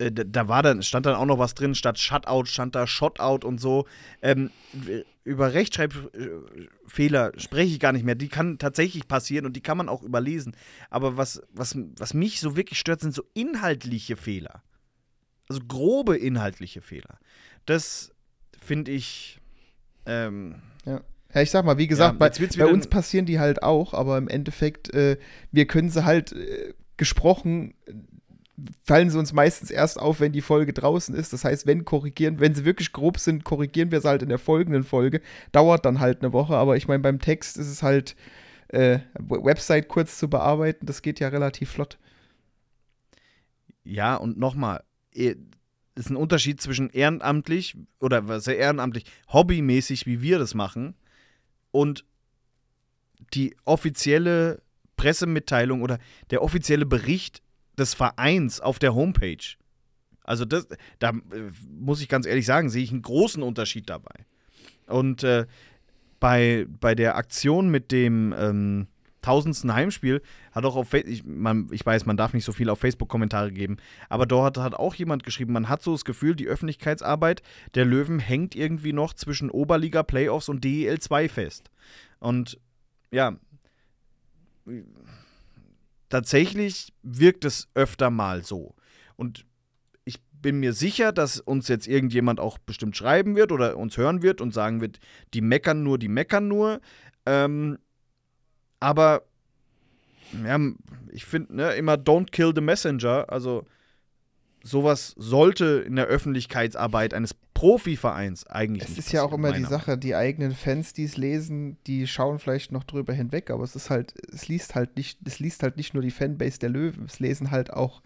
[0.00, 3.46] äh, da war dann, stand dann auch noch was drin, statt Shutout stand da Shotout
[3.46, 3.86] und so.
[4.22, 4.50] Ähm,
[5.24, 8.14] über Rechtschreibfehler spreche ich gar nicht mehr.
[8.14, 10.56] Die kann tatsächlich passieren und die kann man auch überlesen.
[10.88, 14.62] Aber was, was, was mich so wirklich stört, sind so inhaltliche Fehler.
[15.48, 17.18] Also grobe inhaltliche Fehler.
[17.66, 18.12] Das
[18.58, 19.40] finde ich.
[20.06, 21.02] Ähm, ja.
[21.32, 24.18] Ja, ich sag mal, wie gesagt, ja, bei, bei uns passieren die halt auch, aber
[24.18, 25.16] im Endeffekt, äh,
[25.52, 27.74] wir können sie halt äh, gesprochen
[28.84, 31.32] fallen sie uns meistens erst auf, wenn die Folge draußen ist.
[31.32, 34.38] Das heißt, wenn korrigieren, wenn sie wirklich grob sind, korrigieren wir sie halt in der
[34.38, 35.20] folgenden Folge.
[35.52, 38.16] Dauert dann halt eine Woche, aber ich meine, beim Text ist es halt
[38.68, 41.98] äh, Website kurz zu bearbeiten, das geht ja relativ flott.
[43.82, 45.36] Ja, und nochmal, es
[45.94, 50.94] ist ein Unterschied zwischen ehrenamtlich oder ja ehrenamtlich, hobbymäßig, wie wir das machen,
[51.72, 52.04] und
[53.34, 54.62] die offizielle
[54.96, 55.98] Pressemitteilung oder
[56.30, 57.42] der offizielle Bericht
[57.78, 59.56] des Vereins auf der Homepage.
[60.24, 60.68] Also das,
[60.98, 64.26] da äh, muss ich ganz ehrlich sagen, sehe ich einen großen Unterschied dabei.
[64.86, 65.46] Und äh,
[66.20, 68.86] bei, bei der Aktion mit dem ähm,
[69.22, 71.24] tausendsten Heimspiel hat auch auf Facebook, ich,
[71.72, 73.76] ich weiß, man darf nicht so viel auf Facebook-Kommentare geben,
[74.08, 77.42] aber dort hat auch jemand geschrieben, man hat so das Gefühl, die Öffentlichkeitsarbeit
[77.74, 81.70] der Löwen hängt irgendwie noch zwischen Oberliga-Playoffs und DEL 2 fest.
[82.18, 82.58] Und
[83.10, 83.36] ja,
[86.10, 88.74] tatsächlich wirkt es öfter mal so.
[89.16, 89.46] Und
[90.04, 94.22] ich bin mir sicher, dass uns jetzt irgendjemand auch bestimmt schreiben wird oder uns hören
[94.22, 94.98] wird und sagen wird,
[95.32, 96.80] die meckern nur, die meckern nur.
[97.24, 97.78] Ähm,
[98.80, 99.22] aber
[100.44, 100.58] ja,
[101.10, 103.26] ich finde ne, immer don't kill the messenger.
[103.28, 103.64] Also
[104.62, 109.98] sowas sollte in der Öffentlichkeitsarbeit eines Profivereins eigentlich Es ist ja auch immer die Sache,
[109.98, 113.90] die eigenen Fans, die es lesen, die schauen vielleicht noch drüber hinweg, aber es ist
[113.90, 117.20] halt, es liest halt nicht, es liest halt nicht nur die Fanbase der Löwen, es
[117.20, 118.00] lesen halt auch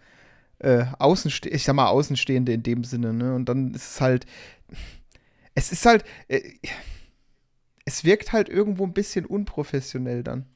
[0.59, 3.33] äh, Außenste ich sag mal Außenstehende in dem Sinne, ne?
[3.33, 4.25] Und dann ist es halt,
[5.53, 6.41] es ist halt, äh,
[7.85, 10.47] es wirkt halt irgendwo ein bisschen unprofessionell dann.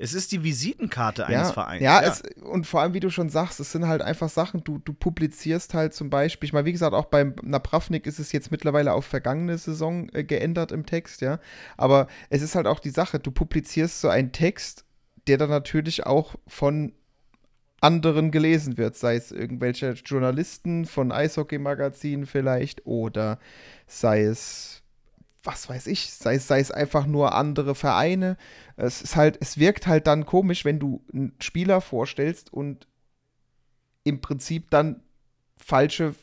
[0.00, 1.82] Es ist die Visitenkarte eines ja, Vereins.
[1.82, 2.08] Ja, ja.
[2.08, 4.92] Es, und vor allem, wie du schon sagst, es sind halt einfach Sachen, du, du
[4.92, 8.92] publizierst halt zum Beispiel, ich meine, wie gesagt, auch beim Napravnik ist es jetzt mittlerweile
[8.92, 11.40] auf vergangene Saison äh, geändert im Text, ja.
[11.76, 14.84] Aber es ist halt auch die Sache, du publizierst so einen Text,
[15.26, 16.92] der dann natürlich auch von
[17.80, 23.38] anderen gelesen wird, sei es irgendwelche Journalisten von Eishockey-Magazinen vielleicht oder
[23.86, 24.82] sei es
[25.42, 28.36] was weiß ich, sei, sei es einfach nur andere Vereine.
[28.76, 32.86] Es ist halt, es wirkt halt dann komisch, wenn du einen Spieler vorstellst und
[34.04, 35.02] im Prinzip dann
[35.56, 36.14] falsche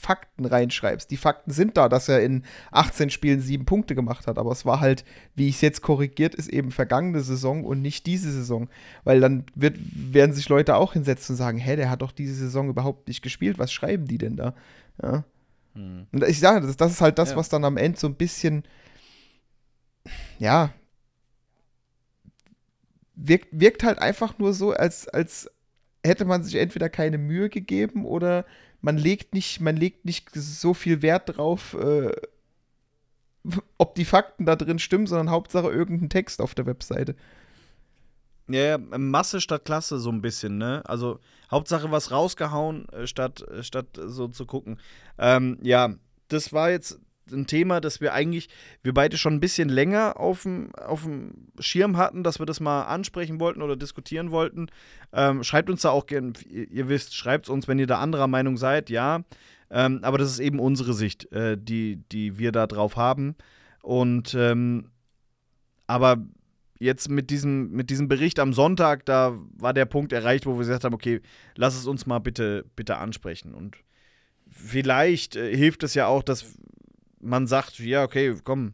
[0.00, 1.10] Fakten reinschreibst.
[1.10, 4.64] Die Fakten sind da, dass er in 18 Spielen sieben Punkte gemacht hat, aber es
[4.64, 5.04] war halt,
[5.34, 8.68] wie ich es jetzt korrigiert, ist eben vergangene Saison und nicht diese Saison.
[9.04, 12.34] Weil dann wird, werden sich Leute auch hinsetzen und sagen, hä, der hat doch diese
[12.34, 14.54] Saison überhaupt nicht gespielt, was schreiben die denn da?
[15.02, 15.24] Ja.
[15.74, 16.06] Mhm.
[16.12, 17.36] Und ich sage, das, das ist halt das, ja.
[17.36, 18.64] was dann am Ende so ein bisschen,
[20.38, 20.72] ja,
[23.14, 25.50] wirkt, wirkt halt einfach nur so, als, als
[26.04, 28.44] hätte man sich entweder keine Mühe gegeben oder
[28.80, 32.12] man legt nicht, man legt nicht so viel Wert drauf, äh,
[33.78, 37.14] ob die Fakten da drin stimmen, sondern Hauptsache irgendein Text auf der Webseite.
[38.52, 40.82] Ja, Masse statt Klasse so ein bisschen, ne?
[40.86, 41.20] Also
[41.50, 44.78] Hauptsache was rausgehauen, äh, statt, äh, statt so zu gucken.
[45.18, 45.94] Ähm, ja,
[46.28, 47.00] das war jetzt
[47.32, 48.48] ein Thema, das wir eigentlich,
[48.82, 50.70] wir beide schon ein bisschen länger auf dem,
[51.58, 54.68] Schirm hatten, dass wir das mal ansprechen wollten oder diskutieren wollten.
[55.12, 58.56] Ähm, schreibt uns da auch gerne, ihr, wisst, schreibt uns, wenn ihr da anderer Meinung
[58.56, 59.22] seid, ja.
[59.70, 63.36] Ähm, aber das ist eben unsere Sicht, äh, die, die wir da drauf haben.
[63.82, 64.90] Und ähm,
[65.86, 66.16] aber
[66.80, 70.60] jetzt mit diesem, mit diesem Bericht am Sonntag, da war der Punkt erreicht, wo wir
[70.60, 71.20] gesagt haben, okay,
[71.54, 73.54] lass es uns mal bitte, bitte ansprechen.
[73.54, 73.76] Und
[74.48, 76.56] vielleicht äh, hilft es ja auch, dass
[77.20, 78.72] man sagt, ja, okay, komm,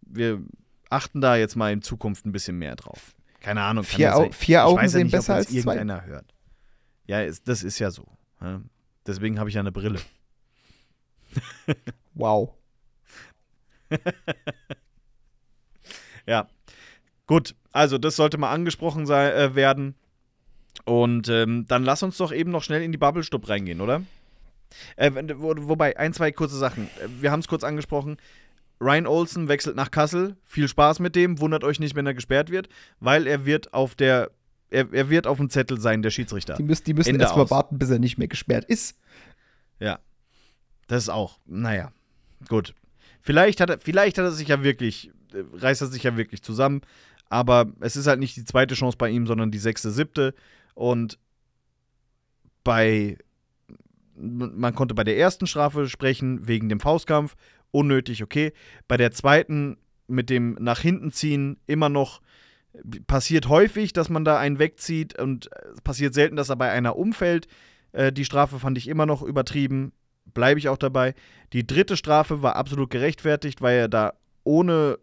[0.00, 0.40] wir
[0.88, 3.14] achten da jetzt mal in Zukunft ein bisschen mehr drauf.
[3.40, 3.84] Keine Ahnung.
[3.84, 5.56] Vier, Au vier Augen ja sehen nicht, besser als zwei.
[5.58, 6.34] irgendeiner hört.
[7.06, 8.06] Ja, ist, das ist ja so.
[8.40, 8.62] Ja?
[9.06, 10.00] Deswegen habe ich ja eine Brille.
[12.14, 12.54] Wow.
[16.26, 16.46] Ja.
[17.28, 19.94] Gut, also das sollte mal angesprochen sei, äh, werden.
[20.84, 24.02] Und ähm, dann lass uns doch eben noch schnell in die Bubble-Stub reingehen, oder?
[24.96, 26.86] Äh, wo, wobei, ein, zwei kurze Sachen.
[26.98, 28.16] Äh, Wir haben es kurz angesprochen.
[28.80, 30.36] Ryan Olsen wechselt nach Kassel.
[30.44, 31.40] Viel Spaß mit dem.
[31.40, 32.68] Wundert euch nicht, wenn er gesperrt wird,
[32.98, 34.30] weil er wird auf der
[34.70, 36.54] er, er wird auf dem Zettel sein, der Schiedsrichter.
[36.54, 38.98] Die müssen, die müssen erstmal warten, bis er nicht mehr gesperrt ist.
[39.80, 39.98] Ja.
[40.86, 41.92] Das ist auch, naja,
[42.48, 42.74] gut.
[43.20, 46.42] Vielleicht hat er, vielleicht hat er sich ja wirklich, äh, reißt er sich ja wirklich
[46.42, 46.82] zusammen,
[47.28, 50.34] aber es ist halt nicht die zweite Chance bei ihm, sondern die sechste, siebte.
[50.74, 51.18] Und
[52.64, 53.18] bei,
[54.14, 57.36] man konnte bei der ersten Strafe sprechen, wegen dem Faustkampf,
[57.70, 58.52] unnötig, okay.
[58.86, 59.76] Bei der zweiten,
[60.06, 62.20] mit dem nach hinten ziehen, immer noch
[63.06, 66.96] passiert häufig, dass man da einen wegzieht und es passiert selten, dass er bei einer
[66.96, 67.48] umfällt.
[67.92, 69.92] Äh, die Strafe fand ich immer noch übertrieben,
[70.32, 71.14] bleibe ich auch dabei.
[71.52, 74.14] Die dritte Strafe war absolut gerechtfertigt, weil er da
[74.44, 74.98] ohne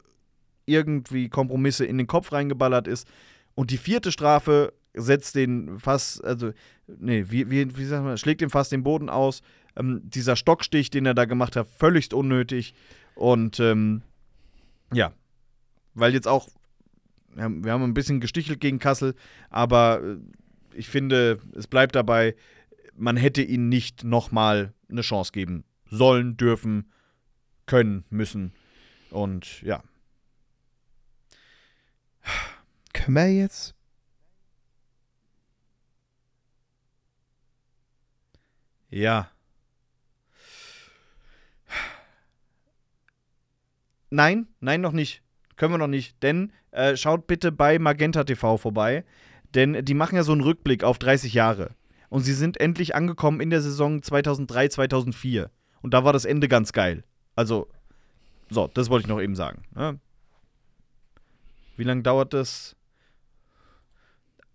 [0.65, 3.07] irgendwie Kompromisse in den Kopf reingeballert ist.
[3.55, 6.51] Und die vierte Strafe setzt den fast, also,
[6.87, 9.41] nee, wie, wie, wie sagt man, schlägt den fast den Boden aus.
[9.75, 12.73] Ähm, dieser Stockstich, den er da gemacht hat, völligst unnötig.
[13.15, 14.01] Und ähm,
[14.93, 15.13] ja,
[15.93, 16.49] weil jetzt auch,
[17.33, 19.15] wir haben, wir haben ein bisschen gestichelt gegen Kassel,
[19.49, 20.17] aber äh,
[20.73, 22.35] ich finde, es bleibt dabei,
[22.95, 26.91] man hätte ihnen nicht nochmal eine Chance geben sollen, dürfen,
[27.65, 28.53] können, müssen.
[29.09, 29.81] Und ja.
[32.93, 33.75] Können wir jetzt?
[38.89, 39.29] Ja.
[44.09, 45.21] Nein, nein, noch nicht.
[45.57, 46.21] Können wir noch nicht.
[46.23, 49.03] Denn äh, schaut bitte bei Magenta TV vorbei.
[49.53, 51.71] Denn die machen ja so einen Rückblick auf 30 Jahre.
[52.09, 55.51] Und sie sind endlich angekommen in der Saison 2003, 2004.
[55.81, 57.03] Und da war das Ende ganz geil.
[57.35, 57.67] Also,
[58.49, 59.63] so, das wollte ich noch eben sagen.
[59.75, 59.99] Ne?
[61.75, 62.75] Wie lange dauert das?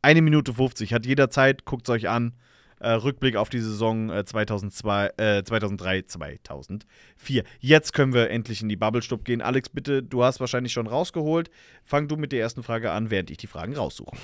[0.02, 0.94] Eine Minute 50.
[0.94, 2.34] Hat jeder Zeit, guckt es euch an.
[2.78, 7.44] Äh, Rückblick auf die Saison äh, 2002, äh, 2003, 2004.
[7.58, 9.42] Jetzt können wir endlich in die Bubble-Stub gehen.
[9.42, 11.50] Alex, bitte, du hast wahrscheinlich schon rausgeholt.
[11.84, 14.16] Fang du mit der ersten Frage an, während ich die Fragen raussuche.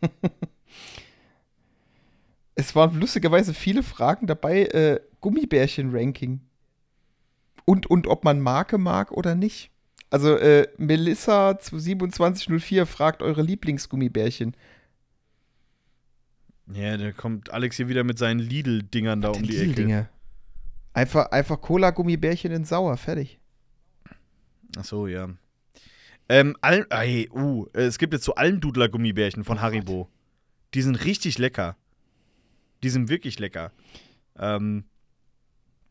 [2.58, 4.64] Es waren lustigerweise viele Fragen dabei.
[4.64, 6.40] Äh, Gummibärchen-Ranking.
[7.64, 9.70] Und, und ob man Marke mag oder nicht.
[10.10, 14.56] Also, äh, Melissa 2704 fragt eure Lieblingsgummibärchen.
[16.72, 20.08] Ja, da kommt Alex hier wieder mit seinen Lidl-Dingern da um die Ecke.
[20.92, 23.38] Einfach, einfach Cola-Gummibärchen in sauer, fertig.
[24.76, 25.28] Ach so, ja.
[26.28, 30.08] Ähm, Al ey, uh, es gibt jetzt so Almdudler-Gummibärchen von Haribo.
[30.74, 31.76] Die sind richtig lecker.
[32.82, 33.72] Die sind wirklich lecker.
[34.38, 34.84] Ähm,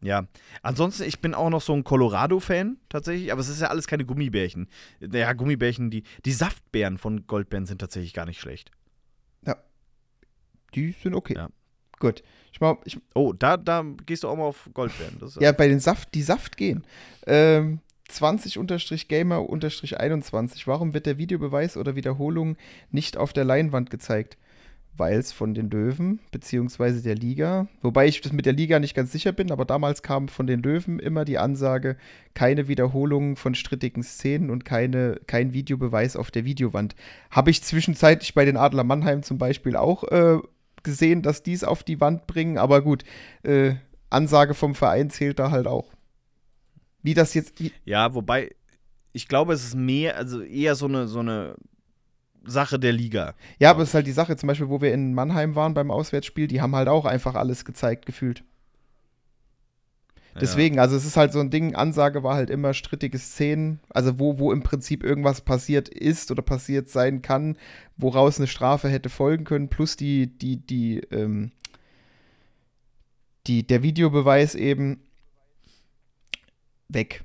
[0.02, 0.28] ja.
[0.62, 4.06] Ansonsten, ich bin auch noch so ein Colorado-Fan, tatsächlich, aber es ist ja alles keine
[4.06, 4.68] Gummibärchen.
[5.00, 8.72] Ja, Gummibärchen, die, die Saftbeeren von Goldbeeren sind tatsächlich gar nicht schlecht.
[10.74, 11.36] Die sind okay.
[11.36, 11.50] Ja.
[12.00, 12.24] Gut.
[12.52, 15.20] Ich mach, ich, Oh, da, da gehst du auch mal auf Goldbeeren.
[15.40, 16.86] Ja, bei den Saft, die Saft gehen.
[17.26, 17.80] Ähm,
[18.12, 20.68] 20-Gamer-21.
[20.68, 22.58] Warum wird der Videobeweis oder Wiederholung
[22.92, 24.38] nicht auf der Leinwand gezeigt?
[24.98, 28.96] Weil es von den Löwen, beziehungsweise der Liga, wobei ich das mit der Liga nicht
[28.96, 31.98] ganz sicher bin, aber damals kam von den Löwen immer die Ansage,
[32.34, 36.96] keine Wiederholungen von strittigen Szenen und keine, kein Videobeweis auf der Videowand.
[37.30, 40.40] Habe ich zwischenzeitlich bei den Adler Mannheim zum Beispiel auch äh,
[40.84, 43.04] gesehen, dass die es auf die Wand bringen, aber gut,
[43.44, 43.76] äh,
[44.10, 45.92] Ansage vom Verein zählt da halt auch.
[47.04, 48.56] Wie das jetzt, Ja, wobei,
[49.14, 51.56] ich glaube, es ist mehr, also eher so eine, so eine
[52.48, 53.36] Sache der Liga.
[53.60, 55.92] Ja, aber es ist halt die Sache, zum Beispiel, wo wir in Mannheim waren beim
[55.92, 58.44] Auswärtsspiel, die haben halt auch einfach alles gezeigt, gefühlt.
[60.40, 64.20] Deswegen, also es ist halt so ein Ding, Ansage war halt immer strittige Szenen, also
[64.20, 67.58] wo, wo im Prinzip irgendwas passiert ist oder passiert sein kann,
[67.98, 71.52] woraus eine Strafe hätte folgen können, plus die, die, die, ähm,
[73.48, 75.02] die, der Videobeweis eben
[76.88, 77.24] weg.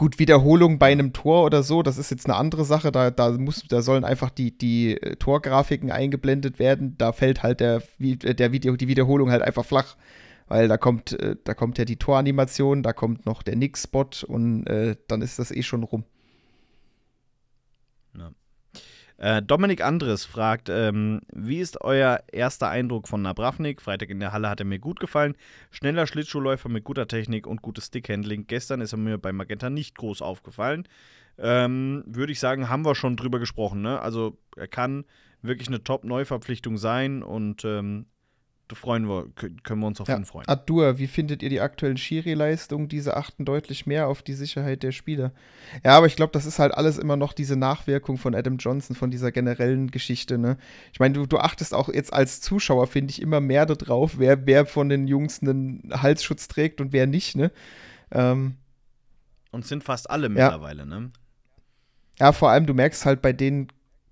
[0.00, 2.90] Gut, Wiederholung bei einem Tor oder so, das ist jetzt eine andere Sache.
[2.90, 6.94] Da, da, muss, da sollen einfach die, die äh, Torgrafiken eingeblendet werden.
[6.96, 9.98] Da fällt halt der, äh, der Video, die Wiederholung halt einfach flach.
[10.48, 14.66] Weil da kommt, äh, da kommt ja die Toranimation, da kommt noch der Nix-Spot und
[14.68, 16.04] äh, dann ist das eh schon rum.
[19.20, 23.82] Äh, Dominik Andres fragt, ähm, wie ist euer erster Eindruck von Nabravnik?
[23.82, 25.36] Freitag in der Halle hat er mir gut gefallen.
[25.70, 28.46] Schneller Schlittschuhläufer mit guter Technik und gutes Stickhandling.
[28.46, 30.88] Gestern ist er mir bei Magenta nicht groß aufgefallen.
[31.36, 33.82] Ähm, Würde ich sagen, haben wir schon drüber gesprochen.
[33.82, 34.00] Ne?
[34.00, 35.04] Also er kann
[35.42, 38.06] wirklich eine Top-Neuverpflichtung sein und ähm,
[38.74, 40.16] freuen wir, können wir uns auf ja.
[40.16, 40.48] ihn freuen.
[40.48, 42.88] Adur, wie findet ihr die aktuellen Schiri-Leistungen?
[42.88, 45.32] Diese achten deutlich mehr auf die Sicherheit der Spieler.
[45.84, 48.96] Ja, aber ich glaube, das ist halt alles immer noch diese Nachwirkung von Adam Johnson,
[48.96, 50.38] von dieser generellen Geschichte.
[50.38, 50.56] Ne?
[50.92, 54.46] Ich meine, du, du achtest auch jetzt als Zuschauer, finde ich, immer mehr darauf, wer,
[54.46, 57.36] wer von den Jungs einen Halsschutz trägt und wer nicht.
[57.36, 57.50] Ne?
[58.10, 58.56] Ähm,
[59.50, 60.86] und sind fast alle mittlerweile, ja.
[60.86, 61.10] ne?
[62.18, 63.68] Ja, vor allem, du merkst halt bei denen,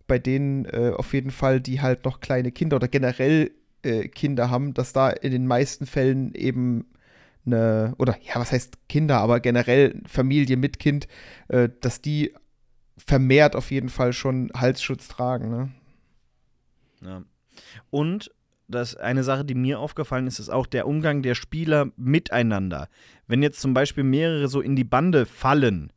[0.07, 3.51] bei denen äh, auf jeden Fall, die halt noch kleine Kinder oder generell
[3.83, 6.87] äh, Kinder haben, dass da in den meisten Fällen eben
[7.47, 11.09] eine, oder ja, was heißt Kinder, aber generell Familie mit Kind,
[11.49, 12.35] äh, dass die
[12.97, 15.51] vermehrt auf jeden Fall schon Halsschutz tragen.
[15.51, 15.71] Ne?
[17.01, 17.23] Ja.
[17.91, 18.33] Und
[18.69, 22.89] das eine Sache, die mir aufgefallen ist, ist auch der Umgang der Spieler miteinander.
[23.27, 25.91] Wenn jetzt zum Beispiel mehrere so in die Bande fallen,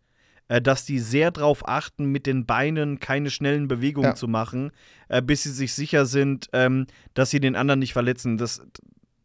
[0.51, 4.15] äh, dass die sehr darauf achten, mit den Beinen keine schnellen Bewegungen ja.
[4.15, 4.71] zu machen,
[5.07, 8.37] äh, bis sie sich sicher sind, ähm, dass sie den anderen nicht verletzen.
[8.37, 8.61] Das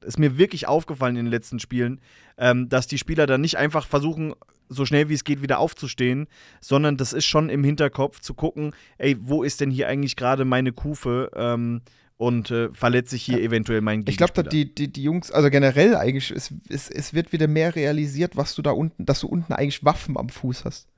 [0.03, 2.01] ist mir wirklich aufgefallen in den letzten Spielen,
[2.39, 4.35] ähm, dass die Spieler dann nicht einfach versuchen,
[4.69, 6.29] so schnell wie es geht wieder aufzustehen,
[6.61, 10.45] sondern das ist schon im Hinterkopf zu gucken, ey, wo ist denn hier eigentlich gerade
[10.45, 11.33] meine Kufe?
[11.35, 11.83] Ähm,
[12.19, 13.45] und äh, verletzt sich hier ja.
[13.45, 14.29] eventuell mein Gegenspieler.
[14.29, 17.77] Ich glaube, die, die, die Jungs, also generell eigentlich, es, es, es wird wieder mehr
[17.77, 20.89] realisiert, was du da unten, dass du unten eigentlich Waffen am Fuß hast.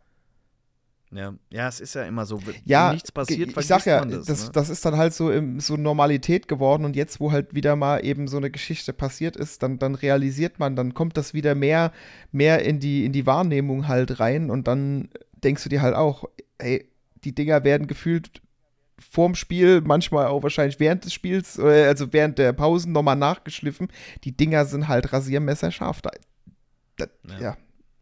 [1.11, 4.45] Ja, ja, es ist ja immer so, ja, nichts passiert, ich sag ja, das, das,
[4.45, 4.51] ne?
[4.53, 8.05] das, ist dann halt so im, so Normalität geworden und jetzt, wo halt wieder mal
[8.05, 11.93] eben so eine Geschichte passiert ist, dann, dann realisiert man, dann kommt das wieder mehr,
[12.31, 15.09] mehr in die, in die Wahrnehmung halt rein und dann
[15.43, 16.25] denkst du dir halt auch,
[16.59, 16.87] hey,
[17.25, 18.43] die Dinger werden gefühlt
[18.99, 23.89] vorm Spiel, manchmal auch wahrscheinlich während des Spiels, äh, also während der Pausen nochmal nachgeschliffen.
[24.25, 26.03] Die Dinger sind halt rasiermesserscharf.
[26.03, 26.11] Da,
[26.97, 27.39] das, ja.
[27.41, 27.57] ja,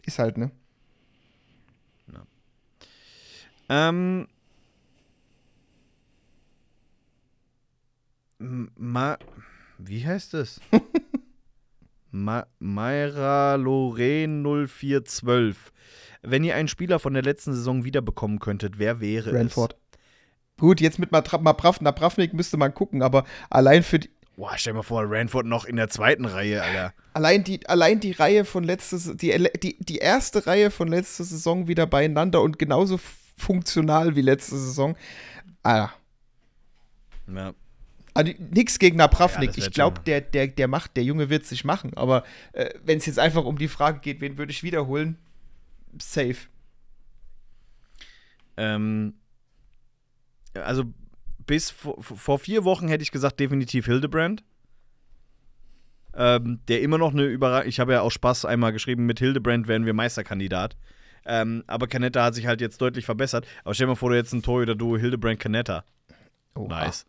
[0.05, 0.51] ist halt, ne?
[3.69, 4.29] Ähm.
[8.39, 9.19] Ma.
[9.79, 10.61] Wie heißt es?
[12.11, 15.73] Ma Mayra Loren 0412.
[16.23, 19.75] Wenn ihr einen Spieler von der letzten Saison wiederbekommen könntet, wer wäre Ranford.
[19.75, 19.99] es?
[20.59, 24.11] Gut, jetzt mit Napravnik müsste man gucken, aber allein für die.
[24.37, 26.93] Boah, stell dir mal vor, Ranford noch in der zweiten Reihe, Alter.
[27.15, 31.69] Allein die, allein die Reihe von letztes, die, die, die erste Reihe von letzter Saison
[31.69, 32.99] wieder beieinander und genauso
[33.37, 34.97] funktional wie letzte Saison.
[35.63, 35.93] Alter.
[37.33, 37.55] Ja.
[38.15, 39.57] Also, nix gegen Napravnik.
[39.57, 41.93] Ja, ich glaube, der, der, der macht, der Junge wird sich machen.
[41.97, 45.19] Aber äh, wenn es jetzt einfach um die Frage geht, wen würde ich wiederholen?
[46.01, 46.37] Safe.
[48.57, 49.15] Ähm,
[50.55, 50.85] also
[51.47, 54.43] bis vor, vor, vier Wochen hätte ich gesagt, definitiv Hildebrand.
[56.15, 57.69] Ähm, der immer noch eine Überraschung.
[57.69, 60.77] Ich habe ja auch Spaß einmal geschrieben, mit Hildebrand werden wir Meisterkandidat.
[61.27, 63.47] Ähm, aber Canetta hat sich halt jetzt deutlich verbessert.
[63.65, 65.85] Aber stell dir mal vor, du jetzt ein Tor oder du Hildebrand Canetta.
[66.55, 67.05] Oh, nice.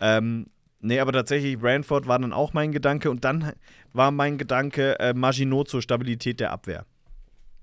[0.00, 0.48] Ähm,
[0.80, 3.10] nee, aber tatsächlich, Branford war dann auch mein Gedanke.
[3.10, 3.52] Und dann
[3.92, 6.86] war mein Gedanke äh, Maginot zur Stabilität der Abwehr.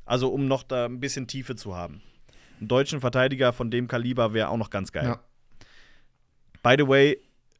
[0.05, 2.01] Also, um noch da ein bisschen Tiefe zu haben.
[2.59, 5.05] Einen deutschen Verteidiger von dem Kaliber wäre auch noch ganz geil.
[5.05, 5.19] Ja.
[6.63, 7.19] By the way,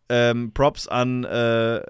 [0.10, 1.82] ähm, Props an äh,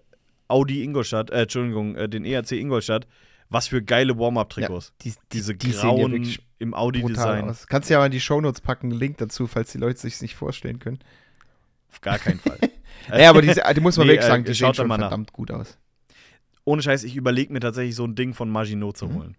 [0.47, 3.07] Audi Ingolstadt, äh, Entschuldigung, äh, den ERC Ingolstadt
[3.49, 4.87] was für geile Warm-Up-Trikots.
[4.87, 7.55] Ja, die, Diese die grauen ja im Audi-Design.
[7.67, 10.21] Kannst du ja mal in die Shownotes packen, einen Link dazu, falls die Leute sich
[10.21, 10.99] nicht vorstellen können.
[11.91, 12.59] Auf gar keinen Fall.
[13.17, 15.51] ja, aber diese, die muss man nee, wirklich sagen, die äh, schaut schon verdammt gut
[15.51, 15.77] aus.
[16.65, 19.15] Ohne Scheiß, ich überlege mir tatsächlich so ein Ding von Maginot zu mhm.
[19.15, 19.35] holen.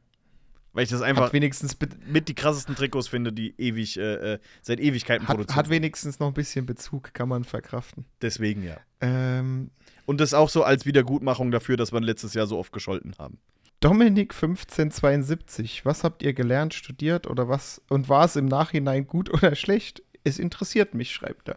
[0.73, 1.77] Weil ich das einfach hat wenigstens
[2.07, 6.21] mit die krassesten Trikots finde, die ewig, äh, äh seit Ewigkeiten hat, produziert Hat wenigstens
[6.21, 8.05] noch ein bisschen Bezug, kann man verkraften.
[8.23, 8.77] Deswegen ja.
[9.01, 9.71] Ähm,
[10.07, 13.39] Und das auch so als Wiedergutmachung dafür, dass wir letztes Jahr so oft gescholten haben.
[13.81, 19.31] Dominik 1572, was habt ihr gelernt, studiert oder was und war es im Nachhinein gut
[19.35, 20.03] oder schlecht?
[20.23, 21.57] Es interessiert mich, schreibt er.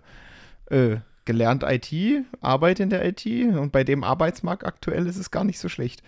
[0.71, 1.93] Äh, gelernt IT,
[2.39, 6.01] Arbeit in der IT und bei dem Arbeitsmarkt aktuell ist es gar nicht so schlecht.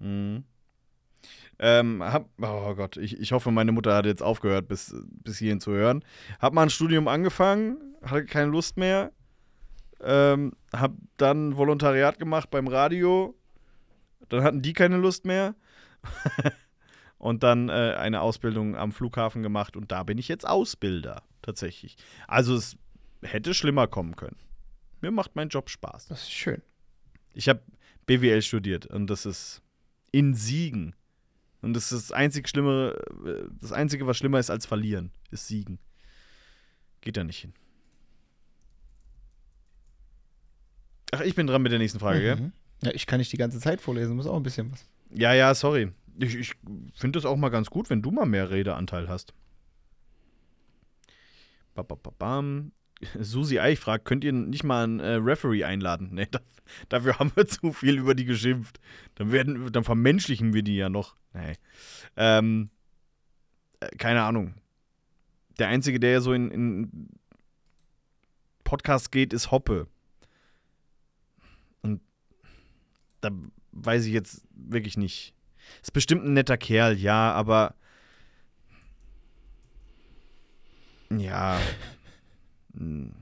[0.00, 0.44] Mhm.
[1.60, 4.92] Ähm, hab, oh Gott, ich, ich hoffe, meine Mutter hat jetzt aufgehört, bis,
[5.22, 6.04] bis hierhin zu hören.
[6.40, 9.12] Hab mal ein Studium angefangen, hatte keine Lust mehr.
[10.00, 13.36] Ähm, hab dann Volontariat gemacht beim Radio
[14.28, 15.54] dann hatten die keine Lust mehr.
[17.18, 21.96] und dann äh, eine Ausbildung am Flughafen gemacht und da bin ich jetzt Ausbilder tatsächlich.
[22.26, 22.76] Also es
[23.22, 24.36] hätte schlimmer kommen können.
[25.00, 26.06] Mir macht mein Job Spaß.
[26.06, 26.62] Das ist schön.
[27.32, 27.62] Ich habe
[28.06, 29.62] BWL studiert und das ist
[30.10, 30.96] in Siegen.
[31.60, 35.46] Und das ist das einzige Schlimmere, äh, das Einzige, was schlimmer ist als verlieren, ist
[35.46, 35.78] Siegen.
[37.00, 37.54] Geht da nicht hin.
[41.12, 42.22] Ach, ich bin dran mit der nächsten Frage, mhm.
[42.22, 42.52] gell?
[42.82, 44.88] Ja, ich kann nicht die ganze Zeit vorlesen, muss auch ein bisschen was.
[45.10, 45.92] Ja, ja, sorry.
[46.18, 46.54] Ich, ich
[46.94, 49.34] finde es auch mal ganz gut, wenn du mal mehr Redeanteil hast.
[51.74, 52.72] Ba, ba, ba, bam.
[53.18, 56.10] Susi Eich fragt, könnt ihr nicht mal einen äh, Referee einladen?
[56.12, 56.40] Nee, da,
[56.88, 58.80] dafür haben wir zu viel über die geschimpft.
[59.14, 61.16] Dann, werden, dann vermenschlichen wir die ja noch.
[61.32, 61.54] Nee.
[62.16, 62.70] Ähm,
[63.80, 64.54] äh, keine Ahnung.
[65.58, 67.08] Der Einzige, der ja so in, in
[68.64, 69.86] Podcast geht, ist Hoppe.
[71.82, 72.00] Und
[73.22, 73.30] da
[73.72, 75.34] weiß ich jetzt wirklich nicht.
[75.80, 77.74] Ist bestimmt ein netter Kerl, ja, aber.
[81.10, 81.58] Ja.
[82.74, 83.12] Hm.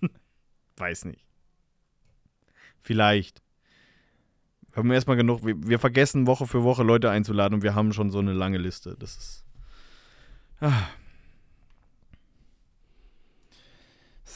[0.76, 1.26] Weiß nicht.
[2.78, 3.42] Vielleicht.
[4.70, 5.44] Wir haben erstmal genug.
[5.44, 8.58] Wir, wir, vergessen Woche für Woche Leute einzuladen und wir haben schon so eine lange
[8.58, 8.94] Liste.
[8.96, 9.44] Das ist.
[10.60, 10.86] Ah.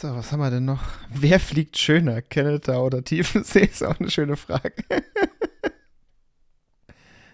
[0.01, 0.81] So, was haben wir denn noch?
[1.11, 3.65] Wer fliegt schöner, Canada oder Tiefensee?
[3.65, 4.73] Ist auch eine schöne Frage.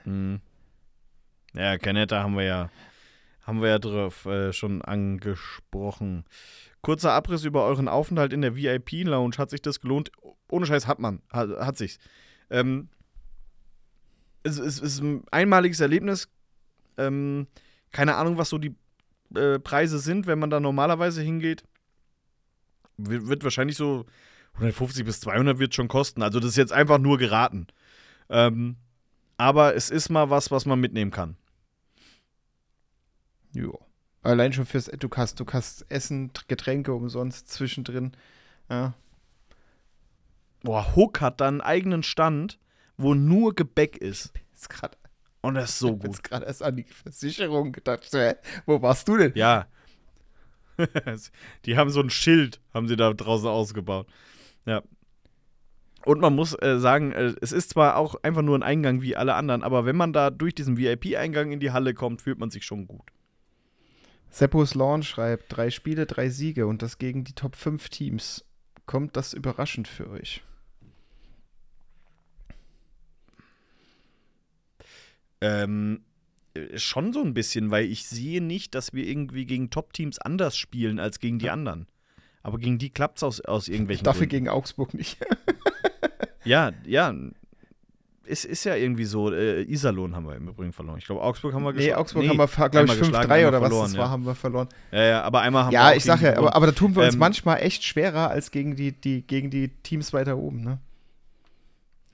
[0.05, 0.41] hm.
[1.53, 2.71] Ja, Canada haben wir ja,
[3.43, 6.25] haben wir ja drauf äh, schon angesprochen.
[6.81, 9.37] Kurzer Abriss über euren Aufenthalt in der VIP-Lounge.
[9.37, 10.11] Hat sich das gelohnt?
[10.49, 11.21] Ohne Scheiß hat man.
[11.29, 11.99] Hat, hat sich's.
[12.49, 12.89] Ähm,
[14.43, 16.31] es, es, ist ein einmaliges Erlebnis.
[16.97, 17.47] Ähm,
[17.93, 18.75] keine Ahnung, was so die
[19.35, 21.63] äh, Preise sind, wenn man da normalerweise hingeht
[22.97, 24.07] wird, wahrscheinlich so
[24.55, 26.23] 150 bis 200 wird schon kosten.
[26.23, 27.67] Also das ist jetzt einfach nur geraten.
[28.29, 28.77] Ähm,
[29.37, 31.37] aber es ist mal was, was man mitnehmen kann.
[33.53, 33.71] Ja.
[34.23, 38.13] Allein schon fürs, du kannst, du kannst Essen, Getränke umsonst zwischendrin.
[38.71, 38.95] Ja.
[40.63, 42.59] Boah, Hook hat da einen eigenen Stand,
[42.97, 44.33] wo nur Gebäck ist.
[44.55, 44.97] ist grad,
[45.43, 46.15] Und das ist so gut.
[46.15, 48.09] Ich gerade erst an die Versicherung gedacht.
[48.65, 49.33] Wo warst du denn?
[49.35, 49.67] Ja,
[51.65, 54.07] die haben so ein Schild, haben sie da draußen ausgebaut.
[54.67, 54.83] Ja.
[56.05, 59.17] Und man muss äh, sagen, äh, es ist zwar auch einfach nur ein Eingang wie
[59.17, 62.51] alle anderen, aber wenn man da durch diesen VIP-Eingang in die Halle kommt, fühlt man
[62.51, 63.11] sich schon gut.
[64.31, 68.45] Seppos Launch schreibt: drei Spiele, drei Siege und das gegen die Top 5 Teams.
[68.85, 70.43] Kommt das überraschend für euch?
[75.41, 76.14] Ähm, äh,
[76.77, 81.01] schon so ein bisschen, weil ich sehe nicht, dass wir irgendwie gegen Top-Teams anders spielen
[81.01, 81.87] als gegen die anderen.
[82.43, 84.45] Aber gegen die klappt es aus, aus irgendwelchen Dafür Gründen.
[84.45, 85.19] gegen Augsburg nicht.
[86.45, 87.15] ja, ja.
[88.27, 90.99] Es ist ja irgendwie so, äh, Iserlohn haben wir im Übrigen verloren.
[90.99, 91.95] Ich glaube, Augsburg haben wir geschlagen.
[91.95, 94.11] Nee, Augsburg nee, haben wir, glaube ich, 5-3 oder was das war, ja.
[94.11, 94.69] haben wir verloren.
[94.93, 96.95] Ja, ja, aber einmal haben ja, wir Ja, ich sage ja, aber, aber, da tun
[96.97, 100.63] wir uns ähm, manchmal echt schwerer als gegen die, die, gegen die Teams weiter oben,
[100.63, 100.79] ne?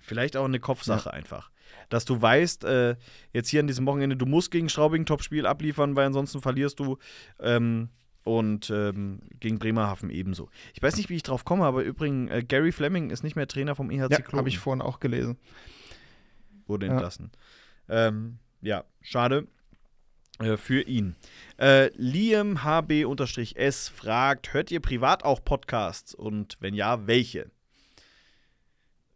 [0.00, 1.12] Vielleicht auch eine Kopfsache ja.
[1.12, 1.49] einfach
[1.90, 2.96] dass du weißt, äh,
[3.32, 6.96] jetzt hier an diesem Wochenende, du musst gegen Straubing Topspiel abliefern, weil ansonsten verlierst du.
[7.38, 7.90] Ähm,
[8.22, 10.50] und ähm, gegen Bremerhaven ebenso.
[10.74, 13.48] Ich weiß nicht, wie ich drauf komme, aber übrigens, äh, Gary Fleming ist nicht mehr
[13.48, 15.38] Trainer vom EHC ja, habe ich vorhin auch gelesen.
[16.66, 17.32] Wurde entlassen.
[17.88, 19.48] Ja, ähm, ja schade
[20.38, 21.16] äh, für ihn.
[21.58, 26.14] Äh, Liam HB-S fragt: Hört ihr privat auch Podcasts?
[26.14, 27.50] Und wenn ja, welche?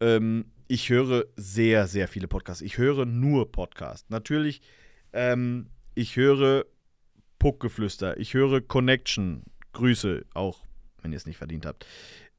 [0.01, 2.63] Ähm, ich höre sehr, sehr viele Podcasts.
[2.63, 4.09] Ich höre nur Podcasts.
[4.11, 4.61] Natürlich,
[5.13, 6.65] ähm, ich höre
[7.39, 8.19] Puckgeflüster.
[8.19, 9.43] Ich höre Connection.
[9.73, 10.65] Grüße, auch
[11.03, 11.87] wenn ihr es nicht verdient habt.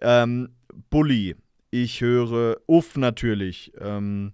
[0.02, 0.50] Ähm,
[0.90, 1.36] Bully.
[1.72, 3.74] Ich höre Uff natürlich.
[3.80, 4.34] Ähm,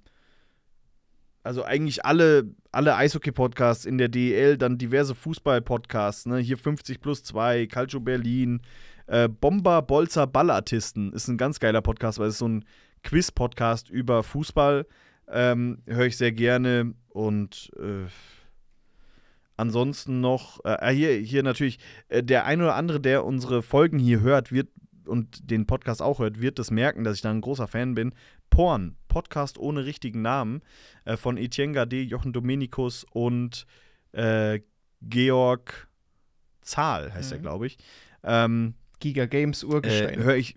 [1.44, 6.38] also eigentlich alle, alle Eishockey-Podcasts in der DEL, dann diverse Fußball-Podcasts, ne?
[6.38, 8.62] Hier 50 plus 2, Calcio Berlin,
[9.08, 12.64] äh, Bomber, Bolzer, Ballartisten ist ein ganz geiler Podcast, weil es so ein
[13.04, 14.86] Quiz-Podcast über Fußball.
[15.28, 16.94] Ähm, Höre ich sehr gerne.
[17.10, 18.08] Und äh,
[19.58, 21.80] ansonsten noch, äh, ah, hier, hier natürlich,
[22.10, 24.70] äh, der ein oder andere, der unsere Folgen hier hört, wird
[25.06, 28.14] und den Podcast auch hört, wird das merken, dass ich da ein großer Fan bin.
[28.50, 30.62] Porn, Podcast ohne richtigen Namen,
[31.06, 33.66] äh, von Etienne Gade, Jochen Dominikus und
[34.12, 34.60] äh,
[35.02, 35.88] Georg
[36.62, 37.38] Zahl heißt mhm.
[37.38, 37.78] er, glaube ich.
[38.24, 40.20] Ähm, Giga Games Urgestein.
[40.20, 40.56] Äh, höre ich,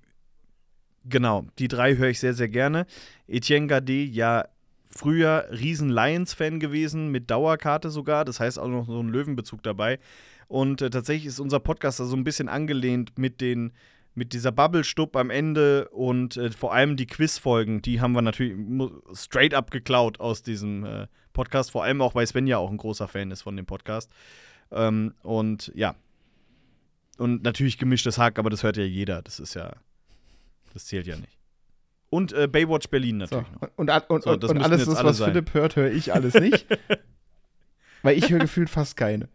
[1.05, 2.87] Genau, die drei höre ich sehr, sehr gerne.
[3.29, 4.47] Etienne Gade, ja,
[4.87, 8.25] früher riesen Lions-Fan gewesen, mit Dauerkarte sogar.
[8.25, 9.99] Das heißt auch noch so ein Löwenbezug dabei.
[10.49, 13.73] Und äh, tatsächlich ist unser Podcast da so ein bisschen angelehnt mit den
[14.17, 18.55] mit dieser Bubble-Stub am Ende und äh, vor allem die Quiz-Folgen, die haben wir natürlich
[19.13, 21.73] straight up geklaut aus diesem äh, Podcast.
[21.73, 24.13] Vor allem auch, weil Sven ja auch ein großer Fan ist von dem Podcast.
[24.71, 25.97] Ähm, und ja.
[27.19, 29.21] Und natürlich gemischtes Hack, aber das hört ja jeder.
[29.21, 29.73] Das ist ja
[30.75, 31.39] das zählt ja nicht.
[32.11, 33.55] Und äh, Baywatch Berlin natürlich so.
[33.55, 33.71] noch.
[33.77, 35.33] Und, und, so, und alles, das, was sein.
[35.33, 36.67] Philipp hört, höre ich alles nicht.
[38.03, 39.29] weil ich höre gefühlt fast keine.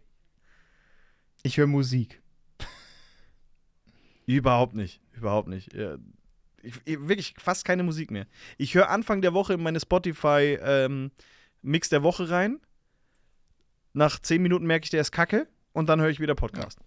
[1.42, 2.22] Ich höre Musik.
[4.26, 5.00] Überhaupt nicht.
[5.12, 5.74] Überhaupt nicht.
[5.74, 5.98] Ja.
[6.62, 8.26] ich, ich, wirklich fast keine Musik mehr.
[8.58, 11.10] Ich höre Anfang der Woche in meine Spotify ähm,
[11.62, 12.60] Mix der Woche rein.
[13.92, 16.78] Nach zehn Minuten merke ich, der ist kacke und dann höre ich wieder Podcast.
[16.80, 16.86] Ja.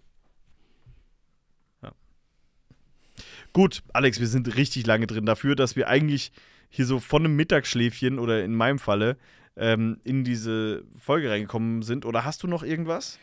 [3.54, 6.32] Gut, Alex, wir sind richtig lange drin dafür, dass wir eigentlich
[6.70, 9.16] hier so von einem Mittagsschläfchen oder in meinem Falle
[9.56, 12.04] ähm, in diese Folge reingekommen sind.
[12.04, 13.20] Oder hast du noch irgendwas?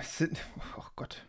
[0.00, 0.40] Es sind,
[0.78, 1.26] oh Gott.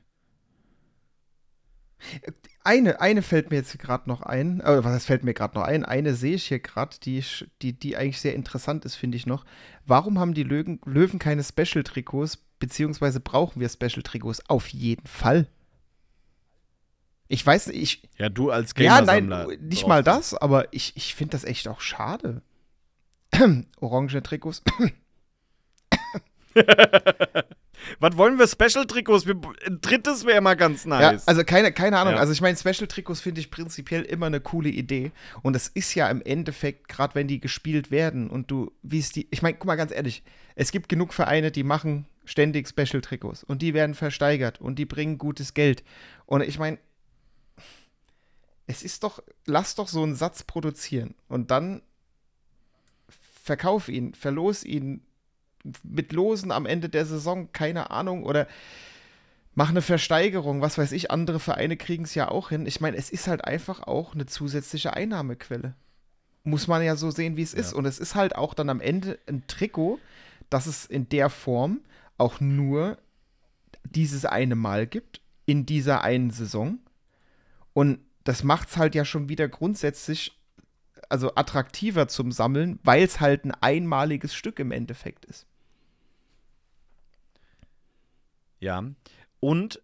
[2.63, 5.83] Eine, eine fällt mir jetzt gerade noch ein, äh, was fällt mir gerade noch ein?
[5.83, 7.21] Eine sehe ich hier gerade, die,
[7.61, 9.43] die, die eigentlich sehr interessant ist, finde ich noch.
[9.85, 14.49] Warum haben die Löwen, Löwen keine Special-Trikots, beziehungsweise brauchen wir Special-Trikots?
[14.49, 15.47] Auf jeden Fall.
[17.31, 18.01] Ich weiß ich.
[18.17, 21.79] Ja, du als Ja, nein, nicht mal das, aber ich, ich finde das echt auch
[21.79, 22.41] schade.
[23.79, 24.61] Orange Trikots.
[27.99, 29.25] Was wollen wir Special-Trikots?
[29.25, 31.23] Ein drittes wäre immer ganz nice.
[31.23, 32.15] Ja, also keine, keine Ahnung.
[32.15, 32.19] Ja.
[32.19, 35.11] Also ich meine, Special-Trikots finde ich prinzipiell immer eine coole Idee.
[35.41, 39.13] Und es ist ja im Endeffekt, gerade wenn die gespielt werden und du, wie es
[39.13, 40.21] die, ich meine, guck mal ganz ehrlich,
[40.55, 45.17] es gibt genug Vereine, die machen ständig Special-Trikots und die werden versteigert und die bringen
[45.17, 45.83] gutes Geld.
[46.25, 46.77] Und ich meine,
[48.71, 51.81] es ist doch, lass doch so einen Satz produzieren und dann
[53.43, 55.01] verkauf ihn, verlos ihn,
[55.83, 58.47] mit Losen am Ende der Saison, keine Ahnung, oder
[59.53, 62.65] mach eine Versteigerung, was weiß ich, andere Vereine kriegen es ja auch hin.
[62.65, 65.75] Ich meine, es ist halt einfach auch eine zusätzliche Einnahmequelle.
[66.43, 67.59] Muss man ja so sehen, wie es ja.
[67.59, 67.73] ist.
[67.73, 69.99] Und es ist halt auch dann am Ende ein Trikot,
[70.49, 71.81] das es in der Form
[72.17, 72.97] auch nur
[73.83, 76.79] dieses eine Mal gibt, in dieser einen Saison.
[77.73, 80.37] Und das macht es halt ja schon wieder grundsätzlich
[81.09, 85.45] also attraktiver zum Sammeln, weil es halt ein einmaliges Stück im Endeffekt ist.
[88.59, 88.83] Ja.
[89.39, 89.81] Und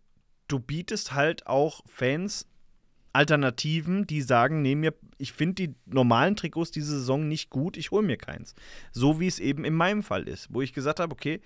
[0.47, 2.47] du bietest halt auch Fans
[3.11, 7.89] Alternativen, die sagen, nee, mir, ich finde die normalen Trikots diese Saison nicht gut, ich
[7.89, 8.53] hole mir keins.
[8.91, 11.41] So wie es eben in meinem Fall ist, wo ich gesagt habe, okay,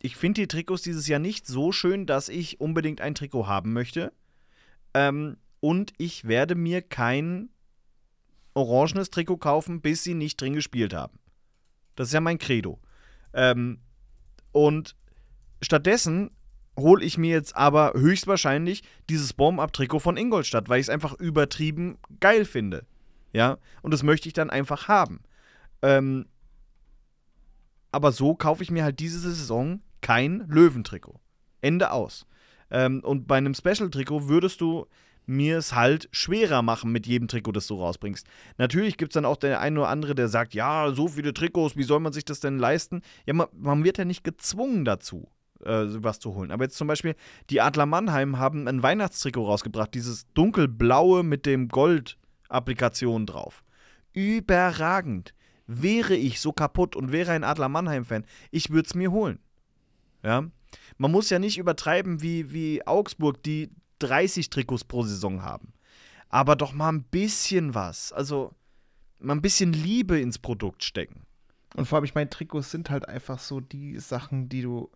[0.00, 3.72] ich finde die Trikots dieses Jahr nicht so schön, dass ich unbedingt ein Trikot haben
[3.72, 4.12] möchte.
[4.94, 7.48] Ähm, und ich werde mir kein
[8.52, 11.18] orangenes Trikot kaufen, bis sie nicht drin gespielt haben.
[11.96, 12.82] Das ist ja mein Credo.
[13.32, 13.78] Ähm,
[14.52, 14.94] und
[15.62, 16.32] stattdessen
[16.78, 21.96] hole ich mir jetzt aber höchstwahrscheinlich dieses Bomb-Up-Trikot von Ingolstadt, weil ich es einfach übertrieben
[22.20, 22.84] geil finde.
[23.32, 25.22] Ja, und das möchte ich dann einfach haben.
[25.80, 26.26] Ähm,
[27.90, 31.22] aber so kaufe ich mir halt diese Saison kein Löwentrikot.
[31.62, 32.26] Ende aus.
[32.70, 34.86] Ähm, und bei einem Special-Trikot würdest du
[35.26, 38.26] mir es halt schwerer machen mit jedem Trikot, das du rausbringst.
[38.58, 41.76] Natürlich gibt es dann auch der eine oder andere, der sagt, ja, so viele Trikots,
[41.76, 43.02] wie soll man sich das denn leisten?
[43.26, 45.28] Ja, man, man wird ja nicht gezwungen dazu
[45.64, 46.50] äh, was zu holen.
[46.50, 47.14] Aber jetzt zum Beispiel,
[47.50, 53.64] die Adler Mannheim haben ein Weihnachtstrikot rausgebracht, dieses dunkelblaue mit dem Gold-Applikation drauf.
[54.12, 55.34] Überragend.
[55.66, 59.38] Wäre ich so kaputt und wäre ein Adler Mannheim-Fan, ich würde es mir holen.
[60.22, 60.44] Ja.
[60.98, 63.70] Man muss ja nicht übertreiben wie, wie Augsburg, die
[64.06, 65.72] 30 Trikots pro Saison haben.
[66.28, 68.12] Aber doch mal ein bisschen was.
[68.12, 68.54] Also
[69.18, 71.22] mal ein bisschen Liebe ins Produkt stecken.
[71.76, 74.90] Und vor allem, ich meine, Trikots sind halt einfach so die Sachen, die du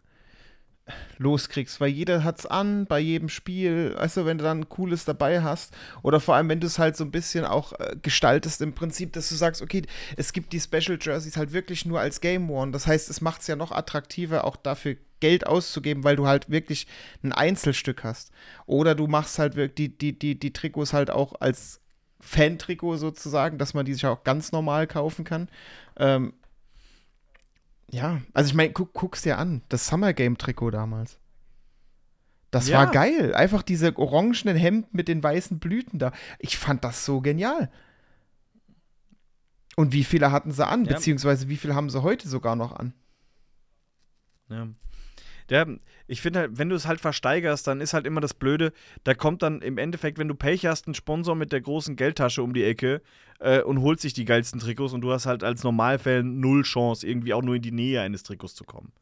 [1.19, 5.43] loskriegst, weil jeder hat's an bei jedem Spiel, du, wenn du dann ein cooles dabei
[5.43, 8.75] hast oder vor allem, wenn du es halt so ein bisschen auch äh, gestaltest im
[8.75, 9.83] Prinzip, dass du sagst, okay,
[10.17, 13.43] es gibt die Special Jerseys halt wirklich nur als Game One, das heißt, es macht
[13.43, 16.87] es ja noch attraktiver, auch dafür Geld auszugeben, weil du halt wirklich
[17.23, 18.31] ein Einzelstück hast.
[18.67, 21.81] Oder du machst halt wirklich die, die, die, die Trikots halt auch als
[22.21, 25.49] Fan-Trikot sozusagen, dass man die sich auch ganz normal kaufen kann.
[25.97, 26.35] Ähm,
[27.91, 31.19] ja, also ich meine, guck, guck's dir an, das Summer Game Trikot damals.
[32.51, 32.79] Das ja.
[32.79, 33.35] war geil.
[33.35, 36.13] Einfach diese orangenen Hemden mit den weißen Blüten da.
[36.39, 37.71] Ich fand das so genial.
[39.77, 40.85] Und wie viele hatten sie an?
[40.85, 40.95] Ja.
[40.95, 42.95] Beziehungsweise wie viele haben sie heute sogar noch an?
[44.49, 44.69] Ja.
[45.51, 45.67] Der,
[46.07, 48.73] ich finde halt, wenn du es halt versteigerst, dann ist halt immer das Blöde,
[49.05, 52.43] da kommt dann im Endeffekt, wenn du Pech hast, ein Sponsor mit der großen Geldtasche
[52.43, 53.01] um die Ecke
[53.41, 57.07] äh, und holt sich die geilsten Trikots und du hast halt als Normalfällen null Chance,
[57.07, 58.93] irgendwie auch nur in die Nähe eines Trikots zu kommen.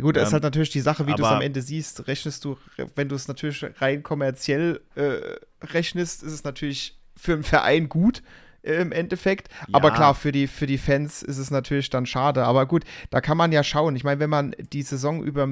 [0.00, 2.44] gut, das ähm, ist halt natürlich die Sache, wie du es am Ende siehst, rechnest
[2.44, 2.58] du,
[2.96, 5.20] wenn du es natürlich rein kommerziell äh,
[5.64, 8.22] rechnest, ist es natürlich für einen Verein gut,
[8.62, 9.48] im Endeffekt.
[9.68, 9.74] Ja.
[9.74, 12.44] Aber klar, für die, für die Fans ist es natürlich dann schade.
[12.44, 13.96] Aber gut, da kann man ja schauen.
[13.96, 15.48] Ich meine, wenn man die Saison über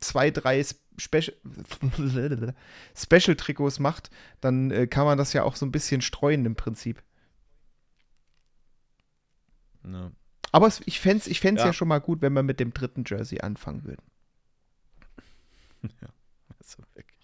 [0.00, 0.64] zwei, drei
[0.98, 1.34] Special,
[2.94, 6.56] Special Trikots macht, dann äh, kann man das ja auch so ein bisschen streuen im
[6.56, 7.02] Prinzip.
[9.84, 10.10] Ja.
[10.50, 11.52] Aber es, ich fände es ich ja.
[11.54, 11.72] ja.
[11.72, 14.02] schon mal gut, wenn wir mit dem dritten Jersey anfangen würden.
[16.02, 16.08] Ja,
[16.58, 17.16] also wirklich.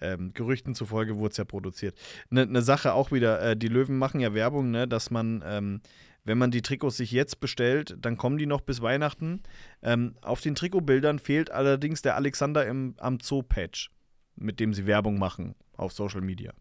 [0.00, 1.96] Ähm, Gerüchten zufolge wurde es ja produziert.
[2.30, 5.80] Eine ne Sache auch wieder, äh, die Löwen machen ja Werbung, ne, dass man, ähm,
[6.24, 9.42] wenn man die Trikots sich jetzt bestellt, dann kommen die noch bis Weihnachten.
[9.82, 13.90] Ähm, auf den Trikotbildern fehlt allerdings der Alexander im, am Zoo-Patch,
[14.36, 16.52] mit dem sie Werbung machen auf Social Media.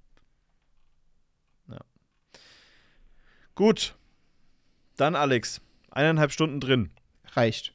[1.70, 1.80] Ja.
[3.56, 3.96] Gut.
[4.98, 5.62] Dann, Alex,
[5.92, 6.90] eineinhalb Stunden drin.
[7.34, 7.74] Reicht.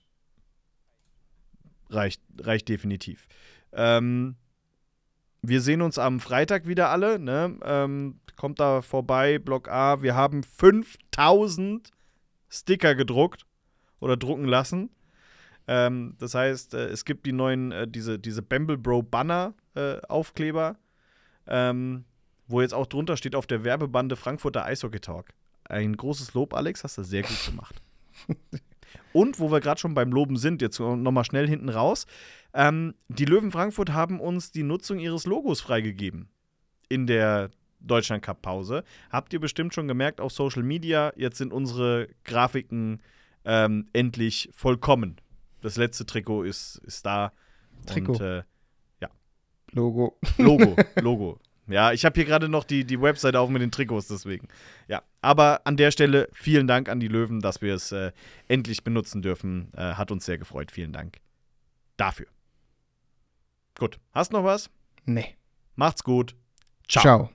[1.89, 3.29] Reicht, reicht definitiv.
[3.73, 4.37] Ähm,
[5.49, 7.19] wir sehen uns am Freitag wieder alle.
[7.19, 7.57] Ne?
[7.65, 10.03] Ähm, kommt da vorbei, Block A.
[10.03, 11.91] Wir haben 5000
[12.49, 13.47] Sticker gedruckt
[14.01, 14.91] oder drucken lassen.
[15.67, 20.01] Ähm, das heißt, äh, es gibt die neuen, äh, diese, diese Bamble Bro Banner äh,
[20.09, 20.77] Aufkleber,
[21.47, 22.05] ähm,
[22.47, 25.29] wo jetzt auch drunter steht auf der Werbebande Frankfurter Eishockey Talk.
[25.65, 27.81] Ein großes Lob, Alex, hast du sehr gut gemacht.
[29.13, 32.07] Und wo wir gerade schon beim Loben sind, jetzt nochmal schnell hinten raus.
[32.55, 36.29] Ähm, die Löwen Frankfurt haben uns die Nutzung ihres Logos freigegeben
[36.89, 37.51] in der
[37.81, 38.85] Deutschland Cup Pause.
[39.11, 43.03] Habt ihr bestimmt schon gemerkt auf Social Media, jetzt sind unsere Grafiken
[43.45, 45.17] ähm, endlich vollkommen.
[45.61, 47.33] Das letzte Trikot ist, ist da.
[47.87, 48.13] Trikot.
[48.13, 48.43] Und, äh,
[49.75, 50.19] Logo.
[50.39, 51.41] Logo, Logo.
[51.67, 54.49] Ja, ich habe hier gerade noch die, die Webseite auf mit den Trikots, deswegen.
[54.87, 58.13] Ja, aber an der Stelle vielen Dank an die Löwen, dass wir es äh,
[58.49, 59.73] endlich benutzen dürfen.
[59.75, 60.71] Äh, hat uns sehr gefreut.
[60.71, 61.19] Vielen Dank
[61.97, 62.27] dafür.
[63.79, 64.71] Gut, hast noch was?
[65.05, 65.37] Nee.
[65.75, 66.37] Macht's gut.
[66.89, 67.03] Ciao.
[67.03, 67.31] Ciao.